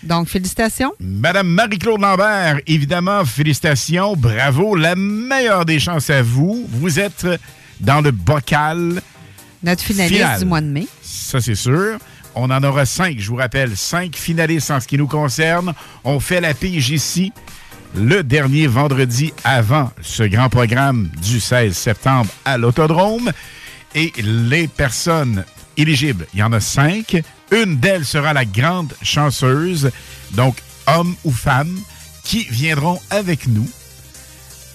Donc, 0.04 0.28
félicitations. 0.28 0.94
Madame 1.00 1.48
Marie-Claude 1.48 2.00
Lambert, 2.00 2.60
évidemment, 2.68 3.26
félicitations, 3.26 4.16
bravo, 4.16 4.76
la 4.76 4.96
meilleure 4.96 5.66
des 5.66 5.80
chances 5.80 6.12
à 6.12 6.22
vous. 6.22 6.68
Vous 6.70 7.00
êtes 7.00 7.26
dans 7.80 8.00
le 8.02 8.12
bocal. 8.12 9.02
Notre 9.64 9.82
finaliste 9.82 10.16
final. 10.16 10.40
du 10.40 10.46
mois 10.46 10.62
de 10.62 10.68
mai. 10.68 10.88
Ça, 11.02 11.42
c'est 11.42 11.56
sûr. 11.56 11.98
On 12.36 12.52
en 12.52 12.64
aura 12.64 12.86
cinq, 12.86 13.18
je 13.18 13.28
vous 13.28 13.38
rappelle, 13.38 13.76
cinq 13.76 14.16
finalistes 14.16 14.70
en 14.70 14.80
ce 14.80 14.88
qui 14.88 15.00
nous 15.00 15.08
concerne. 15.08 15.74
On 16.04 16.20
fait 16.20 16.42
la 16.42 16.54
pige 16.54 16.92
ici 16.92 17.34
le 17.96 18.22
dernier 18.24 18.68
vendredi 18.68 19.34
avant 19.44 19.92
ce 20.02 20.22
grand 20.24 20.50
programme 20.50 21.10
du 21.24 21.40
16 21.40 21.76
septembre 21.76 22.30
à 22.44 22.60
l'Autodrome. 22.60 23.32
Et 23.96 24.12
les 24.18 24.68
personnes 24.68 25.46
éligibles, 25.78 26.28
il 26.34 26.40
y 26.40 26.44
en 26.44 26.54
a 26.54 26.60
cinq. 26.60 27.22
Une 27.52 27.78
d'elles 27.78 28.06
sera 28.06 28.34
la 28.34 28.46
grande 28.46 28.94
chanceuse, 29.02 29.92
donc 30.32 30.58
homme 30.88 31.16
ou 31.24 31.32
femme, 31.32 31.78
qui 32.24 32.46
viendront 32.50 33.00
avec 33.10 33.48
nous 33.48 33.68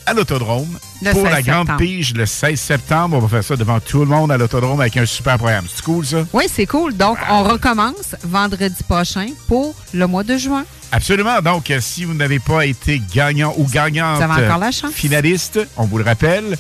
à 0.07 0.15
l'Autodrome 0.15 0.79
pour 1.13 1.23
16 1.23 1.25
la 1.25 1.43
grande 1.43 1.77
pige 1.79 2.15
le 2.15 2.27
16 2.27 2.59
septembre. 2.59 3.17
On 3.17 3.21
va 3.21 3.29
faire 3.29 3.45
ça 3.45 3.57
devant 3.57 3.81
tout 3.81 4.01
le 4.01 4.07
monde 4.07 4.33
à 4.33 4.37
l'Autodrome 4.37 4.81
avec 4.81 4.97
un 4.97 5.07
super 5.07 5.37
programme. 5.37 5.67
C'est 5.73 5.85
cool, 5.85 6.05
ça? 6.07 6.25
Oui, 6.33 6.45
c'est 6.53 6.67
cool. 6.67 6.97
Donc, 6.97 7.19
on 7.29 7.43
recommence 7.45 8.17
vendredi 8.23 8.83
prochain 8.89 9.27
pour 9.47 9.75
le 9.93 10.07
mois 10.07 10.25
de 10.25 10.37
juin. 10.37 10.65
Absolument. 10.93 11.41
Donc, 11.43 11.73
si 11.81 12.05
vous 12.05 12.15
n'avez 12.15 12.39
pas 12.41 12.67
été 12.67 13.01
gagnant 13.15 13.55
ou 13.57 13.67
gagnante 13.67 14.17
Vous 14.17 14.23
avez 14.23 14.47
encore 14.47 14.59
la 14.59 14.73
chance. 14.73 14.93
finaliste, 14.93 15.61
on 15.77 15.85
vous 15.85 15.99
le 15.99 16.05
rappelle, 16.05 16.57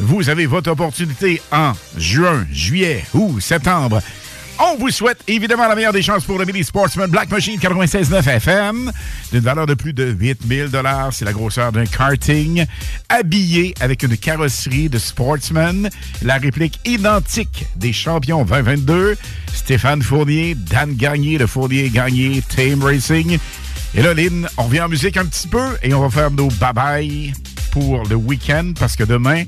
vous 0.00 0.28
avez 0.28 0.46
votre 0.46 0.70
opportunité 0.70 1.40
en 1.52 1.72
juin, 1.96 2.46
juillet 2.50 3.04
ou 3.14 3.40
septembre. 3.40 4.00
On 4.58 4.76
vous 4.76 4.90
souhaite 4.90 5.18
évidemment 5.26 5.66
la 5.66 5.74
meilleure 5.74 5.92
des 5.92 6.02
chances 6.02 6.24
pour 6.24 6.38
le 6.38 6.44
Mini 6.44 6.62
Sportsman 6.62 7.10
Black 7.10 7.28
Machine 7.28 7.58
96.9 7.58 8.28
FM 8.36 8.92
d'une 9.32 9.40
valeur 9.40 9.66
de 9.66 9.74
plus 9.74 9.92
de 9.92 10.04
8000 10.12 10.70
C'est 11.10 11.24
la 11.24 11.32
grosseur 11.32 11.72
d'un 11.72 11.86
karting 11.86 12.64
habillé 13.08 13.74
avec 13.80 14.04
une 14.04 14.16
carrosserie 14.16 14.88
de 14.88 14.98
Sportsman, 14.98 15.90
la 16.22 16.36
réplique 16.36 16.78
identique 16.84 17.66
des 17.74 17.92
champions 17.92 18.44
2022, 18.44 19.16
Stéphane 19.52 20.02
Fournier, 20.02 20.54
Dan 20.54 20.94
Gagné 20.94 21.36
de 21.36 21.46
Fournier 21.46 21.90
Gagné 21.90 22.40
Team 22.48 22.84
Racing. 22.84 23.38
Et 23.96 24.02
là, 24.02 24.14
Lynn, 24.14 24.48
on 24.56 24.64
revient 24.64 24.82
en 24.82 24.88
musique 24.88 25.16
un 25.16 25.24
petit 25.24 25.48
peu 25.48 25.76
et 25.82 25.92
on 25.94 26.00
va 26.00 26.10
faire 26.10 26.30
nos 26.30 26.48
bye-bye 26.48 27.32
pour 27.72 28.04
le 28.04 28.14
week-end 28.14 28.72
parce 28.78 28.94
que 28.94 29.02
demain, 29.02 29.42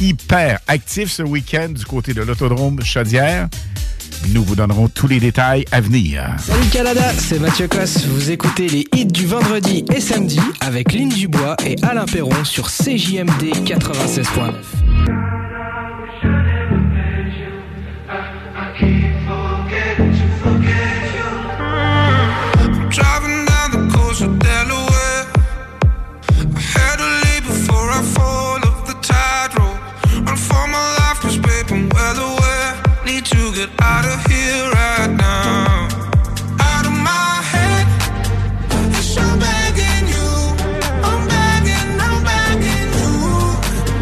hyper 0.00 0.58
actif 0.68 1.10
ce 1.10 1.22
week-end 1.22 1.68
du 1.70 1.84
côté 1.84 2.14
de 2.14 2.22
l'Autodrome 2.22 2.82
Chaudière. 2.82 3.48
Nous 4.32 4.42
vous 4.42 4.56
donnerons 4.56 4.88
tous 4.88 5.06
les 5.06 5.20
détails 5.20 5.64
à 5.70 5.80
venir. 5.80 6.24
Salut 6.38 6.66
Canada, 6.72 7.12
c'est 7.18 7.38
Mathieu 7.38 7.68
Cosse. 7.68 8.06
Vous 8.06 8.30
écoutez 8.30 8.68
les 8.68 8.86
hits 8.94 9.06
du 9.06 9.26
vendredi 9.26 9.84
et 9.94 10.00
samedi 10.00 10.40
avec 10.60 10.92
Lynn 10.92 11.10
Dubois 11.10 11.56
et 11.64 11.76
Alain 11.82 12.06
Perron 12.06 12.44
sur 12.44 12.68
CJMD 12.68 13.52
96.9. 13.64 15.43
get 33.66 33.82
out 33.82 34.04
of 34.04 34.24
here 34.26 34.70
right 34.72 35.10
now. 35.10 35.88
Out 36.60 36.86
of 36.86 36.92
my 36.92 37.42
head. 37.52 37.86
Yes, 38.92 39.16
I'm 39.16 39.38
begging 39.38 40.06
you. 40.14 40.30
I'm 41.08 41.22
begging, 41.32 41.90
I'm 42.06 42.18
begging 42.30 42.90
you. 43.00 43.14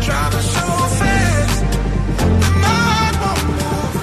Driving 0.04 0.46
so 0.56 0.66
fast. 0.98 1.62
my 2.64 2.76
heart 2.88 3.14
won't 3.22 3.44
move. 3.58 3.94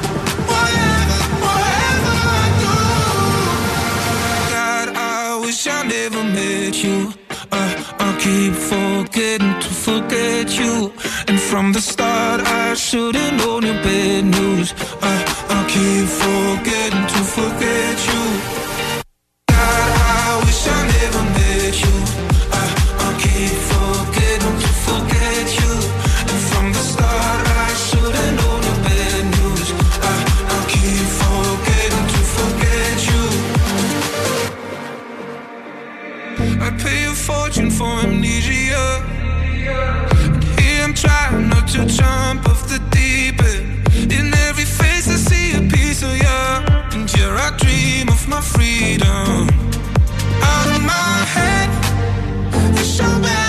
Whatever, 0.51 1.19
whatever 1.45 2.13
I 2.37 2.45
do. 2.63 2.75
God, 4.53 4.87
I 4.95 5.41
wish 5.43 5.67
I 5.67 5.83
never 5.83 6.23
met 6.23 6.83
you. 6.83 7.13
Uh, 7.51 7.83
I 7.99 8.09
keep 8.23 8.53
forgetting 8.53 9.55
to 9.63 9.69
forget 9.85 10.57
you. 10.57 10.93
And 11.29 11.39
from 11.39 11.73
the 11.73 11.79
start, 11.79 12.41
I 12.41 12.73
should've 12.73 13.33
known 13.33 13.61
your 13.61 13.75
bad 13.83 14.25
news. 14.25 14.73
Uh, 14.99 15.23
I 15.55 15.59
keep 15.69 16.07
forgetting 16.23 17.05
to 17.13 17.19
forget 17.23 18.07
you. 18.07 18.18
To 41.71 41.85
jump 41.85 42.49
off 42.49 42.67
the 42.67 42.79
deep 42.89 43.39
end. 43.43 44.11
In 44.11 44.33
every 44.47 44.65
face 44.65 45.07
I 45.07 45.17
see 45.17 45.55
a 45.55 45.61
piece 45.69 46.01
of 46.01 46.15
you. 46.17 46.41
And 46.93 47.07
here 47.09 47.35
I 47.35 47.55
dream 47.57 48.09
of 48.09 48.27
my 48.27 48.41
freedom. 48.41 49.47
Out 50.41 50.67
of 50.75 50.81
my 50.81 51.15
head, 51.35 51.69
yes, 52.75 52.99
I'm 53.01 53.48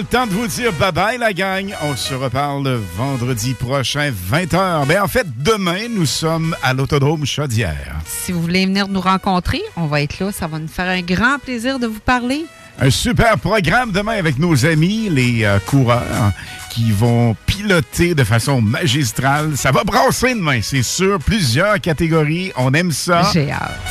le 0.00 0.06
temps 0.06 0.26
de 0.26 0.32
vous 0.32 0.46
dire 0.46 0.72
bye-bye, 0.72 1.18
la 1.18 1.34
gang. 1.34 1.74
On 1.82 1.94
se 1.94 2.14
reparle 2.14 2.64
le 2.64 2.80
vendredi 2.96 3.52
prochain, 3.52 4.10
20h. 4.10 4.86
Mais 4.88 4.98
en 4.98 5.08
fait, 5.08 5.26
demain, 5.42 5.88
nous 5.90 6.06
sommes 6.06 6.56
à 6.62 6.72
l'Autodrome 6.72 7.26
Chaudière. 7.26 7.96
Si 8.06 8.32
vous 8.32 8.40
voulez 8.40 8.64
venir 8.64 8.88
nous 8.88 9.00
rencontrer, 9.00 9.60
on 9.76 9.86
va 9.86 10.00
être 10.00 10.18
là. 10.18 10.32
Ça 10.32 10.46
va 10.46 10.58
nous 10.58 10.68
faire 10.68 10.88
un 10.88 11.02
grand 11.02 11.38
plaisir 11.38 11.78
de 11.78 11.86
vous 11.86 12.00
parler. 12.00 12.46
Un 12.78 12.88
super 12.88 13.38
programme 13.38 13.92
demain 13.92 14.16
avec 14.16 14.38
nos 14.38 14.64
amis, 14.64 15.10
les 15.10 15.44
euh, 15.44 15.58
coureurs, 15.58 16.32
qui 16.70 16.92
vont 16.92 17.36
piloter 17.44 18.14
de 18.14 18.24
façon 18.24 18.62
magistrale. 18.62 19.58
Ça 19.58 19.70
va 19.70 19.84
brasser 19.84 20.34
demain, 20.34 20.60
c'est 20.62 20.82
sûr. 20.82 21.18
Plusieurs 21.18 21.78
catégories. 21.78 22.52
On 22.56 22.72
aime 22.72 22.92
ça. 22.92 23.30
J'ai 23.34 23.50
hâte. 23.50 23.89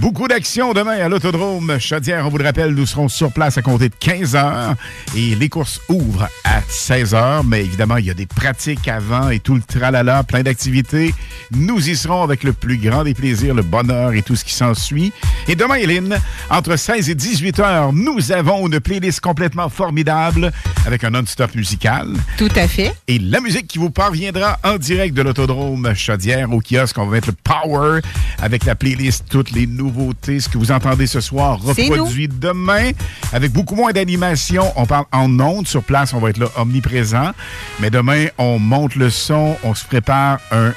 Beaucoup 0.00 0.28
d'action 0.28 0.74
demain 0.74 0.98
à 0.98 1.08
l'Autodrome 1.08 1.78
Chaudière. 1.78 2.26
On 2.26 2.28
vous 2.28 2.38
le 2.38 2.44
rappelle, 2.44 2.74
nous 2.74 2.86
serons 2.86 3.08
sur 3.08 3.32
place 3.32 3.56
à 3.56 3.62
compter 3.62 3.88
de 3.88 3.94
15 3.98 4.36
heures 4.36 4.74
et 5.16 5.34
les 5.34 5.48
courses 5.48 5.80
ouvrent 5.88 6.28
à 6.44 6.60
16 6.68 7.14
heures. 7.14 7.44
Mais 7.44 7.64
évidemment, 7.64 7.96
il 7.96 8.06
y 8.06 8.10
a 8.10 8.14
des 8.14 8.26
pratiques 8.26 8.88
avant 8.88 9.30
et 9.30 9.40
tout 9.40 9.54
le 9.54 9.62
tralala, 9.62 10.22
plein 10.22 10.42
d'activités. 10.42 11.14
Nous 11.50 11.88
y 11.88 11.96
serons 11.96 12.22
avec 12.22 12.44
le 12.44 12.52
plus 12.52 12.76
grand 12.76 13.04
des 13.04 13.14
plaisirs, 13.14 13.54
le 13.54 13.62
bonheur 13.62 14.12
et 14.12 14.22
tout 14.22 14.36
ce 14.36 14.44
qui 14.44 14.54
s'ensuit. 14.54 15.12
Et 15.48 15.54
demain, 15.54 15.76
Hélène, 15.76 16.18
entre 16.50 16.74
16 16.74 17.08
et 17.08 17.14
18 17.14 17.60
heures, 17.60 17.92
nous 17.92 18.32
avons 18.32 18.66
une 18.66 18.80
playlist 18.80 19.20
complètement 19.20 19.68
formidable 19.68 20.50
avec 20.84 21.04
un 21.04 21.10
non-stop 21.10 21.54
musical. 21.54 22.08
Tout 22.36 22.50
à 22.56 22.66
fait. 22.66 22.92
Et 23.06 23.20
la 23.20 23.40
musique 23.40 23.68
qui 23.68 23.78
vous 23.78 23.90
parviendra 23.90 24.58
en 24.64 24.76
direct 24.76 25.14
de 25.14 25.22
l'Autodrome 25.22 25.94
Chaudière 25.94 26.52
au 26.52 26.60
kiosque. 26.60 26.98
On 26.98 27.06
va 27.06 27.12
mettre 27.12 27.28
le 27.28 27.36
power 27.44 28.00
avec 28.42 28.64
la 28.64 28.74
playlist, 28.74 29.26
toutes 29.30 29.52
les 29.52 29.68
nouveautés. 29.68 30.40
Ce 30.40 30.48
que 30.48 30.58
vous 30.58 30.72
entendez 30.72 31.06
ce 31.06 31.20
soir 31.20 31.60
reproduit 31.60 32.26
demain 32.26 32.90
avec 33.32 33.52
beaucoup 33.52 33.76
moins 33.76 33.92
d'animation. 33.92 34.72
On 34.74 34.86
parle 34.86 35.06
en 35.12 35.38
ondes 35.38 35.68
sur 35.68 35.84
place. 35.84 36.12
On 36.12 36.18
va 36.18 36.30
être 36.30 36.38
là 36.38 36.48
omniprésent. 36.56 37.30
Mais 37.78 37.90
demain, 37.90 38.26
on 38.38 38.58
monte 38.58 38.96
le 38.96 39.10
son. 39.10 39.56
On 39.62 39.76
se 39.76 39.84
prépare 39.84 40.40
un 40.50 40.72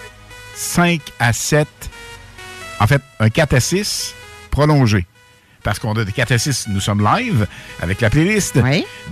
5 0.54 1.02
à 1.20 1.34
7. 1.34 1.68
En 2.80 2.86
fait, 2.86 3.02
un 3.20 3.30
4 3.30 3.56
à 3.56 3.60
6 3.60 4.16
prolongé. 4.50 5.06
Parce 5.64 5.78
qu'on 5.78 5.92
a 5.94 6.06
de 6.06 6.12
4 6.12 6.32
à 6.32 6.38
6, 6.38 6.68
nous 6.70 6.80
sommes 6.80 7.04
live 7.04 7.46
avec 7.82 8.00
la 8.00 8.10
playlist. 8.10 8.58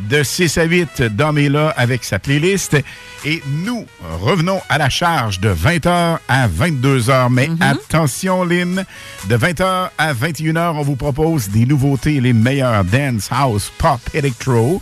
De 0.10 0.24
6 0.24 0.58
à 0.58 0.64
8, 0.64 1.02
Dom 1.04 1.38
est 1.38 1.50
là 1.50 1.74
avec 1.76 2.06
sa 2.06 2.20
playlist. 2.20 2.78
Et 3.26 3.44
nous 3.48 3.86
revenons 4.22 4.62
à 4.70 4.78
la 4.78 4.90
charge 4.90 5.42
de 5.42 5.54
20h 5.54 6.20
à 6.28 6.48
22h. 6.48 7.30
Mais 7.32 7.50
attention, 7.60 8.46
Lynn, 8.46 8.86
de 9.28 9.38
20h 9.38 9.90
à 9.98 10.14
21h, 10.14 10.76
on 10.76 10.84
vous 10.84 10.96
propose 10.96 11.50
des 11.50 11.66
nouveautés, 11.66 12.22
les 12.22 12.34
meilleurs 12.34 12.86
dance, 12.86 13.28
house, 13.30 13.72
pop, 13.78 14.00
electro. 14.14 14.82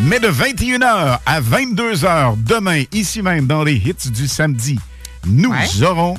Mais 0.00 0.18
de 0.18 0.28
21h 0.28 1.20
à 1.24 1.40
22h, 1.40 2.42
demain, 2.42 2.82
ici 2.92 3.22
même, 3.22 3.46
dans 3.46 3.62
les 3.62 3.76
hits 3.76 4.10
du 4.10 4.26
samedi, 4.26 4.78
nous 5.26 5.54
aurons 5.82 6.16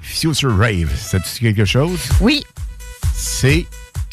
Future 0.00 0.56
Rave. 0.56 0.90
Dit 1.12 1.40
quelque 1.40 1.64
chose? 1.64 2.00
Oui. 2.20 2.44
C'est 3.16 3.66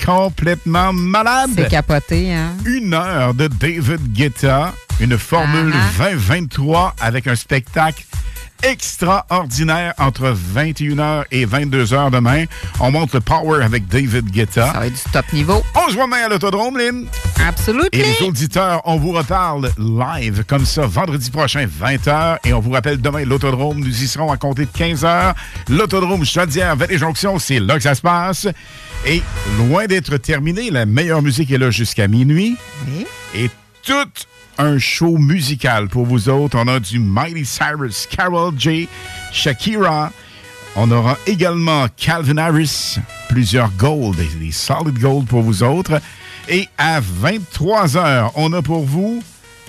complètement 0.04 0.94
malade. 0.94 1.52
C'est 1.56 1.70
capoté, 1.70 2.34
hein? 2.34 2.54
Une 2.66 2.94
heure 2.94 3.34
de 3.34 3.48
David 3.48 4.14
Guetta, 4.14 4.74
une 5.00 5.18
formule 5.18 5.74
Ah 5.76 6.10
2023 6.10 6.96
avec 7.00 7.28
un 7.28 7.36
spectacle 7.36 8.04
extraordinaire 8.64 9.94
entre 9.98 10.34
21h 10.56 11.26
et 11.32 11.46
22h 11.46 12.12
demain. 12.12 12.46
On 12.80 12.92
monte 12.92 13.14
le 13.14 13.20
power 13.20 13.62
avec 13.64 13.88
David 13.88 14.32
Guetta. 14.32 14.72
Ça 14.72 14.80
va 14.80 14.88
être 14.88 14.94
du 14.94 15.12
top 15.12 15.34
niveau. 15.34 15.64
On 15.76 15.90
se 15.90 15.96
voit 15.96 16.06
demain 16.06 16.26
à 16.26 16.30
l'autodrome, 16.30 16.78
Lynn. 16.78 17.06
Absolument. 17.46 17.90
Et 17.92 18.04
les 18.04 18.22
auditeurs, 18.26 18.82
on 18.86 18.98
vous 18.98 19.12
reparle 19.12 19.70
live 19.78 20.46
comme 20.48 20.66
ça 20.66 20.86
vendredi 20.86 21.30
prochain, 21.30 21.68
20h. 21.68 22.38
Et 22.46 22.54
on 22.54 22.62
vous 22.62 22.72
rappelle 22.72 23.02
demain, 23.02 23.26
l'autodrome, 23.26 23.80
nous 23.80 24.04
y 24.04 24.08
serons 24.08 24.32
à 24.32 24.38
compter 24.38 24.66
de 24.66 24.72
15h. 24.72 25.34
L'autodrome 25.68 26.26
Chaudière, 26.26 26.78
Vallée 26.78 26.98
Jonction, 26.98 27.40
c'est 27.40 27.60
là 27.60 27.76
que 27.76 27.84
ça 27.84 27.96
se 27.96 28.02
passe. 28.02 28.48
Et 29.06 29.22
loin 29.58 29.86
d'être 29.86 30.16
terminé, 30.18 30.72
la 30.72 30.86
meilleure 30.86 31.22
musique 31.22 31.52
est 31.52 31.58
là 31.58 31.72
jusqu'à 31.72 32.08
minuit. 32.08 32.56
Et 33.36 33.50
tout 33.84 33.94
un 34.58 34.78
show 34.80 35.18
musical 35.18 35.90
pour 35.90 36.06
vous 36.06 36.30
autres. 36.30 36.58
On 36.58 36.68
a 36.70 36.80
du 36.80 37.00
Miley 37.00 37.44
Cyrus, 37.44 38.08
Carol 38.08 38.54
J, 38.58 38.88
Shakira. 39.34 40.12
On 40.78 40.90
aura 40.90 41.18
également 41.28 41.88
Calvin 41.98 42.38
Harris, 42.38 42.98
plusieurs 43.28 43.72
gold, 43.72 44.16
des, 44.16 44.28
des 44.40 44.52
solid 44.52 44.98
gold 44.98 45.28
pour 45.28 45.42
vous 45.42 45.64
autres. 45.64 46.02
Et 46.48 46.70
à 46.78 47.02
23h, 47.02 48.32
on 48.36 48.54
a 48.54 48.62
pour 48.62 48.84
vous 48.84 49.22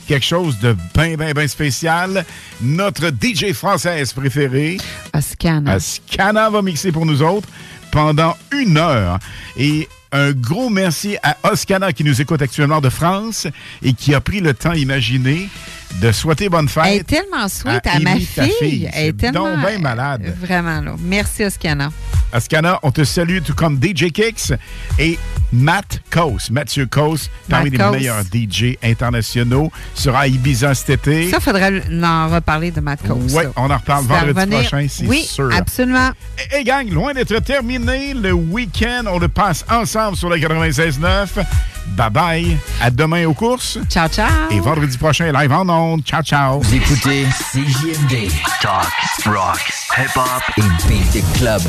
quelque 0.07 0.25
chose 0.25 0.59
de 0.61 0.77
bien, 0.95 1.17
bien, 1.17 1.33
bien 1.33 1.49
spécial. 1.49 2.25
Notre 2.61 3.09
DJ 3.09 3.53
française 3.53 4.13
préférée, 4.13 4.79
Ascana. 5.13 5.73
Ascana, 5.73 6.51
va 6.51 6.63
mixer 6.63 6.93
pour 6.93 7.07
nous 7.07 7.23
autres 7.23 7.49
pendant 7.95 8.37
une 8.51 8.77
heure. 8.77 9.21
Et 9.57 9.89
un 10.11 10.33
gros 10.33 10.69
merci 10.69 11.17
à 11.23 11.37
Oscana 11.45 11.93
qui 11.93 12.03
nous 12.03 12.21
écoute 12.21 12.43
actuellement 12.43 12.81
de 12.81 12.89
France 12.89 13.47
et 13.83 13.93
qui 13.93 14.15
a 14.15 14.21
pris 14.21 14.41
le 14.41 14.53
temps 14.53 14.73
imaginé 14.73 15.49
de 16.01 16.13
souhaiter 16.13 16.49
bonne 16.49 16.69
fête. 16.69 16.85
Elle 16.87 17.01
est 17.01 17.05
tellement 17.05 17.49
sweet 17.49 17.87
à, 17.87 17.99
ma 18.01 18.17
fille. 18.17 18.91
Elle 18.93 19.09
est 19.09 19.13
tellement. 19.17 19.57
donc 19.57 19.67
bien 19.67 19.79
malade. 19.79 20.35
Vraiment, 20.41 20.81
là. 20.81 20.95
Merci, 20.99 21.45
Oscana. 21.45 21.91
Ascana, 22.33 22.81
on 22.83 22.91
te 22.91 23.05
salue 23.05 23.39
tout 23.45 23.55
comme 23.55 23.79
DJ 23.81 24.11
Kicks 24.11 24.53
et 24.99 25.19
Matt 25.53 26.01
Coase, 26.11 26.51
Mathieu 26.51 26.87
Coase, 26.87 27.31
parmi 27.49 27.71
Matt 27.71 27.73
les 27.73 27.79
Coase. 27.79 27.93
meilleurs 27.93 28.23
DJ 28.25 28.77
internationaux, 28.83 29.71
sera 29.95 30.21
à 30.21 30.27
Ibiza 30.27 30.75
cet 30.75 30.91
été. 31.07 31.31
Ça, 31.31 31.39
faudrait 31.39 31.83
en 32.03 32.29
reparler 32.29 32.73
de 32.73 32.81
Matt 32.81 33.07
Coase. 33.07 33.35
Oui, 33.37 33.45
on 33.57 33.71
en 33.71 33.77
reparle 33.77 34.05
vendredi 34.07 34.29
revenir. 34.31 34.61
prochain, 34.61 34.87
c'est 34.89 35.07
oui, 35.07 35.23
sûr. 35.23 35.51
absolument. 35.55 36.11
Et, 36.53 36.59
et 36.61 36.65
gang, 36.65 36.91
loin 36.91 37.15
d'être 37.15 37.39
terminé, 37.39 38.15
le 38.15 38.33
week-end, 38.33 39.05
on 39.07 39.21
le 39.21 39.29
passe 39.29 39.65
ensemble 39.71 40.17
sur 40.17 40.29
le 40.29 40.37
96.9. 40.39 41.29
Bye 41.97 42.11
bye. 42.11 42.57
À 42.83 42.91
demain 42.91 43.27
aux 43.27 43.35
courses. 43.35 43.79
Ciao, 43.89 44.09
ciao. 44.09 44.51
Et 44.51 44.59
vendredi 44.59 44.99
prochain, 44.99 45.31
live 45.31 45.53
en 45.53 45.69
ondes. 45.69 45.84
Ciao, 46.05 46.23
ciao. 46.23 46.61
Vous 46.61 46.75
écoutez 46.75 47.27
CJMD. 47.53 48.31
Talk, 48.63 48.93
rock, 49.27 49.61
hip-hop 49.97 50.43
et 50.57 50.89
beat 50.89 51.13
the 51.13 51.23
club. 51.39 51.63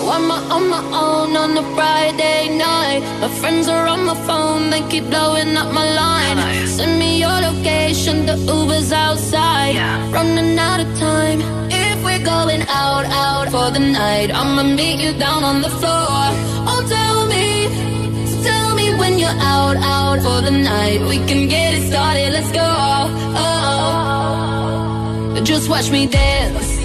I'm 0.00 0.30
on 0.30 0.68
my 0.68 0.82
own 0.92 1.36
on 1.36 1.56
a 1.56 1.62
Friday 1.74 2.56
night. 2.56 3.02
My 3.20 3.28
friends 3.40 3.68
are 3.68 3.86
on 3.86 4.04
my 4.04 4.16
phone, 4.26 4.70
they 4.70 4.82
keep 4.88 5.04
blowing 5.10 5.56
up 5.56 5.72
my 5.72 5.86
line. 5.94 6.66
Send 6.66 6.98
me 6.98 7.20
your 7.20 7.38
location, 7.48 8.26
the 8.26 8.36
Uber's 8.36 8.90
outside. 8.92 9.76
Running 10.12 10.58
out 10.58 10.80
of 10.80 10.88
time. 10.98 11.40
If 11.70 12.02
we're 12.04 12.24
going 12.24 12.62
out, 12.68 13.04
out 13.06 13.48
for 13.50 13.70
the 13.70 13.80
night, 13.80 14.30
I'ma 14.34 14.62
meet 14.62 14.98
you 15.00 15.12
down 15.18 15.44
on 15.44 15.60
the 15.60 15.70
floor. 15.70 16.51
Oh, 18.92 18.98
tell 18.98 19.10
me, 19.10 19.16
tell 19.16 19.16
me 19.16 19.16
when 19.16 19.18
you're 19.18 19.28
out, 19.28 19.76
out 19.76 20.18
for 20.20 20.40
the 20.40 20.50
night. 20.50 21.00
We 21.00 21.16
can 21.18 21.48
get 21.48 21.74
it 21.74 21.88
started, 21.88 22.32
let's 22.32 22.52
go. 22.52 22.60
Oh, 25.34 25.40
just 25.44 25.68
watch 25.68 25.90
me 25.90 26.06
dance. 26.06 26.82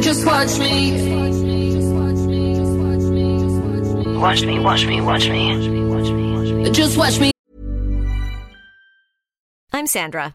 Just 0.00 0.24
watch 0.24 0.58
me. 0.58 0.92
Watch 4.18 4.42
me, 4.42 4.58
watch 4.58 4.86
me, 4.86 5.00
watch 5.00 5.28
me. 5.28 6.70
Just 6.70 6.96
watch 6.96 7.18
me. 7.20 7.30
I'm 9.72 9.86
Sandra, 9.86 10.34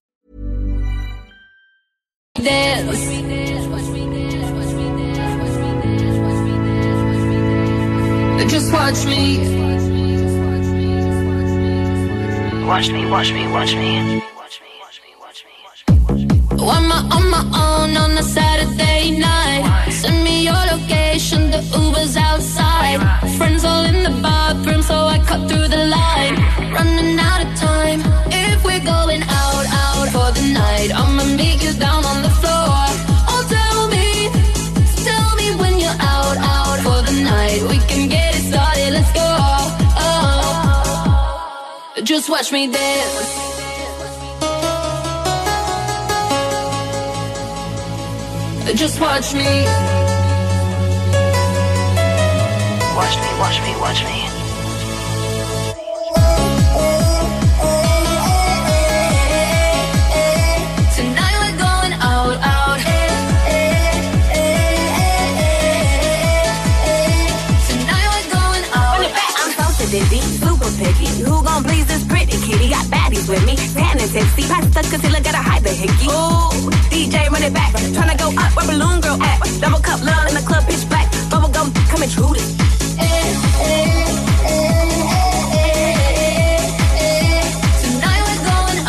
Dance. 2.43 2.89
Just 2.91 3.07
watch 3.07 3.13
me 3.19 3.45
just 3.47 3.69
watch 3.69 3.87
me 3.93 4.29
just 4.31 4.53
watch 4.53 4.73
me 4.73 5.13
just 5.13 5.37
watch 5.41 5.57
me 5.61 5.97
just 5.99 6.19
watch 6.21 6.41
me 6.43 6.55
just 6.81 7.01
watch 7.05 7.21
me 7.21 7.37
just 10.17 10.37
watch 10.37 10.51
me 10.51 10.89
just 10.97 11.05
watch 12.71 12.91
me 12.91 13.05
watch 13.11 13.31
me. 13.31 13.31
Watch 13.31 13.33
me, 13.33 13.33
watch 13.33 13.33
me, 13.33 13.47
watch 13.47 13.73
me. 13.73 14.21
I'm 16.59 16.91
on 16.91 17.29
my 17.29 17.43
own 17.53 17.97
on 17.97 18.17
a 18.17 18.23
Saturday 18.23 19.11
night. 19.17 19.89
Send 19.91 20.23
me 20.23 20.43
your 20.45 20.63
location, 20.73 21.51
the 21.51 21.61
Uber's 21.77 22.15
outside. 22.17 22.99
Friends 23.37 23.63
all 23.65 23.83
in 23.85 24.03
the 24.03 24.11
bathroom, 24.21 24.81
so 24.81 24.95
I 24.95 25.19
cut 25.19 25.49
through 25.49 25.67
the 25.67 25.85
line. 25.87 26.35
Running 26.73 27.19
out 27.19 27.45
of 27.45 27.55
time. 27.59 28.10
Just 42.21 42.29
watch 42.29 42.51
me 42.51 42.67
dance. 42.67 43.31
Just 48.75 49.01
watch 49.01 49.33
me. 49.33 49.65
Watch 52.95 53.15
me, 53.21 53.29
watch 53.41 53.57
me, 53.63 53.71
watch 53.81 54.03
me. 54.05 54.17
Tonight 60.95 61.35
we're 61.41 61.57
going 61.57 61.93
out, 61.93 62.51
Baddies 73.21 73.29
with 73.29 73.45
me, 73.45 73.55
tan 73.73 73.99
and 73.99 74.11
tipsy. 74.11 74.43
Pasta 74.47 74.81
concealer, 74.89 75.21
gotta 75.21 75.37
hide 75.37 75.63
the 75.63 75.69
hickey. 75.69 76.07
Ooh, 76.07 76.69
DJ 76.89 77.29
run 77.29 77.43
it 77.43 77.53
back. 77.53 77.73
Tryna 77.73 78.17
go 78.17 78.29
up 78.37 78.55
where 78.55 78.65
balloon 78.67 79.01
girl 79.01 79.21
at. 79.21 79.39
Double 79.59 79.79
cup 79.79 80.01
love 80.03 80.27
in 80.27 80.35
the 80.35 80.41
club, 80.41 80.65
pitch 80.65 80.87
black. 80.89 81.11
Bubble 81.29 81.49
gum, 81.49 81.71
come 81.89 82.03
intrude 82.03 82.37
it. 82.37 82.47
Tonight 87.81 88.21
we're 88.27 88.43
going 88.45 88.79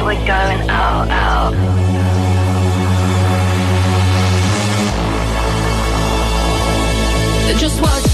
Tonight 0.00 0.18
we're 0.18 0.26
going 0.26 0.70
out, 0.70 1.08
out. 1.10 1.52
Just 7.58 7.82
watch 7.82 8.09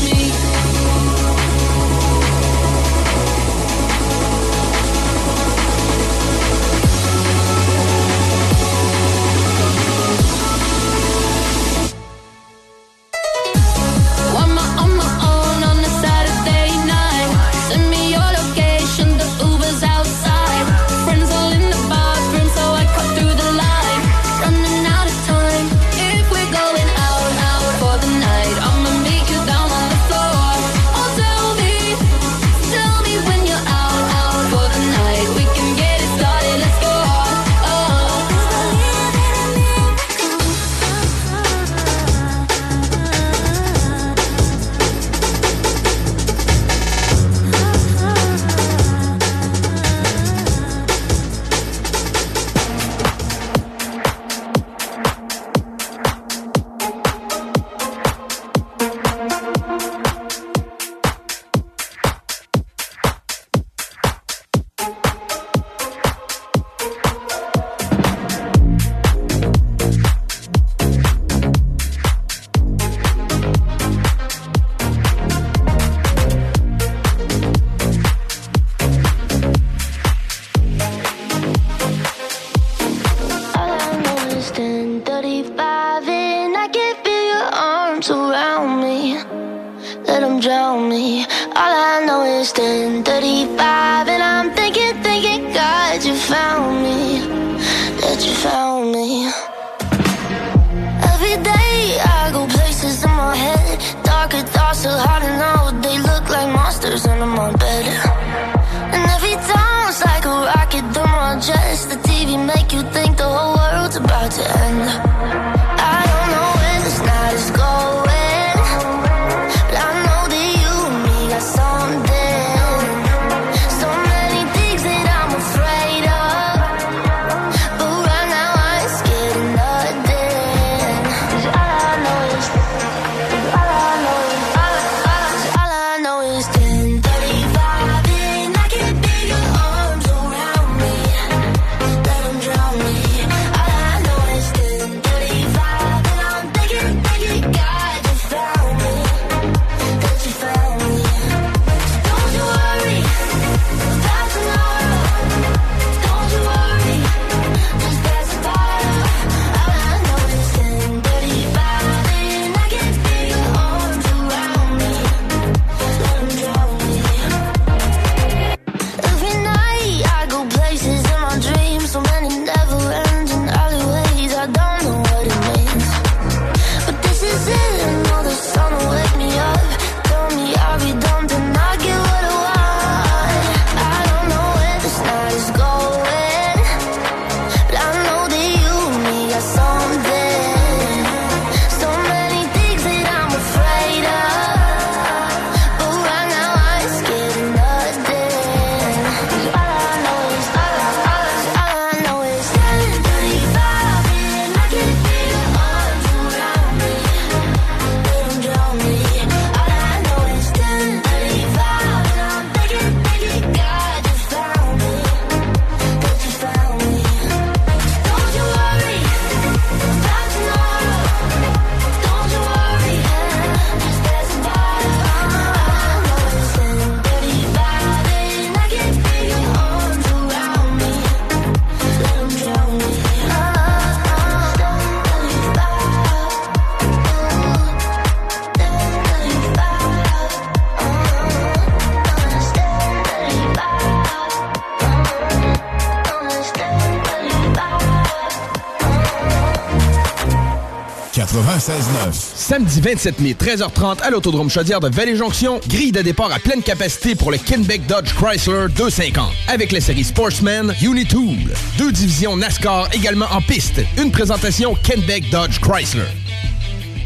Samedi 252.48 252.81
27 252.81 253.18
mai, 253.23 253.35
13h30 253.35 254.02
à 254.02 254.10
l'Autodrome 254.10 254.48
Chaudière 254.48 254.78
de 254.78 254.89
Vallée-Jonction. 254.89 255.59
Grille 255.66 255.90
de 255.90 256.01
départ 256.01 256.31
à 256.32 256.39
pleine 256.39 256.62
capacité 256.62 257.16
pour 257.16 257.32
le 257.32 257.39
Kenbeck 257.39 257.89
Dodge 257.89 258.14
Chrysler 258.14 258.66
250. 258.68 259.32
Avec 259.48 259.73
les 259.73 259.81
séries 259.81 260.05
Sportsman, 260.05 260.73
Unitool. 260.81 261.52
Deux 261.77 261.90
divisions 261.90 262.36
NASCAR 262.36 262.89
également 262.94 263.27
en 263.32 263.40
piste. 263.40 263.81
Une 264.01 264.12
présentation 264.12 264.77
Kenbeck 264.85 265.28
Dodge 265.28 265.59
Chrysler. 265.59 266.05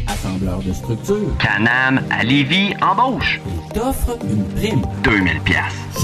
Assembleur 0.05 0.59
de 0.59 0.73
structure. 0.73 1.35
Canam 1.39 2.03
à 2.11 2.23
Lévis 2.23 2.75
embauche. 2.79 3.41
T'offre 3.73 4.19
une 4.29 4.45
prime. 4.49 4.83
2000 5.03 5.39
pièces. 5.41 5.57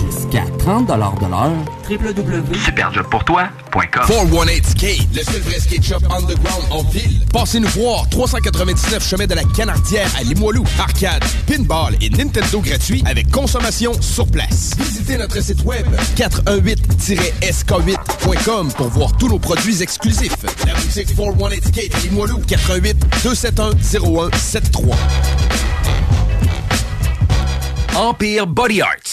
Jusqu'à 0.03 0.45
30 0.57 0.87
de 0.87 0.93
l'heure. 1.29 1.76
Www. 1.89 2.55
Superjobpourtoi.com 2.65 4.05
418 4.07 4.65
Skate, 4.67 5.07
le 5.15 5.23
seul 5.23 5.41
vrai 5.41 5.59
skate 5.59 5.83
shop 5.83 5.99
underground 6.09 6.63
en 6.71 6.83
ville. 6.83 7.21
Passez-nous 7.31 7.69
voir, 7.69 8.07
399 8.09 9.07
chemin 9.07 9.25
de 9.25 9.33
la 9.33 9.43
Canardière 9.55 10.09
à 10.19 10.23
Limoilou. 10.23 10.65
Arcade, 10.79 11.23
pinball 11.47 11.95
et 12.01 12.09
Nintendo 12.09 12.59
gratuit 12.61 13.01
avec 13.05 13.31
consommation 13.31 13.93
sur 14.01 14.27
place. 14.27 14.71
Visitez 14.77 15.17
notre 15.17 15.41
site 15.41 15.63
web 15.63 15.85
418-sk8.com 16.17 18.73
pour 18.73 18.87
voir 18.89 19.15
tous 19.17 19.29
nos 19.29 19.39
produits 19.39 19.81
exclusifs. 19.81 20.35
La 20.65 20.73
boutique 20.73 21.15
418 21.15 21.67
Skate 21.67 21.95
à 21.95 21.99
Limoilou, 21.99 22.39
418 22.47 22.97
271 23.23 23.75
0173. 23.81 24.95
Empire 27.95 28.45
Body 28.45 28.81
Arts. 28.81 29.06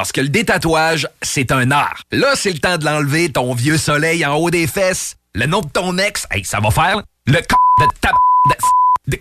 Parce 0.00 0.12
que 0.12 0.22
le 0.22 0.30
détatouage, 0.30 1.06
c'est 1.20 1.52
un 1.52 1.70
art. 1.70 2.04
Là, 2.10 2.28
c'est 2.34 2.52
le 2.52 2.58
temps 2.58 2.78
de 2.78 2.86
l'enlever, 2.86 3.30
ton 3.30 3.52
vieux 3.52 3.76
soleil 3.76 4.24
en 4.24 4.34
haut 4.36 4.48
des 4.48 4.66
fesses. 4.66 5.16
Le 5.34 5.44
nom 5.44 5.60
de 5.60 5.68
ton 5.68 5.98
ex, 5.98 6.26
hey, 6.30 6.42
ça 6.42 6.58
va 6.58 6.70
faire. 6.70 7.02
Le 7.26 7.34
c 7.34 7.42
de 7.42 7.86
ta... 8.00 8.10
de... 8.48 9.16
de... 9.18 9.20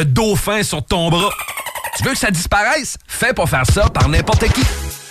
de 0.00 0.02
dauphin 0.02 0.64
sur 0.64 0.84
ton 0.84 1.08
bras. 1.08 1.30
Tu 1.96 2.02
veux 2.02 2.14
que 2.14 2.18
ça 2.18 2.32
disparaisse? 2.32 2.96
Fais 3.06 3.32
pas 3.32 3.46
faire 3.46 3.64
ça 3.64 3.88
par 3.90 4.08
n'importe 4.08 4.52
qui. 4.52 4.64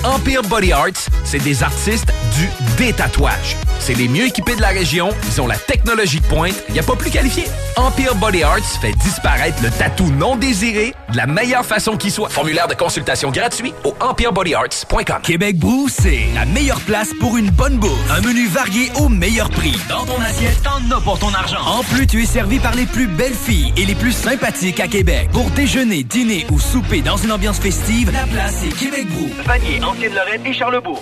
Empire 0.03 0.44
Body 0.44 0.74
Arts, 0.74 1.07
c'est 1.24 1.40
des 1.40 1.64
artistes 1.64 2.11
du 2.35 2.49
détatouage. 2.77 3.57
C'est 3.80 3.93
les 3.93 4.07
mieux 4.07 4.26
équipés 4.26 4.55
de 4.55 4.61
la 4.61 4.69
région, 4.69 5.10
ils 5.27 5.41
ont 5.41 5.47
la 5.47 5.57
technologie 5.57 6.19
de 6.19 6.26
pointe, 6.26 6.55
il 6.69 6.73
n'y 6.73 6.80
a 6.80 6.84
pas 6.84 6.95
plus 6.95 7.11
qualifié. 7.11 7.43
Empire 7.76 8.15
Body 8.15 8.43
Arts 8.43 8.80
fait 8.81 8.93
disparaître 9.03 9.61
le 9.61 9.69
tatou 9.69 10.10
non 10.11 10.35
désiré 10.35 10.93
de 11.11 11.18
la 11.18 11.27
meilleure 11.27 11.65
façon 11.65 11.97
qui 11.97 12.11
soit. 12.11 12.30
Formulaire 12.30 12.68
de 12.68 12.76
consultation 12.76 13.31
gratuit 13.31 13.73
au 13.84 13.93
empirebodyarts.com. 13.99 15.22
Québec 15.23 15.57
Brou, 15.57 15.89
c'est 15.89 16.27
la 16.34 16.45
meilleure 16.45 16.80
place 16.81 17.10
pour 17.19 17.38
une 17.38 17.49
bonne 17.49 17.77
bouffe. 17.77 18.11
Un 18.11 18.22
menu 18.22 18.47
varié 18.47 18.91
au 18.95 19.10
meilleur 19.10 19.49
prix. 19.49 19.76
Dans 19.89 20.05
ton 20.05 20.19
assiette, 20.22 20.61
t'en 20.64 20.95
as 20.95 21.01
pour 21.01 21.19
ton 21.19 21.34
argent. 21.34 21.61
En 21.65 21.84
plus, 21.84 22.07
tu 22.07 22.23
es 22.23 22.26
servi 22.26 22.60
par 22.60 22.76
les 22.76 22.85
plus 22.85 23.07
belles 23.07 23.34
filles 23.34 23.73
et 23.77 23.85
les 23.85 23.95
plus 23.95 24.14
sympathiques 24.14 24.80
à 24.80 24.88
Québec. 24.88 25.30
Pour 25.34 25.49
déjeuner, 25.51 26.03
dîner 26.03 26.45
ou 26.51 26.60
souper 26.60 27.01
dans 27.01 27.18
une 27.18 27.31
ambiance 27.31 27.60
festive, 27.60 28.11
la 28.11 28.26
place 28.26 28.64
est 28.64 28.76
Québec 28.77 29.07
Brou. 29.10 29.30
Vanier, 29.45 29.84
Ancienne-Lorraine 29.84 30.45
et 30.45 30.53
Charlebourg. 30.53 31.01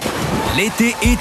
L'été 0.58 0.96
est 1.04 1.21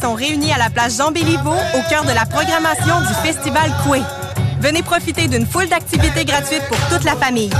sont 0.00 0.14
réunies 0.14 0.52
à 0.52 0.58
la 0.58 0.70
place 0.70 0.98
Jean 0.98 1.10
Béliveau 1.10 1.54
au 1.74 1.88
cœur 1.88 2.04
de 2.04 2.12
la 2.12 2.26
programmation 2.26 3.00
du 3.00 3.14
Festival 3.26 3.70
Coué. 3.84 4.02
Venez 4.60 4.82
profiter 4.82 5.28
d'une 5.28 5.46
foule 5.46 5.68
d'activités 5.68 6.24
gratuites 6.24 6.62
pour 6.68 6.78
toute 6.88 7.04
la 7.04 7.16
famille. 7.16 7.50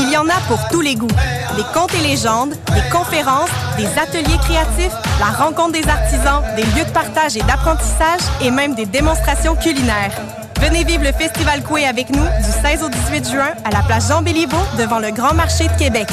Il 0.00 0.10
y 0.10 0.16
en 0.16 0.28
a 0.28 0.38
pour 0.48 0.58
tous 0.70 0.80
les 0.80 0.94
goûts. 0.94 1.08
Des 1.56 1.64
contes 1.74 1.94
et 1.94 2.06
légendes, 2.06 2.54
des 2.74 2.90
conférences, 2.90 3.50
des 3.76 3.86
ateliers 3.98 4.38
créatifs, 4.38 4.92
la 5.18 5.44
rencontre 5.44 5.72
des 5.72 5.88
artisans, 5.88 6.42
des 6.56 6.62
lieux 6.62 6.84
de 6.84 6.92
partage 6.92 7.36
et 7.36 7.42
d'apprentissage 7.42 8.20
et 8.42 8.50
même 8.50 8.74
des 8.74 8.86
démonstrations 8.86 9.56
culinaires. 9.56 10.12
Venez 10.60 10.84
vivre 10.84 11.04
le 11.04 11.12
Festival 11.12 11.62
Coué 11.62 11.86
avec 11.86 12.10
nous 12.10 12.22
du 12.22 12.68
16 12.68 12.84
au 12.84 12.88
18 12.88 13.30
juin 13.30 13.52
à 13.64 13.70
la 13.70 13.82
place 13.82 14.08
Jean 14.08 14.22
Béliveau 14.22 14.60
devant 14.78 15.00
le 15.00 15.10
Grand 15.10 15.34
Marché 15.34 15.66
de 15.66 15.76
Québec. 15.76 16.08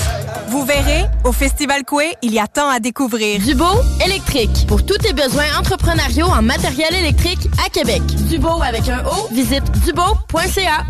Vous 0.49 0.65
verrez, 0.65 1.05
au 1.25 1.31
Festival 1.31 1.83
Coué, 1.85 2.15
il 2.23 2.33
y 2.33 2.39
a 2.39 2.47
tant 2.47 2.69
à 2.69 2.79
découvrir. 2.79 3.39
Dubo 3.39 3.67
électrique. 4.03 4.65
Pour 4.67 4.83
tous 4.83 4.97
tes 4.97 5.13
besoins 5.13 5.45
entrepreneuriaux 5.59 6.25
en 6.25 6.41
matériel 6.41 6.95
électrique 6.95 7.47
à 7.63 7.69
Québec. 7.69 8.01
Dubo 8.29 8.59
avec 8.63 8.89
un 8.89 9.03
O, 9.05 9.27
visite 9.31 9.63
dubo.ca. 9.85 10.85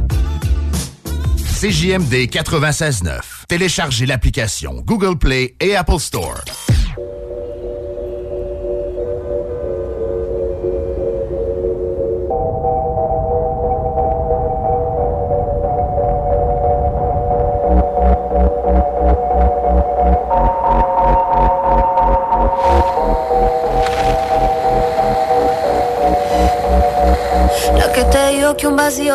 CJMD 1.60 2.30
96.9. 2.30 3.20
Téléchargez 3.50 4.06
l'application 4.06 4.82
Google 4.86 5.18
Play 5.18 5.56
et 5.60 5.76
Apple 5.76 6.00
Store. 6.00 6.40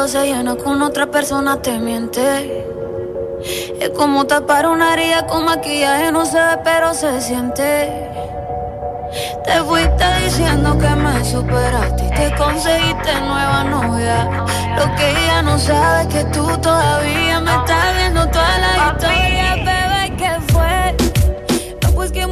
Se 0.09 0.27
llena 0.27 0.55
con 0.57 0.83
otra 0.83 1.07
persona 1.07 1.63
te 1.63 1.79
miente. 1.79 2.67
Es 3.81 3.91
como 3.91 4.27
tapar 4.27 4.67
una 4.67 4.93
herida 4.93 5.27
con 5.27 5.45
maquillaje, 5.45 6.13
no 6.13 6.27
se 6.27 6.37
ve, 6.37 6.59
pero 6.63 6.93
se 6.93 7.21
siente. 7.21 8.11
Te 9.45 9.63
fuiste 9.63 10.05
diciendo 10.23 10.77
que 10.79 10.89
me 10.91 11.25
superaste 11.25 12.05
y 12.05 12.11
te 12.11 12.35
conseguiste 12.37 13.21
nueva 13.21 13.65
novia. 13.65 14.45
Lo 14.77 14.95
que 14.95 15.11
ella 15.11 15.43
no 15.43 15.59
sabe 15.59 16.03
es 16.03 16.09
que 16.09 16.25
tú 16.25 16.47
todavía 16.59 17.41
me 17.41 17.55
estás 17.55 17.97
viendo 17.97 18.29
toda 18.29 18.59
la 18.59 18.93
historia, 18.93 19.55
bebé, 19.57 20.17
¿qué 20.19 20.53
fue? 20.53 20.97
No, 21.83 21.93
pues 21.93 22.13
que 22.13 22.27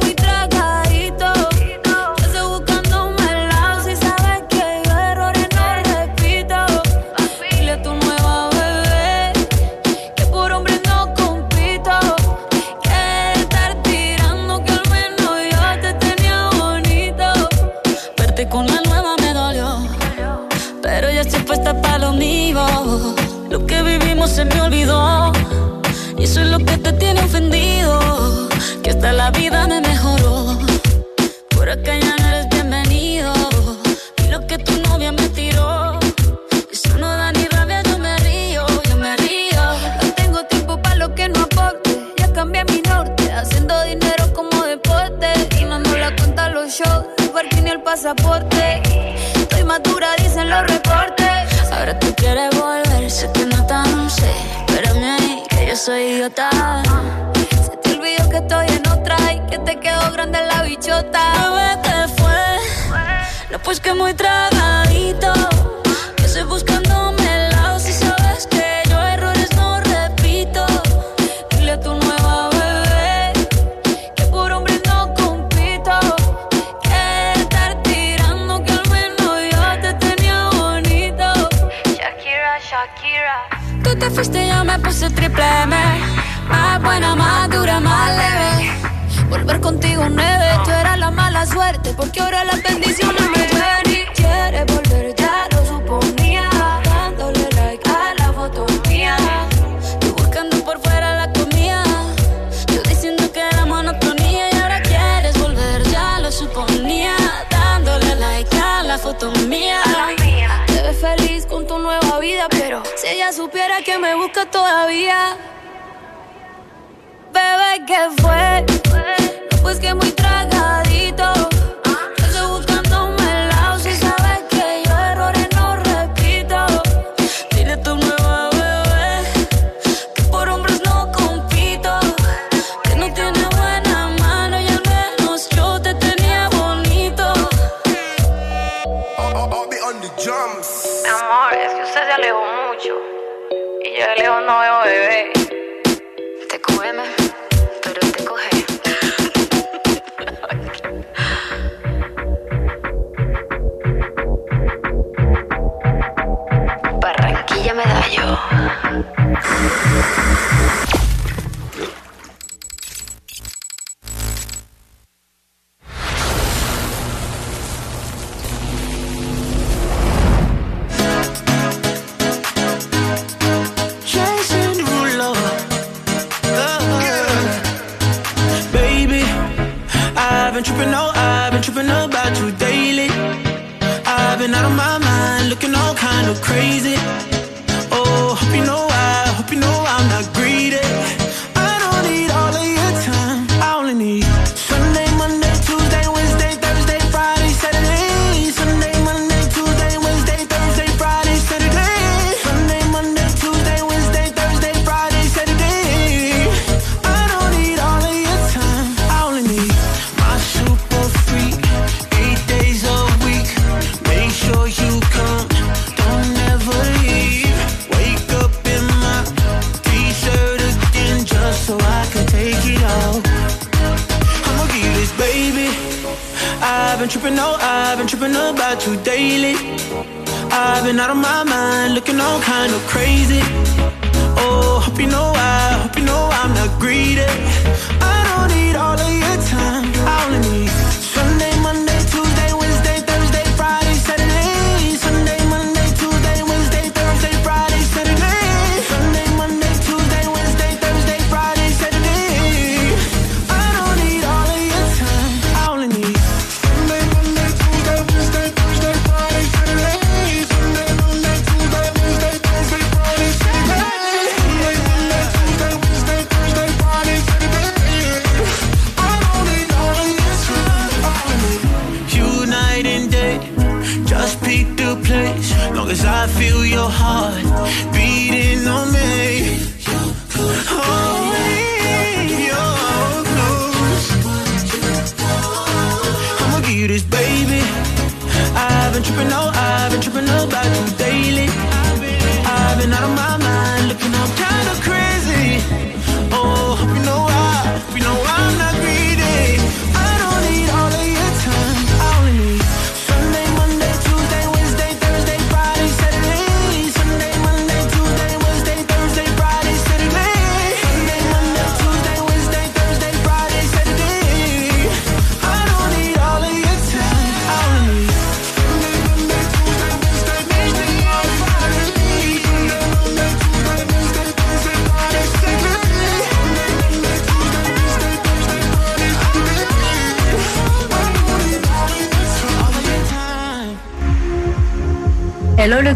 secret, 289.13 289.29
know. 289.29 289.52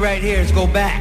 right 0.00 0.22
here 0.22 0.40
is 0.40 0.50
go 0.50 0.66
back. 0.66 0.99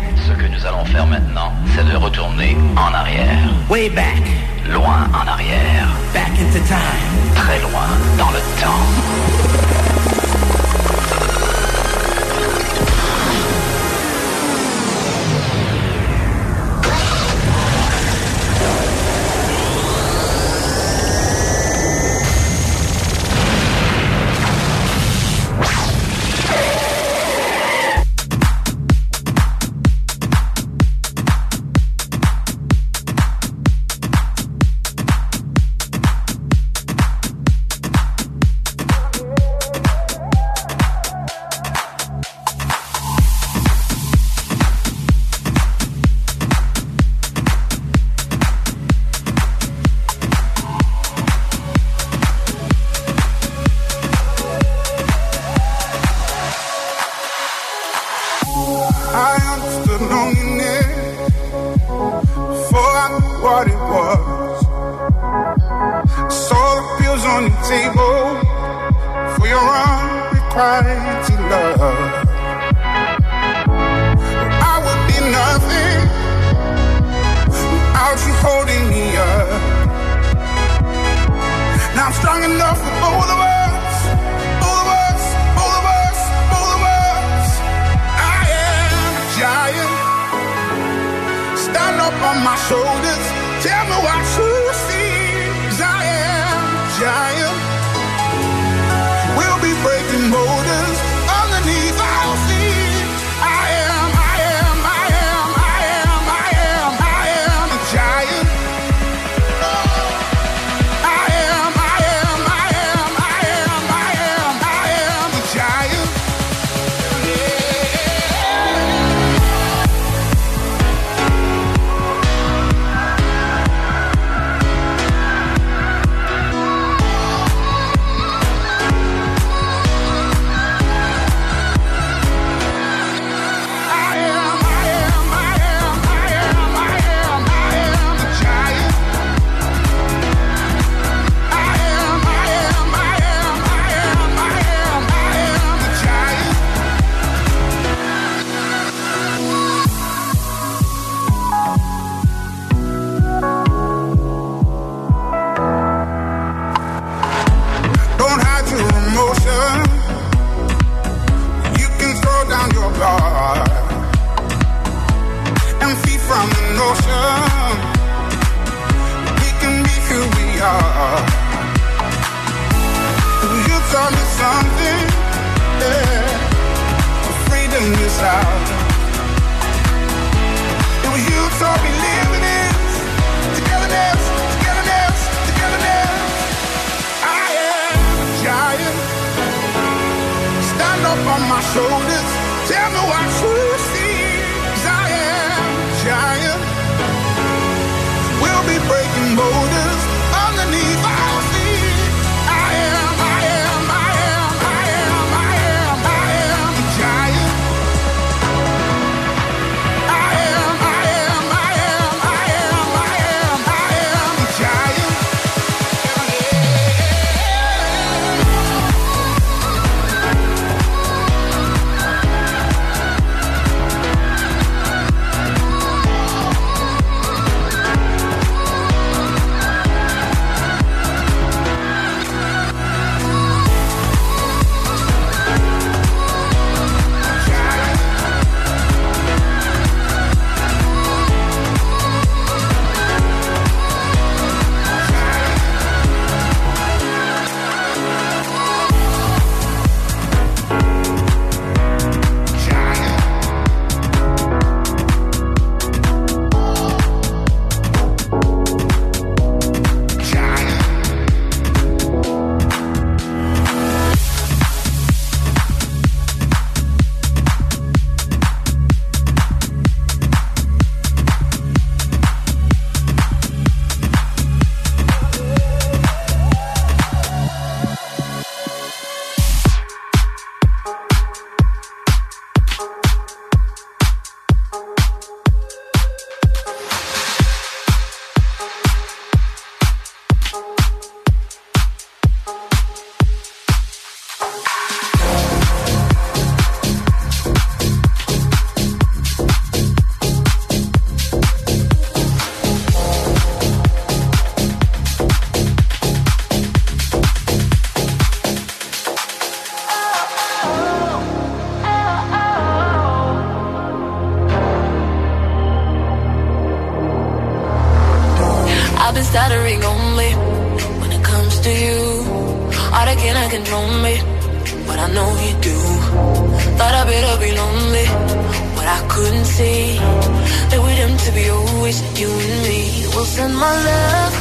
love 334.00 334.36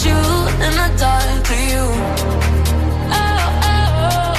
shoot 0.00 0.52
in 0.66 0.72
the 0.80 0.88
dark 1.02 1.40
for 1.48 1.60
you. 1.72 1.84
Oh, 3.18 3.70
oh, 3.70 4.06
oh. 4.08 4.32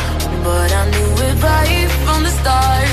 But 0.46 0.70
I 0.80 0.84
knew 0.94 1.12
it 1.28 1.36
right 1.44 1.92
from 2.06 2.20
the 2.24 2.34
start. 2.40 2.91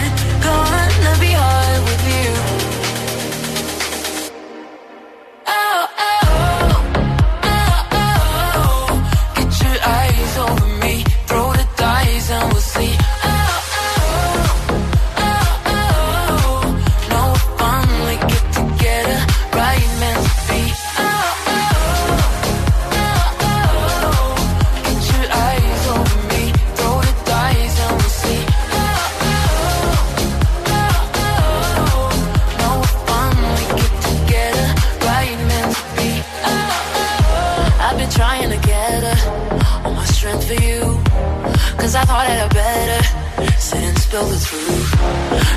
show 44.19 44.27
the 44.27 44.45
truth. 44.45 44.95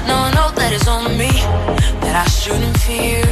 No, 0.07 0.15
I 0.27 0.31
know 0.35 0.49
that 0.59 0.71
it's 0.73 0.87
on 0.87 1.17
me 1.17 1.31
that 2.03 2.15
I 2.25 2.27
shouldn't 2.29 2.77
fear. 2.77 3.23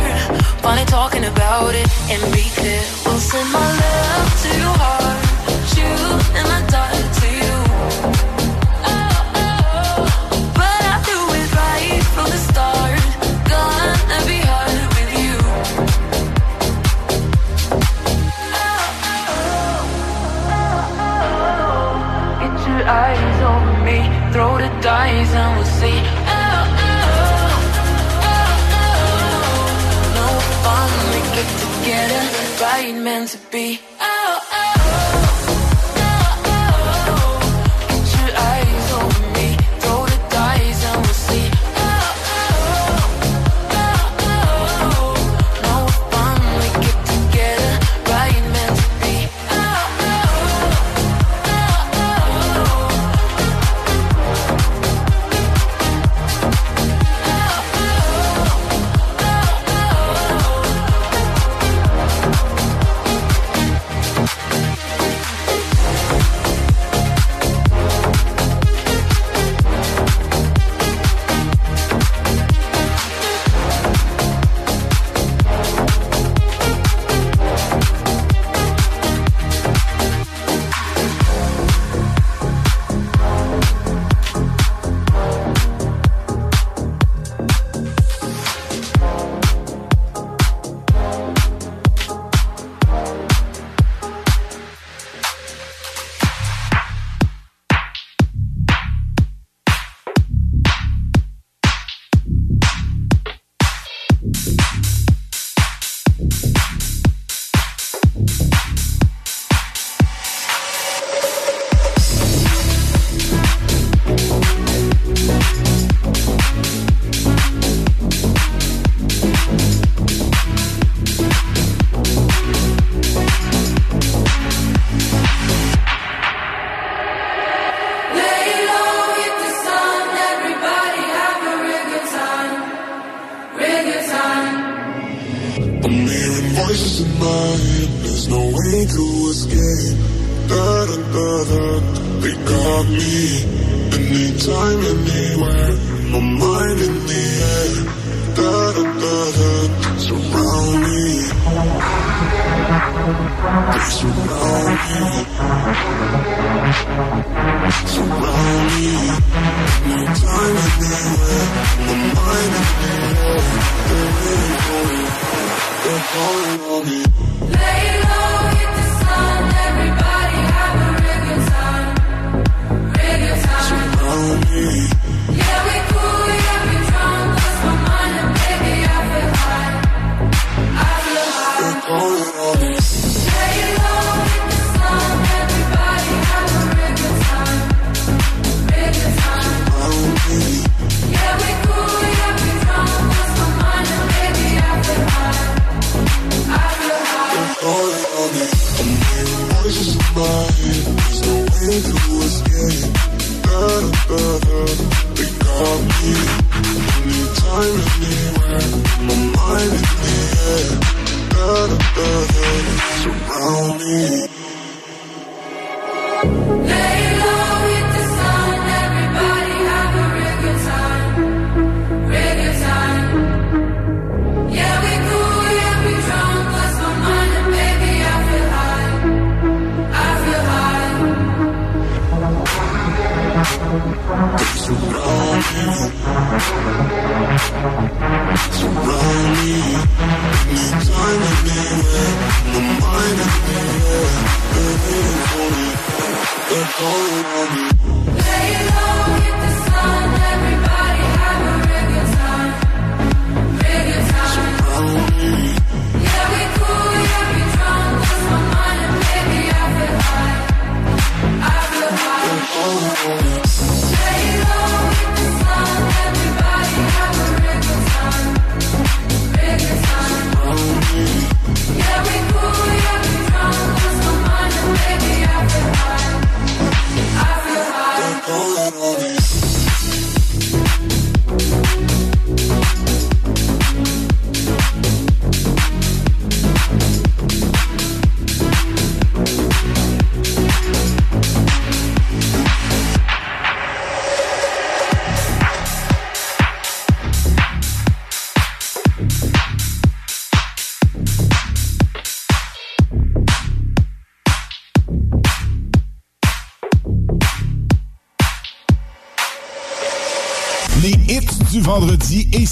Finally 0.63 0.85
talking 0.85 1.25
about 1.25 1.75
it 1.75 1.87
and 2.11 2.21
be 2.33 2.45
clear. 2.57 2.83
We'll 3.05 3.19
send 3.19 3.51
my 3.51 3.67
love 3.83 4.41
to 4.43 4.49
your 4.57 4.75
heart. 4.81 5.08
ain't 32.79 33.03
meant 33.03 33.29
to 33.29 33.37
be. 33.51 33.88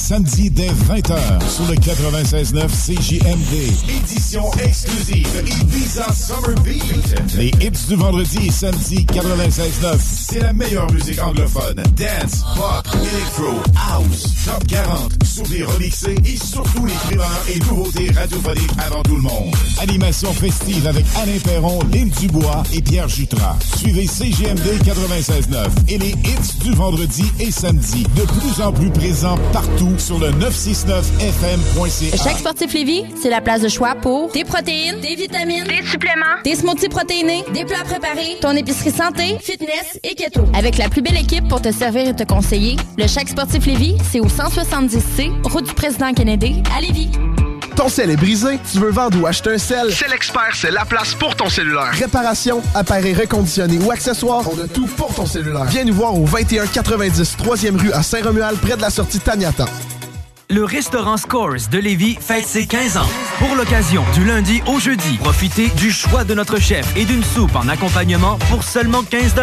Samedi 0.07 0.49
dès 0.49 0.69
20h 0.69 1.49
sur 1.49 1.65
le 1.65 1.75
96.9 1.75 2.69
CJMD. 2.69 3.53
Édition 3.89 4.49
exclusive 4.63 5.27
Ibiza 5.45 6.05
Summer 6.13 6.55
Beat. 6.63 7.35
Les 7.35 7.49
hits 7.49 7.87
du 7.89 7.95
vendredi 7.95 8.47
et 8.47 8.51
samedi 8.51 9.05
96.9. 9.11 9.97
C'est 9.99 10.39
la 10.39 10.53
meilleure 10.53 10.89
musique 10.93 11.21
anglophone. 11.21 11.83
Dance, 11.97 12.41
pop, 12.55 12.87
electro, 12.95 13.51
house, 13.75 14.33
top 14.45 14.65
40, 14.67 15.16
souvenirs 15.37 15.69
remixés 15.71 16.15
et 16.25 16.35
surtout 16.35 16.85
les 16.85 16.93
primeurs 16.93 17.45
et 17.53 17.59
nouveautés 17.59 18.11
radiophoniques 18.11 18.71
avant 18.79 19.03
tout 19.03 19.15
le 19.15 19.21
monde. 19.21 19.53
Animation 19.79 20.33
festive 20.33 20.87
avec 20.87 21.05
Alain 21.21 21.37
Perron, 21.43 21.79
Lynn 21.93 22.09
Dubois 22.09 22.63
et 22.73 22.81
Pierre 22.81 23.07
Jutras. 23.07 23.55
Suivez 23.77 24.07
CGMD 24.07 24.81
96.9 24.83 25.67
et 25.89 25.99
les 25.99 26.09
hits 26.09 26.57
du 26.63 26.71
vendredi 26.73 27.25
et 27.39 27.51
samedi. 27.51 28.03
De 28.15 28.23
plus 28.23 28.63
en 28.63 28.71
plus 28.71 28.89
présents 28.89 29.37
partout 29.53 29.93
sur 29.99 30.17
le 30.17 30.31
969fm.ca. 30.31 32.17
Chaque 32.23 32.39
sportif 32.39 32.73
Lévis, 32.73 33.03
c'est 33.21 33.29
la 33.29 33.41
place 33.41 33.61
de 33.61 33.69
choix 33.69 33.93
pour 33.93 34.31
des 34.31 34.43
protéines, 34.43 34.99
des 35.01 35.15
vitamines, 35.15 35.65
des 35.65 35.85
suppléments, 35.87 36.41
des 36.43 36.55
smoothies 36.55 36.89
protéinés, 36.89 37.43
des 37.53 37.65
plats 37.65 37.83
préparés, 37.83 38.37
ton 38.41 38.55
épicerie 38.55 38.91
santé, 38.91 39.37
fitness 39.39 39.99
et 40.03 40.15
keto. 40.15 40.45
Avec 40.55 40.79
la 40.79 40.89
plus 40.89 41.03
belle 41.03 41.17
équipe 41.17 41.47
pour 41.47 41.61
te 41.61 41.71
servir 41.71 42.07
et 42.07 42.15
te 42.15 42.23
conseiller, 42.23 42.75
le 42.97 43.05
Chaque 43.07 43.29
sportif 43.29 43.65
Lévis, 43.67 43.97
c'est 44.11 44.19
au 44.19 44.27
170C, 45.27 45.51
route 45.51 45.65
du 45.65 45.73
président 45.73 46.13
Kennedy, 46.13 46.63
à 46.75 46.81
Lévis. 46.81 47.09
Ton 47.75 47.89
sel 47.89 48.09
est 48.09 48.17
brisé, 48.17 48.59
tu 48.71 48.79
veux 48.79 48.89
vendre 48.89 49.21
ou 49.21 49.27
acheter 49.27 49.51
un 49.51 49.57
sel? 49.57 49.93
C'est 49.93 50.09
l'expert, 50.09 50.51
c'est 50.53 50.71
la 50.71 50.83
place 50.83 51.13
pour 51.13 51.35
ton 51.35 51.47
cellulaire. 51.47 51.91
Réparation, 51.91 52.61
appareil 52.73 53.13
reconditionné 53.13 53.77
ou 53.77 53.91
accessoires, 53.91 54.45
on 54.51 54.59
a 54.63 54.67
tout 54.67 54.87
pour 54.87 55.13
ton 55.13 55.25
cellulaire. 55.25 55.65
Viens 55.65 55.83
nous 55.83 55.93
voir 55.93 56.15
au 56.15 56.25
2190 56.25 57.37
3e 57.37 57.79
rue 57.79 57.91
à 57.91 58.01
Saint-Romuald, 58.01 58.57
près 58.59 58.77
de 58.77 58.81
la 58.81 58.89
sortie 58.89 59.19
Taniata. 59.19 59.65
Le 60.49 60.63
restaurant 60.63 61.17
Scores 61.17 61.69
de 61.71 61.77
Lévis 61.77 62.17
fête 62.19 62.47
ses 62.47 62.65
15 62.65 62.97
ans. 62.97 63.09
Pour 63.39 63.55
l'occasion, 63.55 64.03
du 64.15 64.25
lundi 64.25 64.63
au 64.65 64.79
jeudi, 64.79 65.17
profitez 65.17 65.67
du 65.69 65.91
choix 65.91 66.23
de 66.23 66.33
notre 66.33 66.59
chef 66.59 66.85
et 66.95 67.05
d'une 67.05 67.23
soupe 67.23 67.55
en 67.55 67.67
accompagnement 67.67 68.39
pour 68.49 68.63
seulement 68.63 69.03
15 69.03 69.35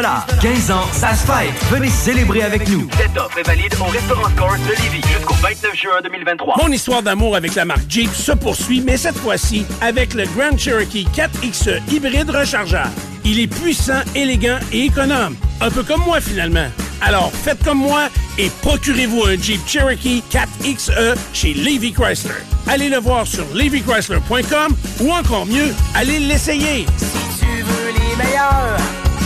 15 0.43 0.71
ans, 0.73 0.83
ça 0.91 1.15
se 1.15 1.25
fête. 1.25 1.55
Venez 1.71 1.91
célébrer 1.91 2.43
avec 2.43 2.69
nous. 2.69 2.89
Cette 2.97 3.17
offre 3.17 3.39
est 3.39 3.47
valide 3.47 3.73
au 3.81 3.85
restaurant 3.85 4.29
Scores 4.31 4.59
de 4.59 4.83
Lévis 4.83 5.07
jusqu'au 5.07 5.35
29 5.35 5.77
juin 5.77 6.01
2023. 6.03 6.57
Mon 6.61 6.73
histoire 6.73 7.05
d'amour 7.05 7.37
avec 7.37 7.55
la 7.55 7.65
marque 7.65 7.89
Jeep 7.89 8.13
se 8.13 8.33
poursuit, 8.33 8.81
mais 8.81 8.97
cette 8.97 9.17
fois-ci 9.17 9.65
avec 9.81 10.15
le 10.15 10.25
Grand 10.37 10.59
Cherokee 10.59 11.07
4XE 11.15 11.81
hybride 11.89 12.31
rechargeable. 12.31 12.91
Il 13.25 13.39
est 13.39 13.47
puissant, 13.47 14.03
élégant 14.17 14.59
et 14.73 14.87
économe. 14.87 15.37
Un 15.61 15.71
peu 15.71 15.85
comme 15.85 16.01
moi 16.01 16.21
finalement. 16.21 16.67
Alors 17.01 17.31
faites 17.33 17.63
comme 17.63 17.79
moi 17.79 18.09
et 18.39 18.51
procurez-vous 18.63 19.25
un 19.25 19.37
Jeep 19.41 19.61
Cherokee 19.67 20.23
4XE 20.31 21.17
chez 21.33 21.55
Levy 21.55 21.93
Chrysler. 21.93 22.35
Allez 22.67 22.89
le 22.89 22.99
voir 22.99 23.27
sur 23.27 23.45
levychrysler.com 23.55 24.77
ou 25.01 25.13
encore 25.13 25.47
mieux, 25.47 25.75
allez 25.95 26.19
l'essayer. 26.19 26.87
Si 26.97 27.41
tu 27.41 27.63
veux 27.63 27.93
les 27.93 28.17
meilleurs, 28.17 28.77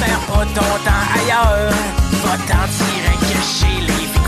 perds 0.01 0.21
pas 0.27 0.45
ton 0.55 0.61
temps 0.85 1.07
ailleurs. 1.15 1.73
Va-t'en 2.25 2.67
direct 2.67 3.29
chez 3.59 3.81
Levi 3.81 3.88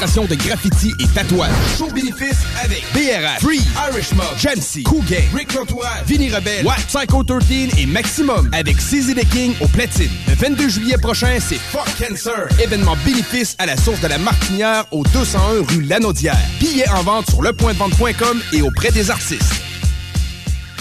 de 0.00 0.34
graffiti 0.34 0.92
et 0.98 1.06
tatouage. 1.08 1.50
Show 1.78 1.88
bénéfice 1.94 2.38
avec 2.62 2.84
BRH, 2.92 3.40
Free, 3.40 3.60
Irish 3.90 4.12
Mob, 4.12 4.26
Jamsey, 4.36 4.82
Cool 4.82 5.04
Gang, 5.06 5.22
Rick 5.34 5.54
L'Entourage, 5.54 6.04
Vinny 6.06 6.30
Rebelle, 6.30 6.64
Watt, 6.64 6.84
Psycho 6.86 7.22
13 7.24 7.78
et 7.78 7.86
Maximum 7.86 8.50
avec 8.52 8.76
CZ 8.76 9.14
the 9.14 9.28
King 9.30 9.54
au 9.60 9.68
platine. 9.68 10.10
Le 10.28 10.34
22 10.34 10.68
juillet 10.68 10.98
prochain, 10.98 11.38
c'est 11.40 11.58
Fuck 11.58 11.88
Cancer. 11.98 12.48
Événement 12.60 12.96
bénéfice 13.04 13.56
à 13.58 13.66
la 13.66 13.76
source 13.76 14.00
de 14.00 14.08
la 14.08 14.18
Martinière 14.18 14.84
au 14.90 15.04
201 15.04 15.64
rue 15.68 15.82
Lanaudière. 15.82 16.36
Billets 16.60 16.88
en 16.90 17.02
vente 17.02 17.30
sur 17.30 17.42
lepointdevente.com 17.42 18.42
et 18.52 18.62
auprès 18.62 18.90
des 18.90 19.10
artistes. 19.10 19.42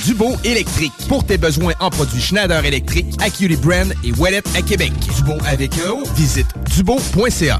Dubo 0.05 0.35
électrique. 0.43 0.93
Pour 1.07 1.25
tes 1.25 1.37
besoins 1.37 1.73
en 1.79 1.89
produits 1.89 2.21
Schneider 2.21 2.65
électrique, 2.65 3.07
Acuity 3.21 3.55
Brand 3.55 3.93
et 4.03 4.11
Wallet 4.13 4.43
à 4.55 4.61
Québec. 4.61 4.91
Dubo 5.15 5.33
avec 5.47 5.73
un 5.87 5.91
O, 5.91 6.03
visite 6.15 6.47
dubo.ca. 6.75 7.59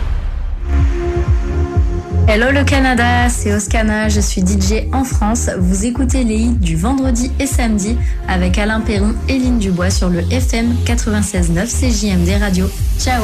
Hello 2.27 2.51
le 2.51 2.63
Canada, 2.63 3.29
c'est 3.29 3.53
Oscana, 3.53 4.07
je 4.07 4.19
suis 4.21 4.41
DJ 4.41 4.87
en 4.93 5.03
France. 5.03 5.49
Vous 5.57 5.85
écoutez 5.85 6.23
les 6.23 6.35
hits 6.35 6.53
du 6.53 6.75
vendredi 6.75 7.31
et 7.39 7.45
samedi 7.45 7.97
avec 8.27 8.57
Alain 8.57 8.79
Perron 8.79 9.13
et 9.27 9.37
Lynn 9.37 9.59
Dubois 9.59 9.89
sur 9.89 10.09
le 10.09 10.21
FM 10.31 10.75
96.9 10.85 11.65
CJMD 11.67 12.41
Radio. 12.41 12.69
Ciao. 12.99 13.23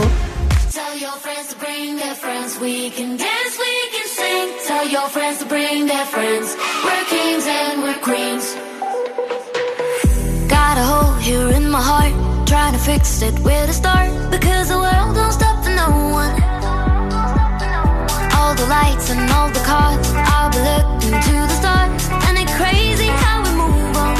The 18.57 18.65
lights 18.65 19.09
and 19.11 19.29
all 19.31 19.49
the 19.49 19.63
cars. 19.71 20.07
I'll 20.33 20.49
be 20.49 20.59
looking 20.69 21.15
to 21.27 21.33
the 21.45 21.55
stars. 21.61 22.03
And 22.27 22.33
it's 22.41 22.55
crazy 22.61 23.09
how 23.23 23.37
we 23.45 23.51
move 23.61 23.97
on. 24.05 24.15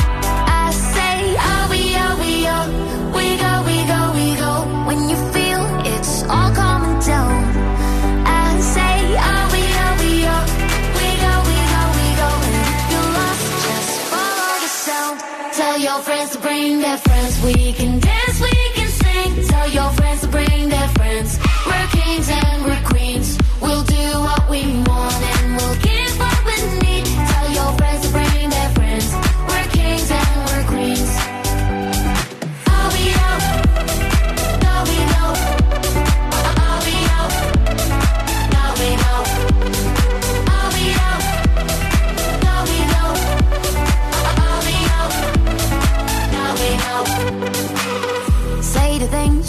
I 0.61 0.69
say, 0.93 1.17
are 1.51 1.67
we, 1.74 1.82
are 2.06 2.17
we, 2.24 2.33
are 2.56 2.67
we 3.17 3.27
go, 3.43 3.53
we 3.69 3.77
go, 3.91 4.01
we 4.19 4.27
go. 4.43 4.53
When 4.88 4.99
you 5.09 5.17
feel 5.33 5.61
it's 5.93 6.14
all 6.33 6.51
coming 6.53 6.99
down. 7.11 7.38
I 8.25 8.59
say, 8.75 8.95
are 9.32 9.48
we, 9.53 9.64
are 9.85 9.95
we, 10.03 10.11
are 10.33 10.45
we 10.98 11.07
go, 11.25 11.33
we 11.49 11.57
go, 11.74 11.82
we 11.98 12.07
go. 12.22 12.30
And 12.45 12.56
if 12.61 12.82
you're 12.91 13.09
lost, 13.17 13.45
just 13.66 13.91
follow 14.14 14.51
the 14.64 14.72
sound. 14.85 15.17
Tell 15.59 15.77
your 15.88 15.99
friends 16.06 16.30
to 16.33 16.40
bring 16.45 16.80
their 16.85 16.98
friends. 16.98 17.33
We 17.43 17.74
can 17.74 17.99
dance, 17.99 18.38
we 18.40 18.56
can 18.77 18.90
sing. 19.01 19.30
Tell 19.51 19.67
your 19.69 19.90
friends 19.98 20.07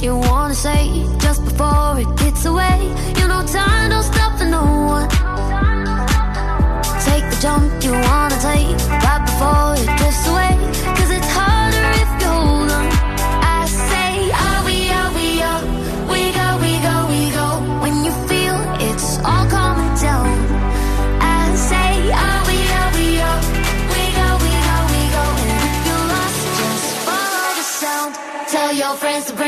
you 0.03 0.17
wanna 0.17 0.55
say 0.55 1.05
just 1.19 1.45
before 1.45 1.99
it 1.99 2.17
gets 2.17 2.45
away. 2.45 2.79
You 3.19 3.27
know 3.27 3.43
time 3.47 3.91
don't 3.91 4.03
stop 4.03 4.39
for 4.39 4.45
no 4.45 4.63
one. 4.97 5.09
Take 7.07 7.25
the 7.31 7.39
jump 7.41 7.83
you 7.83 7.93
wanna 7.93 8.39
take 8.51 8.77
right 9.05 9.23
before 9.27 9.75
it 9.75 9.99
drifts 9.99 10.28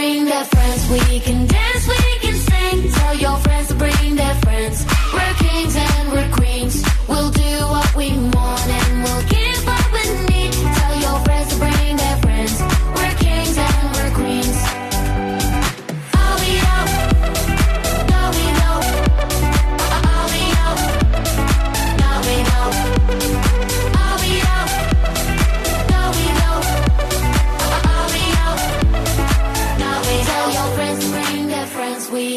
bring 0.00 0.24
that 0.24 0.59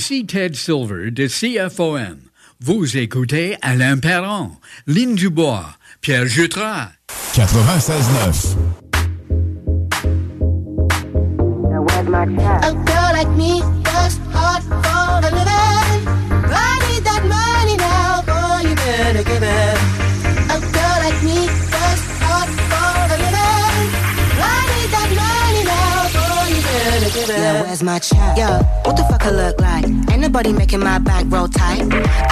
Ici 0.00 0.24
Ted 0.24 0.56
Silver 0.56 1.10
de 1.10 1.26
CFOM. 1.26 2.20
Vous 2.58 2.96
écoutez 2.96 3.58
Alain 3.60 3.98
Perron, 3.98 4.52
Lynn 4.86 5.14
Dubois, 5.14 5.76
Pierre 6.00 6.26
Jutras. 6.26 6.88
96.9 7.34 8.79
my 27.90 27.98
chest. 27.98 28.38
Yeah, 28.38 28.62
what 28.84 28.96
the 28.96 29.04
fuck 29.10 29.26
I 29.26 29.30
look 29.30 29.60
like? 29.60 29.84
Ain't 30.10 30.20
nobody 30.20 30.52
making 30.52 30.80
my 30.80 30.98
back 30.98 31.24
roll 31.26 31.48
tight. 31.48 31.82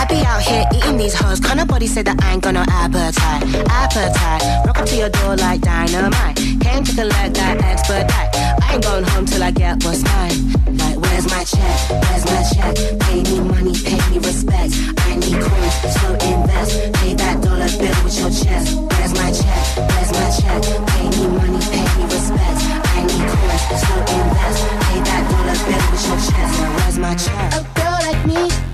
I 0.01 0.05
be 0.09 0.19
out 0.31 0.41
here 0.41 0.65
eating 0.77 0.97
these 0.97 1.15
hoes. 1.15 1.41
Can't 1.41 1.59
nobody 1.59 1.89
say 1.89 2.03
that 2.03 2.17
I 2.23 2.35
ain't 2.35 2.43
got 2.45 2.55
no 2.55 2.65
appetite. 2.83 3.43
Appetite. 3.83 4.43
Rock 4.67 4.79
up 4.79 4.87
to 4.87 4.97
your 4.97 5.11
door 5.11 5.35
like 5.37 5.61
dynamite. 5.61 6.37
Came 6.65 6.85
to 6.85 6.93
collect 6.95 7.35
that 7.41 7.57
expedite. 7.71 8.31
I 8.63 8.75
ain't 8.75 8.85
going 8.85 9.05
home 9.11 9.27
till 9.27 9.43
I 9.43 9.51
get 9.51 9.83
what's 9.85 10.03
mine. 10.05 10.39
Like 10.79 10.98
Where's 11.19 11.33
my 11.33 11.43
check? 11.43 11.91
Where's 11.91 12.25
my 12.27 12.43
check? 12.55 12.77
Pay 13.01 13.23
me 13.25 13.41
money, 13.41 13.75
pay 13.75 13.99
me 14.09 14.19
respect. 14.19 14.73
I 15.03 15.17
need 15.17 15.43
coins, 15.43 15.75
so 15.99 16.15
invest. 16.15 16.93
Pay 16.95 17.15
that 17.15 17.43
dollar 17.43 17.67
bill 17.75 18.05
with 18.05 18.21
your 18.21 18.31
chest. 18.31 18.79
Where's 18.79 19.15
my 19.15 19.33
check? 19.33 19.65
Where's 19.91 20.13
my 20.15 20.31
check? 20.39 20.63
Pay 20.87 21.11
me 21.19 21.27
money, 21.27 21.59
pay 21.75 21.87
me 21.99 22.05
respect. 22.07 22.63
I 22.95 23.03
need 23.03 23.27
coins, 23.35 23.63
so 23.83 23.95
invest. 24.15 24.63
Pay 24.87 25.01
that 25.11 25.23
dollar 25.27 25.59
bill 25.67 25.85
with 25.91 26.07
your 26.07 26.21
chest. 26.23 26.55
Where's 26.79 26.99
my 26.99 27.15
check? 27.17 27.53
A 27.53 27.67
girl 27.75 27.99
like 28.07 28.25
me 28.25 28.68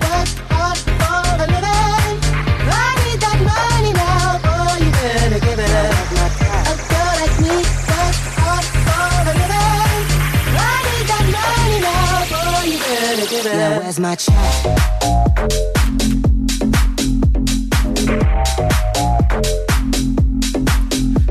My 13.99 14.15
check? 14.15 14.35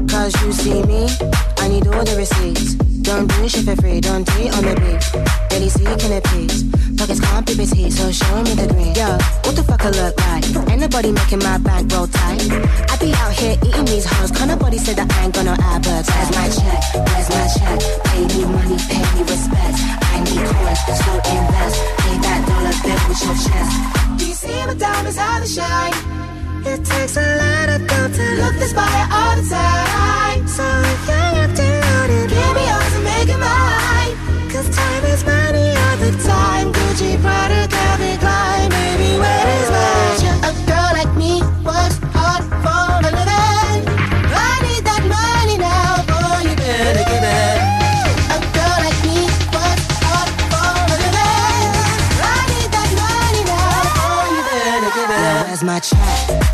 Cause 0.08 0.42
you 0.42 0.52
see 0.52 0.82
me, 0.84 1.08
I 1.58 1.68
need 1.68 1.86
all 1.88 2.04
the 2.04 2.14
receipts. 2.16 2.74
Don't 3.02 3.26
do 3.28 3.48
shit 3.48 3.64
for 3.64 3.76
free, 3.76 4.00
don't 4.00 4.24
date 4.24 4.56
on 4.56 4.64
the 4.64 4.74
beat. 4.76 5.24
Daddy 5.50 5.68
seeking 5.68 5.98
can 5.98 6.12
it? 6.12 6.73
Can't 7.04 7.44
be 7.46 7.54
petite, 7.54 7.92
so 7.92 8.10
show 8.10 8.42
me 8.44 8.54
the 8.56 8.66
green. 8.72 8.94
Yo, 8.96 9.04
what 9.44 9.54
the 9.54 9.62
fuck 9.62 9.84
I 9.84 9.90
look 9.90 10.16
like? 10.24 10.44
Ain't 10.72 10.80
nobody 10.80 11.12
making 11.12 11.40
my 11.40 11.58
bank 11.58 11.92
roll 11.92 12.06
tight. 12.06 12.40
I 12.88 12.96
be 12.96 13.12
out 13.12 13.32
here 13.36 13.60
eating 13.60 13.84
these 13.84 14.06
hoes, 14.08 14.30
can't 14.30 14.48
nobody 14.48 14.78
say 14.78 14.94
that 14.94 15.12
I 15.12 15.28
ain't 15.28 15.36
appetite. 15.36 16.08
Where's 16.08 16.30
my 16.32 16.48
check? 16.48 16.80
Where's 16.96 17.28
my 17.28 17.44
check? 17.60 17.78
Pay 18.08 18.24
me 18.24 18.40
money, 18.48 18.78
pay 18.88 19.04
me 19.04 19.20
respect. 19.28 19.76
I 20.00 20.24
need 20.24 20.48
coins, 20.48 20.80
so 20.96 21.12
invest. 21.28 21.76
Pay 22.00 22.16
that 22.24 22.40
dollar 22.48 22.76
bill 22.80 23.00
with 23.04 23.20
your 23.20 23.36
chest. 23.36 23.72
Do 24.16 24.24
you 24.24 24.36
see 24.40 24.58
my 24.64 24.72
diamonds 24.72 25.18
how 25.20 25.44
they 25.44 25.50
shine? 25.50 25.92
It 26.64 26.80
takes 26.88 27.20
a 27.20 27.26
lot 27.36 27.68
of 27.68 27.84
dough 27.84 28.08
to 28.16 28.24
look 28.40 28.54
this 28.56 28.72
fire 28.72 29.06
all 29.12 29.36
the 29.36 29.44
time. 29.44 30.40
So 30.48 30.64
if 30.64 31.04
you're 31.04 31.84
out 31.84 32.08
it, 32.08 32.32
give 32.32 32.52
me 32.56 32.64
yours 32.64 32.94
and 32.96 33.04
make 33.04 33.28
it 33.28 33.40
mine. 33.44 34.16
Cause 34.48 34.72
time 34.72 35.04
is 35.12 35.20
money 35.28 35.68
all 35.76 35.96
the 36.00 36.12
time. 36.24 36.83
Baby, 36.94 37.18
where 39.18 39.48
is 39.58 39.68
mine? 39.68 40.38
A 40.44 40.52
girl 40.64 40.90
like 40.94 41.12
me 41.16 41.40
hard 41.74 42.44
for 42.62 43.02
living. 43.02 43.82
I 44.30 44.62
need 44.62 44.84
that 44.86 45.02
money 45.02 45.58
now, 45.58 46.06
boy, 46.06 46.48
you 46.48 46.54
better 46.54 47.04
give 47.10 47.24
it. 47.26 47.58
A 48.30 48.38
girl 48.54 48.78
like 48.78 49.00
me 49.02 49.26
hard 49.50 50.30
for 50.52 50.70
living. 50.94 51.74
I 52.22 52.46
need 52.54 52.70
that 52.70 52.90
money 53.02 53.42
now, 53.42 53.90
boy, 53.98 54.30
you 54.36 54.42
better 54.46 54.90
give 54.94 55.10
it. 55.10 55.46
Where's 55.48 55.64
my 55.64 55.80
check? 55.80 56.53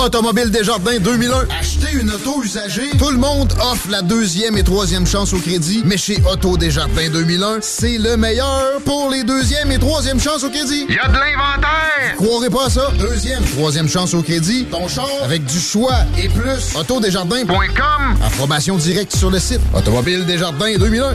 Automobile 0.00 0.50
Desjardins 0.50 0.98
2001. 0.98 1.46
Acheter 1.60 1.98
une 2.00 2.10
auto 2.10 2.42
usagée. 2.42 2.90
Tout 2.98 3.10
le 3.10 3.18
monde 3.18 3.52
offre 3.60 3.88
la 3.90 4.00
deuxième 4.00 4.56
et 4.56 4.62
troisième 4.62 5.06
chance 5.06 5.34
au 5.34 5.38
crédit. 5.38 5.82
Mais 5.84 5.98
chez 5.98 6.22
Auto 6.30 6.56
Desjardins 6.56 7.10
2001, 7.12 7.58
c'est 7.60 7.98
le 7.98 8.16
meilleur 8.16 8.80
pour 8.86 9.10
les 9.10 9.24
deuxième 9.24 9.70
et 9.70 9.78
troisième 9.78 10.18
chances 10.18 10.42
au 10.42 10.48
crédit. 10.48 10.86
Y 10.88 10.98
a 10.98 11.08
de 11.08 11.12
l'inventaire! 11.12 12.16
Croirez 12.16 12.48
pas 12.48 12.66
à 12.66 12.70
ça. 12.70 12.90
Deuxième, 12.98 13.44
troisième 13.44 13.88
chance 13.88 14.14
au 14.14 14.22
crédit. 14.22 14.64
Ton 14.70 14.88
char 14.88 15.08
avec 15.22 15.44
du 15.44 15.60
choix 15.60 15.96
et 16.16 16.28
plus. 16.28 16.74
Autodesjardins.com. 16.74 18.16
Approbation 18.24 18.76
directe 18.76 19.14
sur 19.14 19.30
le 19.30 19.38
site. 19.38 19.60
Automobile 19.74 20.24
Desjardins 20.24 20.78
2001. 20.78 21.14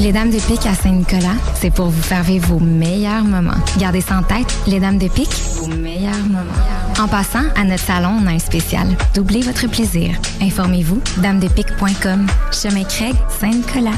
Les 0.00 0.12
Dames 0.12 0.30
de 0.30 0.38
Pique 0.38 0.66
à 0.66 0.74
Saint-Nicolas, 0.74 1.36
c'est 1.60 1.70
pour 1.70 1.86
vous 1.86 2.02
faire 2.02 2.22
vivre 2.22 2.48
vos 2.48 2.58
meilleurs 2.58 3.22
moments. 3.22 3.52
Gardez 3.78 4.00
ça 4.00 4.16
en 4.16 4.22
tête, 4.22 4.48
les 4.66 4.80
Dames 4.80 4.98
de 4.98 5.08
Pique, 5.08 5.30
vos 5.56 5.66
meilleurs 5.66 6.24
moments. 6.26 6.79
En 7.00 7.08
passant, 7.08 7.44
à 7.56 7.64
notre 7.64 7.82
salon, 7.82 8.18
on 8.22 8.26
a 8.26 8.32
un 8.32 8.38
spécial. 8.38 8.86
Doublez 9.14 9.40
votre 9.40 9.66
plaisir. 9.68 10.10
Informez-vous, 10.42 11.00
damedepique.com. 11.16 12.26
Chemin 12.52 12.84
Craig, 12.84 13.14
Saint-Nicolas. 13.40 13.96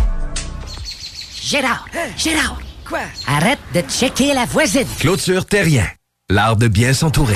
Gérard! 1.34 1.84
Gérard! 2.16 2.60
Quoi? 2.88 3.00
Arrête 3.26 3.58
de 3.74 3.80
checker 3.80 4.32
la 4.34 4.44
voisine! 4.44 4.86
Clôture 5.00 5.46
Terrien, 5.46 5.86
l'art 6.30 6.54
de 6.56 6.68
bien 6.68 6.92
s'entourer. 6.92 7.34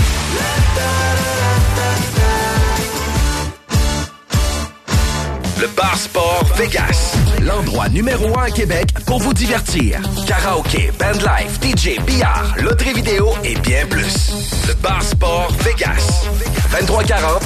Le 5.61 5.67
Bar 5.77 5.99
Sport 5.99 6.45
Vegas, 6.57 7.16
l'endroit 7.47 7.89
numéro 7.89 8.39
un 8.39 8.45
à 8.45 8.51
Québec 8.51 8.89
pour 9.07 9.21
vous 9.21 9.33
divertir. 9.33 10.01
Karaoke, 10.27 10.91
bandlife, 10.99 11.61
DJ, 11.63 12.01
billard, 12.05 12.57
loterie 12.59 12.93
vidéo 12.93 13.31
et 13.45 13.55
bien 13.57 13.87
plus. 13.87 14.65
Le 14.67 14.75
Bar 14.75 15.03
Sport 15.03 15.53
Vegas, 15.61 16.27
2340 16.73 17.46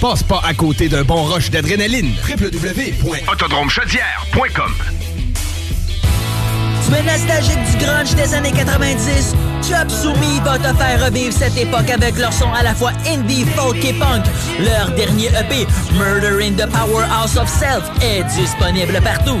Passe 0.00 0.22
pas 0.22 0.40
à 0.44 0.54
côté 0.54 0.88
d'un 0.88 1.02
bon 1.02 1.24
rush 1.24 1.50
d'adrénaline. 1.50 2.14
www.autodromechaudière.com 2.28 4.72
Tu 6.86 6.94
es 6.94 7.02
nostalgique 7.02 7.58
du 7.70 7.76
grunge 7.84 8.14
des 8.14 8.34
années 8.34 8.52
90? 8.52 9.34
Chop 9.68 9.90
Soumi 9.90 10.38
va 10.44 10.58
te 10.58 10.72
faire 10.76 11.04
revivre 11.04 11.32
cette 11.32 11.56
époque 11.56 11.90
avec 11.90 12.16
leur 12.18 12.32
son 12.32 12.52
à 12.52 12.62
la 12.62 12.72
fois 12.72 12.92
indie, 13.08 13.44
folk 13.56 13.84
et 13.84 13.94
punk. 13.94 14.24
Leur 14.60 14.92
dernier 14.92 15.26
EP, 15.28 15.66
Murder 15.94 16.40
in 16.40 16.52
the 16.52 16.68
Powerhouse 16.70 17.36
of 17.36 17.48
Self, 17.48 17.82
est 18.00 18.22
disponible 18.36 19.00
partout. 19.02 19.40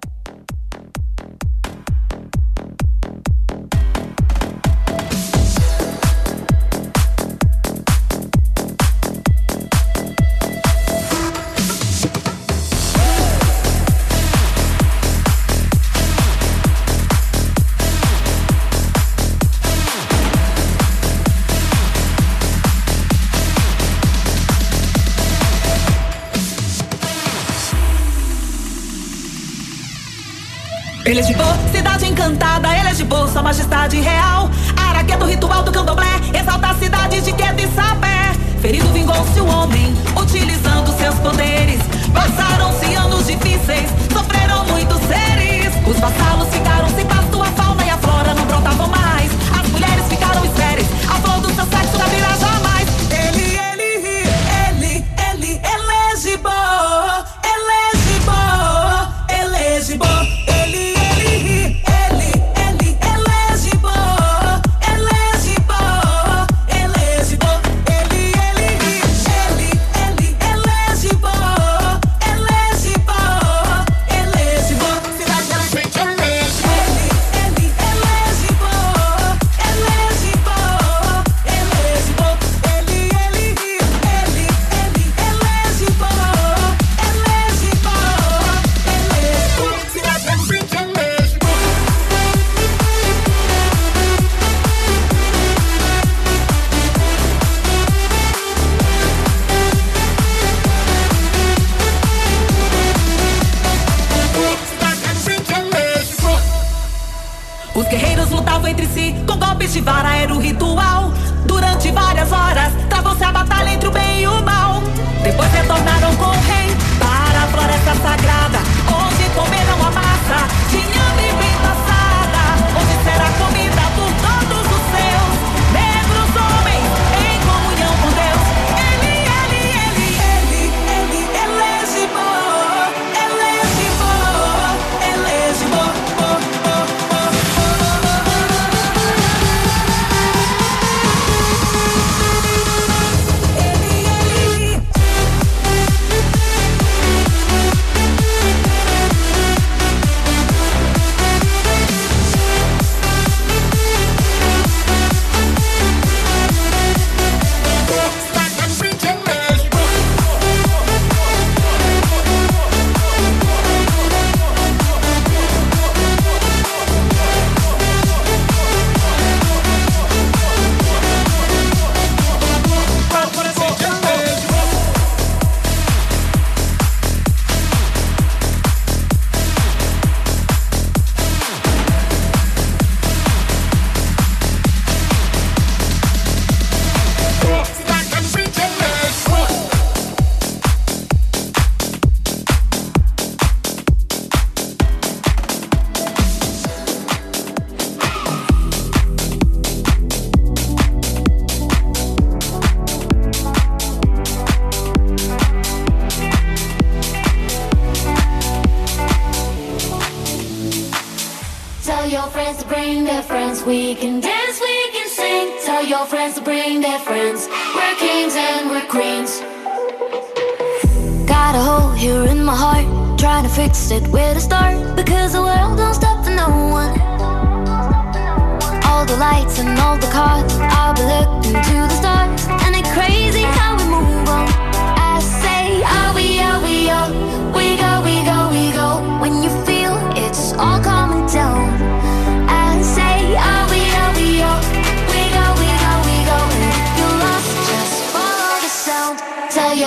Ele 31.11 31.19
é 31.19 31.23
de 31.23 31.33
boa, 31.33 31.57
cidade 31.73 32.05
encantada, 32.05 32.69
ele 32.73 32.87
é 32.87 32.93
de 32.93 33.03
boa, 33.03 33.27
sua 33.27 33.43
majestade 33.43 33.99
real. 33.99 34.49
Araqueto, 34.77 35.25
ritual 35.25 35.61
do 35.61 35.69
candomblé, 35.69 36.07
exalta 36.33 36.67
a 36.69 36.75
cidade 36.75 37.19
de 37.19 37.33
Queda 37.33 37.61
e 37.61 37.67
Sapé. 37.75 38.31
Ferido 38.61 38.87
vingou-se 38.93 39.37
o 39.41 39.45
homem, 39.45 39.93
utilizando 40.15 40.97
seus 40.97 41.15
poderes. 41.15 41.81
Passaram-se 42.13 42.95
anos 42.95 43.27
difíceis, 43.27 43.89
sofreram 44.13 44.63
muitos 44.67 44.99
seres. 45.01 45.73
Os 45.85 45.99
vassalos 45.99 46.47
ficaram 46.47 46.87
sem 46.95 47.05
palavras. 47.05 47.20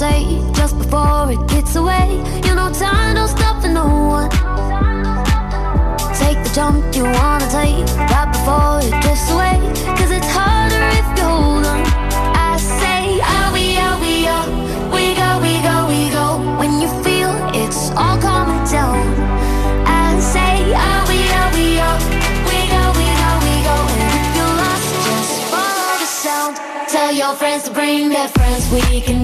say 0.00 0.24
just 0.54 0.78
before 0.78 1.30
it 1.30 1.42
gets 1.48 1.76
away. 1.76 2.08
You 2.46 2.54
know 2.54 2.72
time 2.72 3.16
don't 3.16 3.28
stop 3.28 3.60
for 3.60 3.68
no 3.68 3.86
one. 4.18 4.30
Take 6.22 6.38
the 6.42 6.50
jump 6.54 6.80
you 6.96 7.04
wanna 7.04 7.46
take 7.60 7.84
right 8.12 8.30
before 8.32 8.80
it 8.80 8.94
drifts 9.02 9.28
away. 9.30 9.56
Cause 9.98 10.10
it's 10.18 10.30
harder 10.38 10.84
if 11.00 11.06
you 11.18 11.24
hold 11.28 11.66
on. 11.72 11.80
I 12.48 12.56
say, 12.80 13.20
are 13.36 13.52
we, 13.52 13.64
are 13.86 13.98
we, 14.00 14.14
are 14.36 14.48
we 14.94 15.04
go, 15.20 15.30
we 15.44 15.54
go, 15.68 15.76
we 15.92 16.00
go. 16.18 16.26
When 16.60 16.72
you 16.80 16.88
feel 17.04 17.32
it's 17.62 17.90
all 18.00 18.16
coming 18.28 18.64
down. 18.72 19.04
I 19.84 20.18
say, 20.34 20.54
are 20.88 21.04
we, 21.10 21.20
are 21.40 21.50
we, 21.56 21.66
are 21.86 22.00
we 22.48 22.58
go, 22.72 22.82
we 22.98 23.06
go, 23.20 23.30
we 23.44 23.54
go. 23.68 23.76
If 24.16 24.26
you're 24.36 24.54
lost, 24.62 24.88
just 25.08 25.34
follow 25.52 25.92
the 26.00 26.08
sound. 26.24 26.56
Tell 26.88 27.12
your 27.12 27.34
friends 27.34 27.64
to 27.68 27.70
bring 27.74 28.08
their 28.08 28.28
friends. 28.28 28.62
We 28.72 29.00
can 29.02 29.19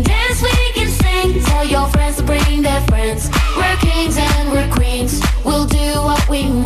we 6.37 6.66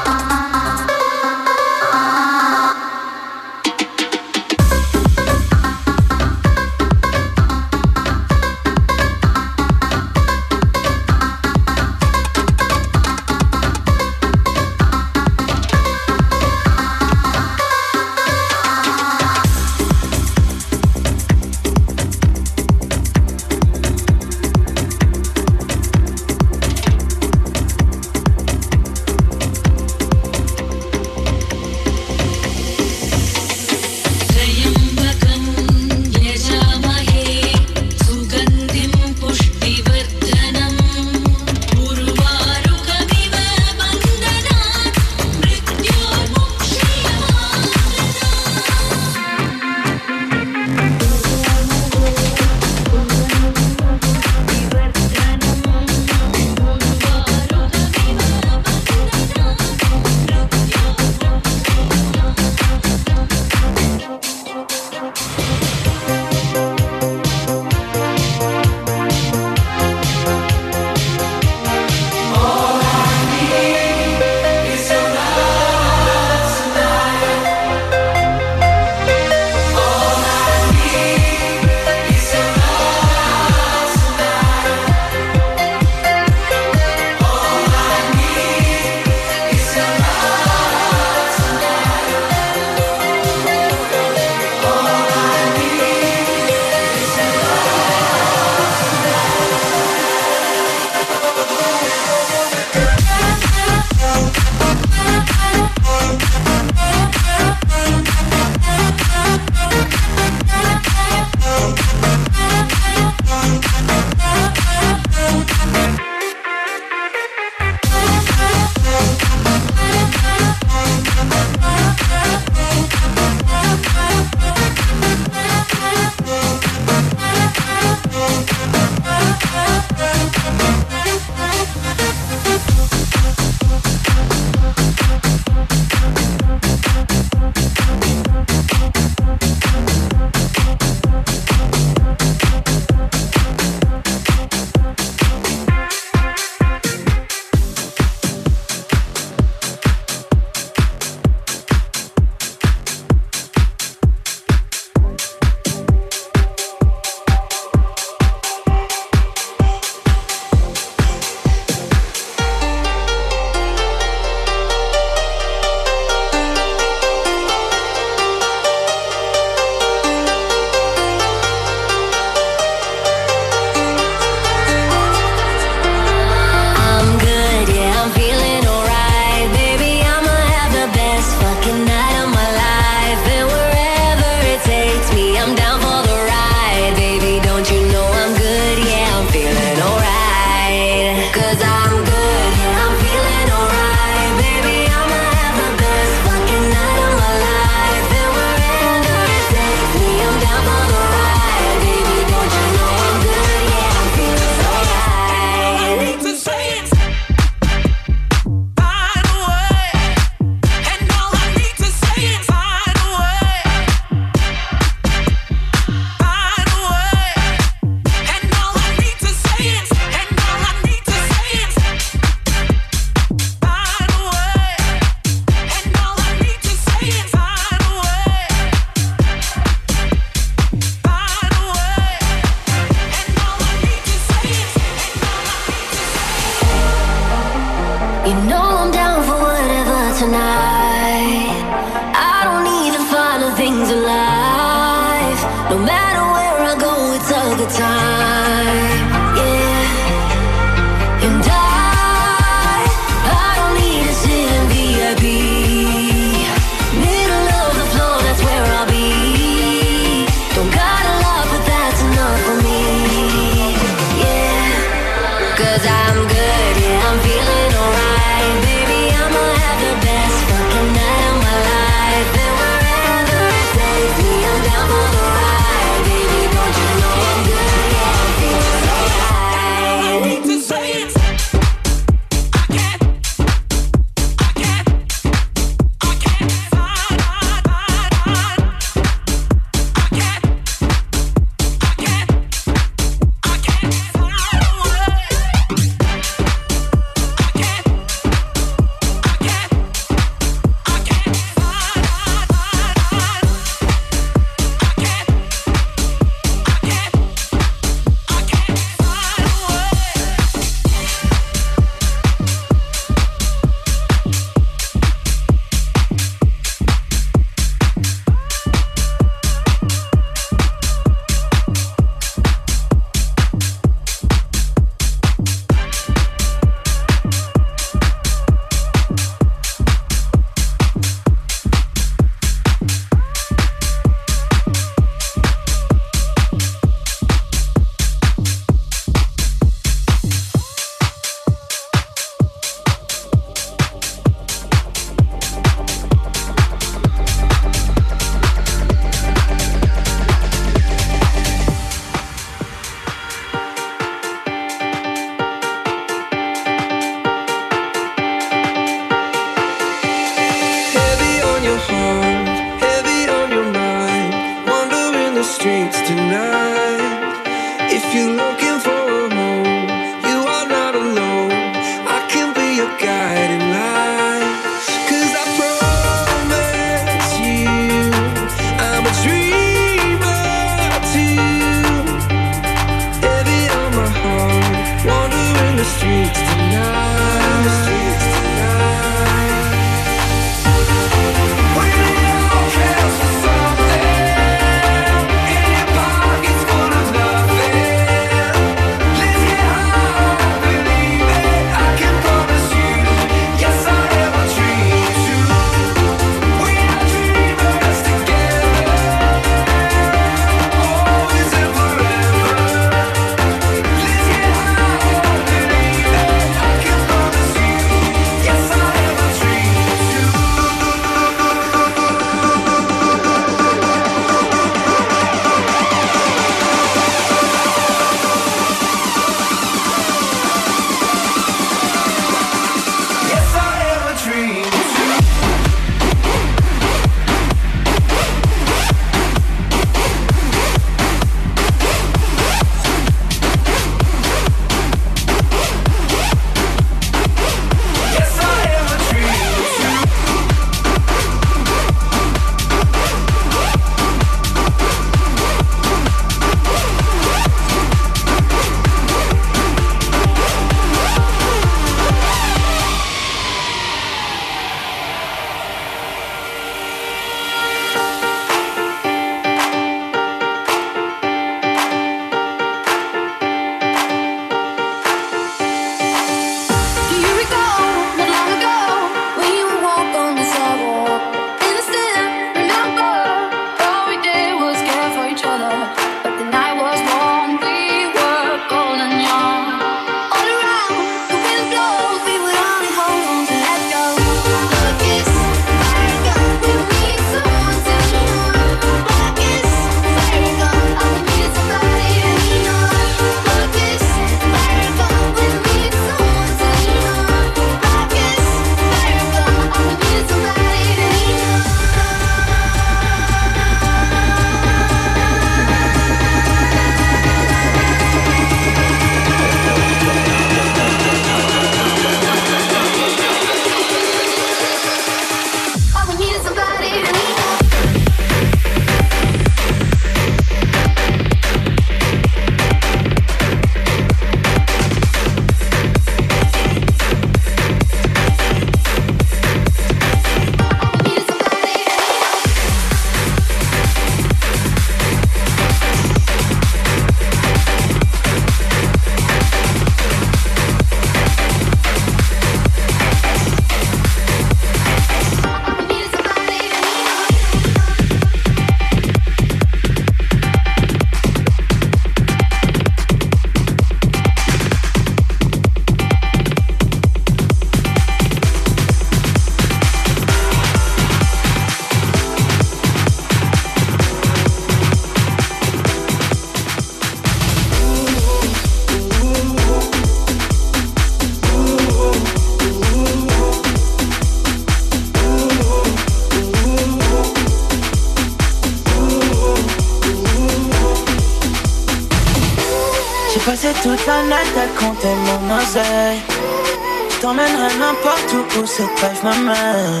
Je 595.74 597.20
t'emmènerai 597.20 597.76
n'importe 597.78 598.32
où 598.32 598.60
où 598.60 598.66
cette 598.66 598.86
life 599.02 599.22
m'amène. 599.22 600.00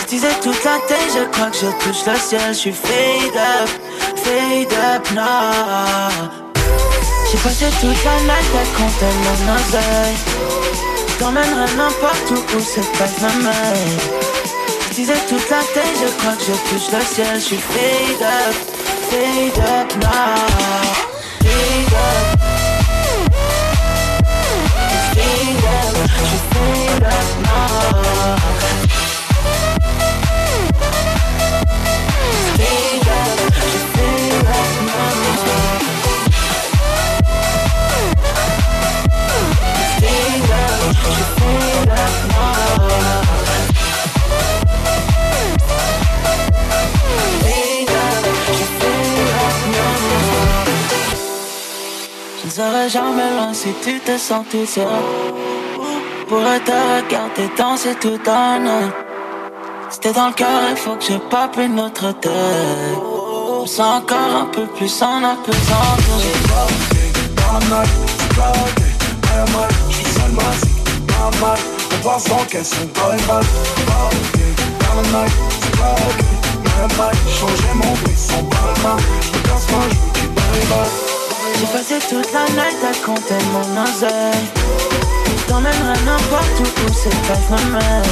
Je 0.00 0.06
disais 0.06 0.32
toute 0.42 0.64
la 0.64 0.78
tête, 0.88 1.10
je 1.14 1.24
crois 1.32 1.50
que 1.50 1.56
je 1.58 1.66
touche 1.84 2.06
le 2.06 2.18
ciel. 2.18 2.40
Je 2.48 2.58
suis 2.58 2.72
fade 2.72 3.36
up, 3.36 3.68
fade 4.16 4.72
up 4.72 5.10
now. 5.12 6.30
J'ai 7.30 7.38
passé 7.38 7.66
toute 7.80 8.04
la 8.04 8.20
night 8.22 8.52
à 8.56 8.64
compter 8.78 9.12
mon 9.24 9.54
oseille. 9.54 10.16
T'emmènerai 11.18 11.74
n'importe 11.76 12.30
où 12.30 12.56
où 12.56 12.60
cette 12.60 12.98
life 12.98 13.20
m'amène. 13.20 13.98
Je 14.88 14.94
disais 14.94 15.20
toute 15.28 15.50
la 15.50 15.60
tête, 15.74 15.96
je 16.00 16.08
crois 16.20 16.32
que 16.32 16.44
je 16.44 16.52
touche 16.70 16.90
le 16.90 17.04
ciel. 17.04 17.34
Je 17.34 17.40
suis 17.40 17.58
fade 17.58 18.22
up, 18.22 18.54
fade 19.10 19.58
up 19.58 19.96
now. 20.02 20.80
Up. 21.92 22.49
Je 52.42 52.46
ne 52.46 52.68
serai 52.68 52.88
jamais 52.88 53.30
loin 53.36 53.54
si 53.54 53.68
tu 53.82 54.00
te 54.00 54.18
sens 54.18 54.44
tout 54.50 54.66
seul 54.66 55.39
pourrais 56.30 56.60
te 56.60 56.70
regarder 56.70 57.50
danser 57.58 57.94
tout 58.00 58.18
la 58.24 58.58
nuit. 58.60 58.92
C'était 59.90 60.12
dans 60.12 60.28
le 60.28 60.32
cœur, 60.32 60.60
il 60.70 60.76
faut 60.76 60.94
que 60.94 61.04
je 61.04 61.18
pape 61.28 61.56
une 61.56 61.80
autre 61.80 62.12
tête. 62.12 62.30
On 63.52 63.66
sent 63.66 63.82
encore 63.82 64.34
un 64.42 64.46
peu 64.46 64.64
plus 64.76 65.02
en 65.02 65.24
apesant. 65.24 65.90
Sans 72.20 72.44
Je 72.46 72.80
J'ai 81.58 81.66
passé 81.66 81.98
toute 82.08 82.32
la 82.32 82.44
night 82.56 82.80
à 82.84 82.94
compter 83.04 83.40
mon 83.52 83.82
oseille 83.82 84.89
je 85.50 85.52
t'emmènerai 85.52 85.98
n'importe 86.04 86.60
où 86.60 86.62
où 86.62 86.94
cette 86.94 87.12
life 87.12 87.50
m'amène. 87.50 88.04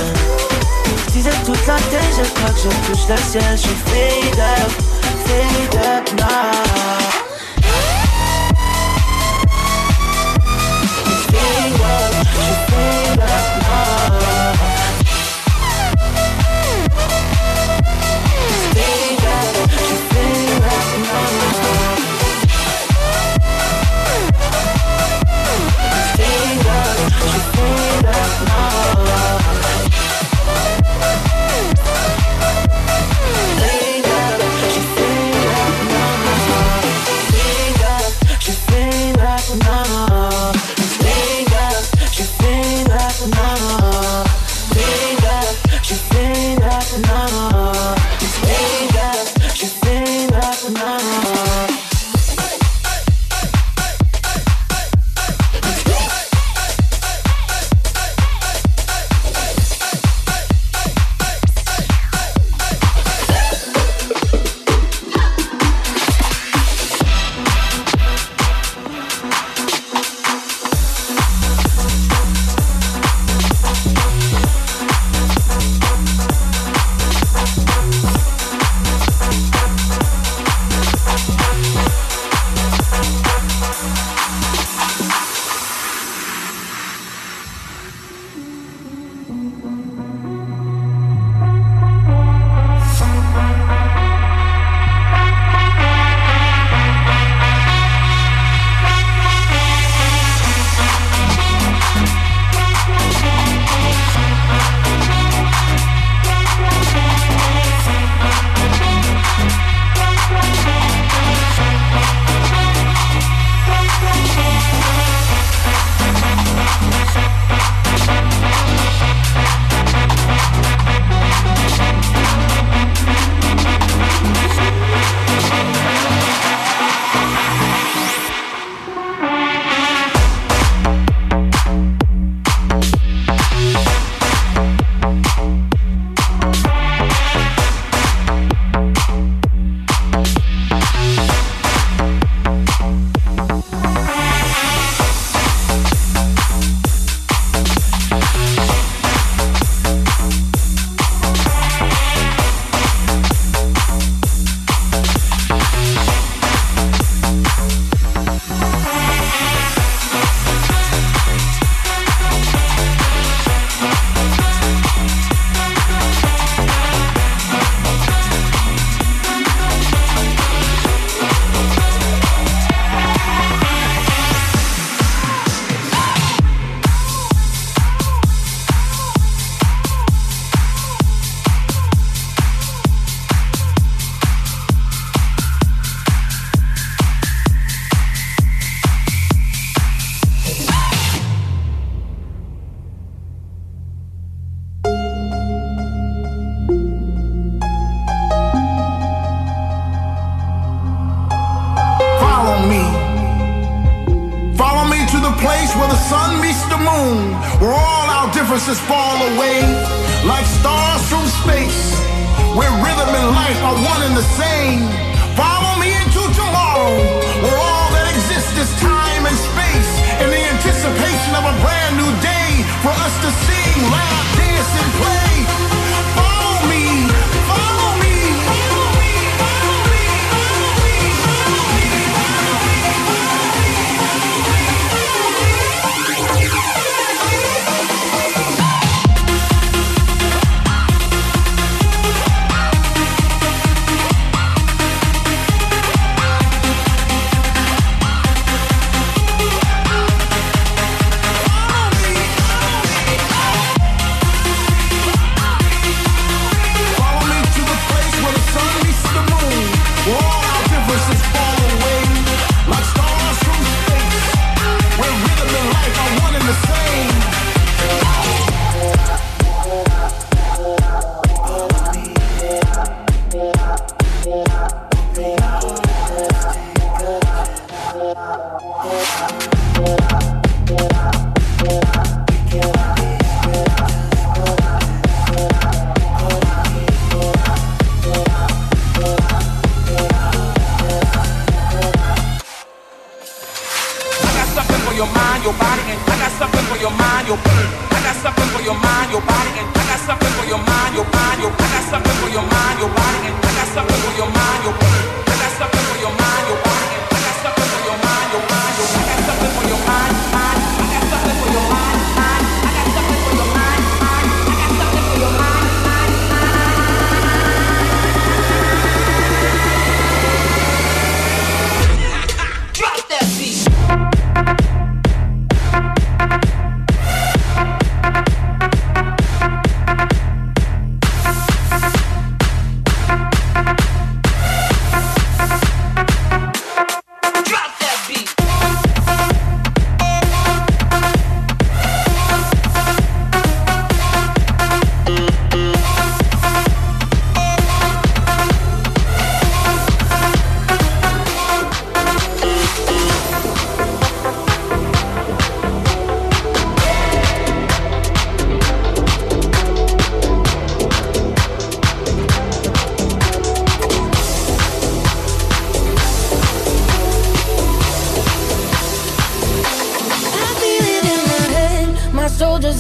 Je 1.07 1.13
disais 1.13 1.31
toute 1.47 1.65
la 1.69 1.77
tête, 1.77 2.13
je 2.17 2.29
crois 2.35 2.51
que 2.51 2.59
je 2.59 2.69
touche 2.89 3.09
le 3.09 3.17
ciel. 3.17 3.45
Je 3.53 3.59
suis 3.59 3.77
fade 3.87 4.41
up, 4.41 4.73
fade 5.25 5.77
up 5.87 6.05
now. 6.19 6.57
Fade 11.31 11.81
up, 11.81 12.27
je 12.27 12.47
fade 12.73 13.21
up 13.21 13.48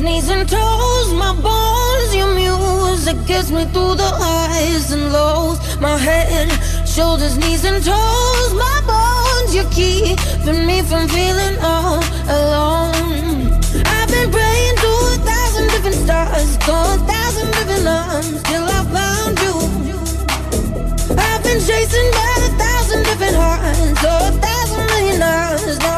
knees, 0.01 0.28
and 0.28 0.49
toes, 0.49 1.12
my 1.15 1.35
bones, 1.41 2.15
your 2.15 2.35
music 2.35 3.17
gets 3.27 3.51
me 3.51 3.65
through 3.73 3.94
the 3.94 4.10
highs 4.23 4.93
and 4.93 5.12
lows. 5.12 5.59
My 5.81 5.97
head, 5.97 6.49
shoulders, 6.86 7.36
knees 7.39 7.65
and 7.65 7.83
toes, 7.83 8.52
my 8.55 8.81
bones, 8.86 9.55
you're 9.55 9.70
keeping 9.70 10.67
me 10.67 10.83
from 10.83 11.09
feeling 11.09 11.57
all 11.62 12.02
alone. 12.28 13.59
I've 13.94 14.10
been 14.10 14.31
praying 14.31 14.77
to 14.85 14.91
a 15.12 15.17
thousand 15.31 15.67
different 15.70 15.97
stars, 16.05 16.57
to 16.67 16.73
a 16.73 16.99
thousand 17.10 17.49
different 17.57 17.86
arms, 17.86 18.43
till 18.44 18.65
I 18.65 18.81
found 18.97 19.35
you. 19.44 19.55
I've 21.17 21.43
been 21.43 21.60
chasing 21.60 22.10
by 22.18 22.33
a 22.47 22.51
thousand 22.62 23.02
different 23.05 23.36
hearts, 23.36 24.01
to 24.02 24.10
a 24.28 24.33
thousand 24.43 24.86
million 24.86 25.23
hours. 25.23 25.98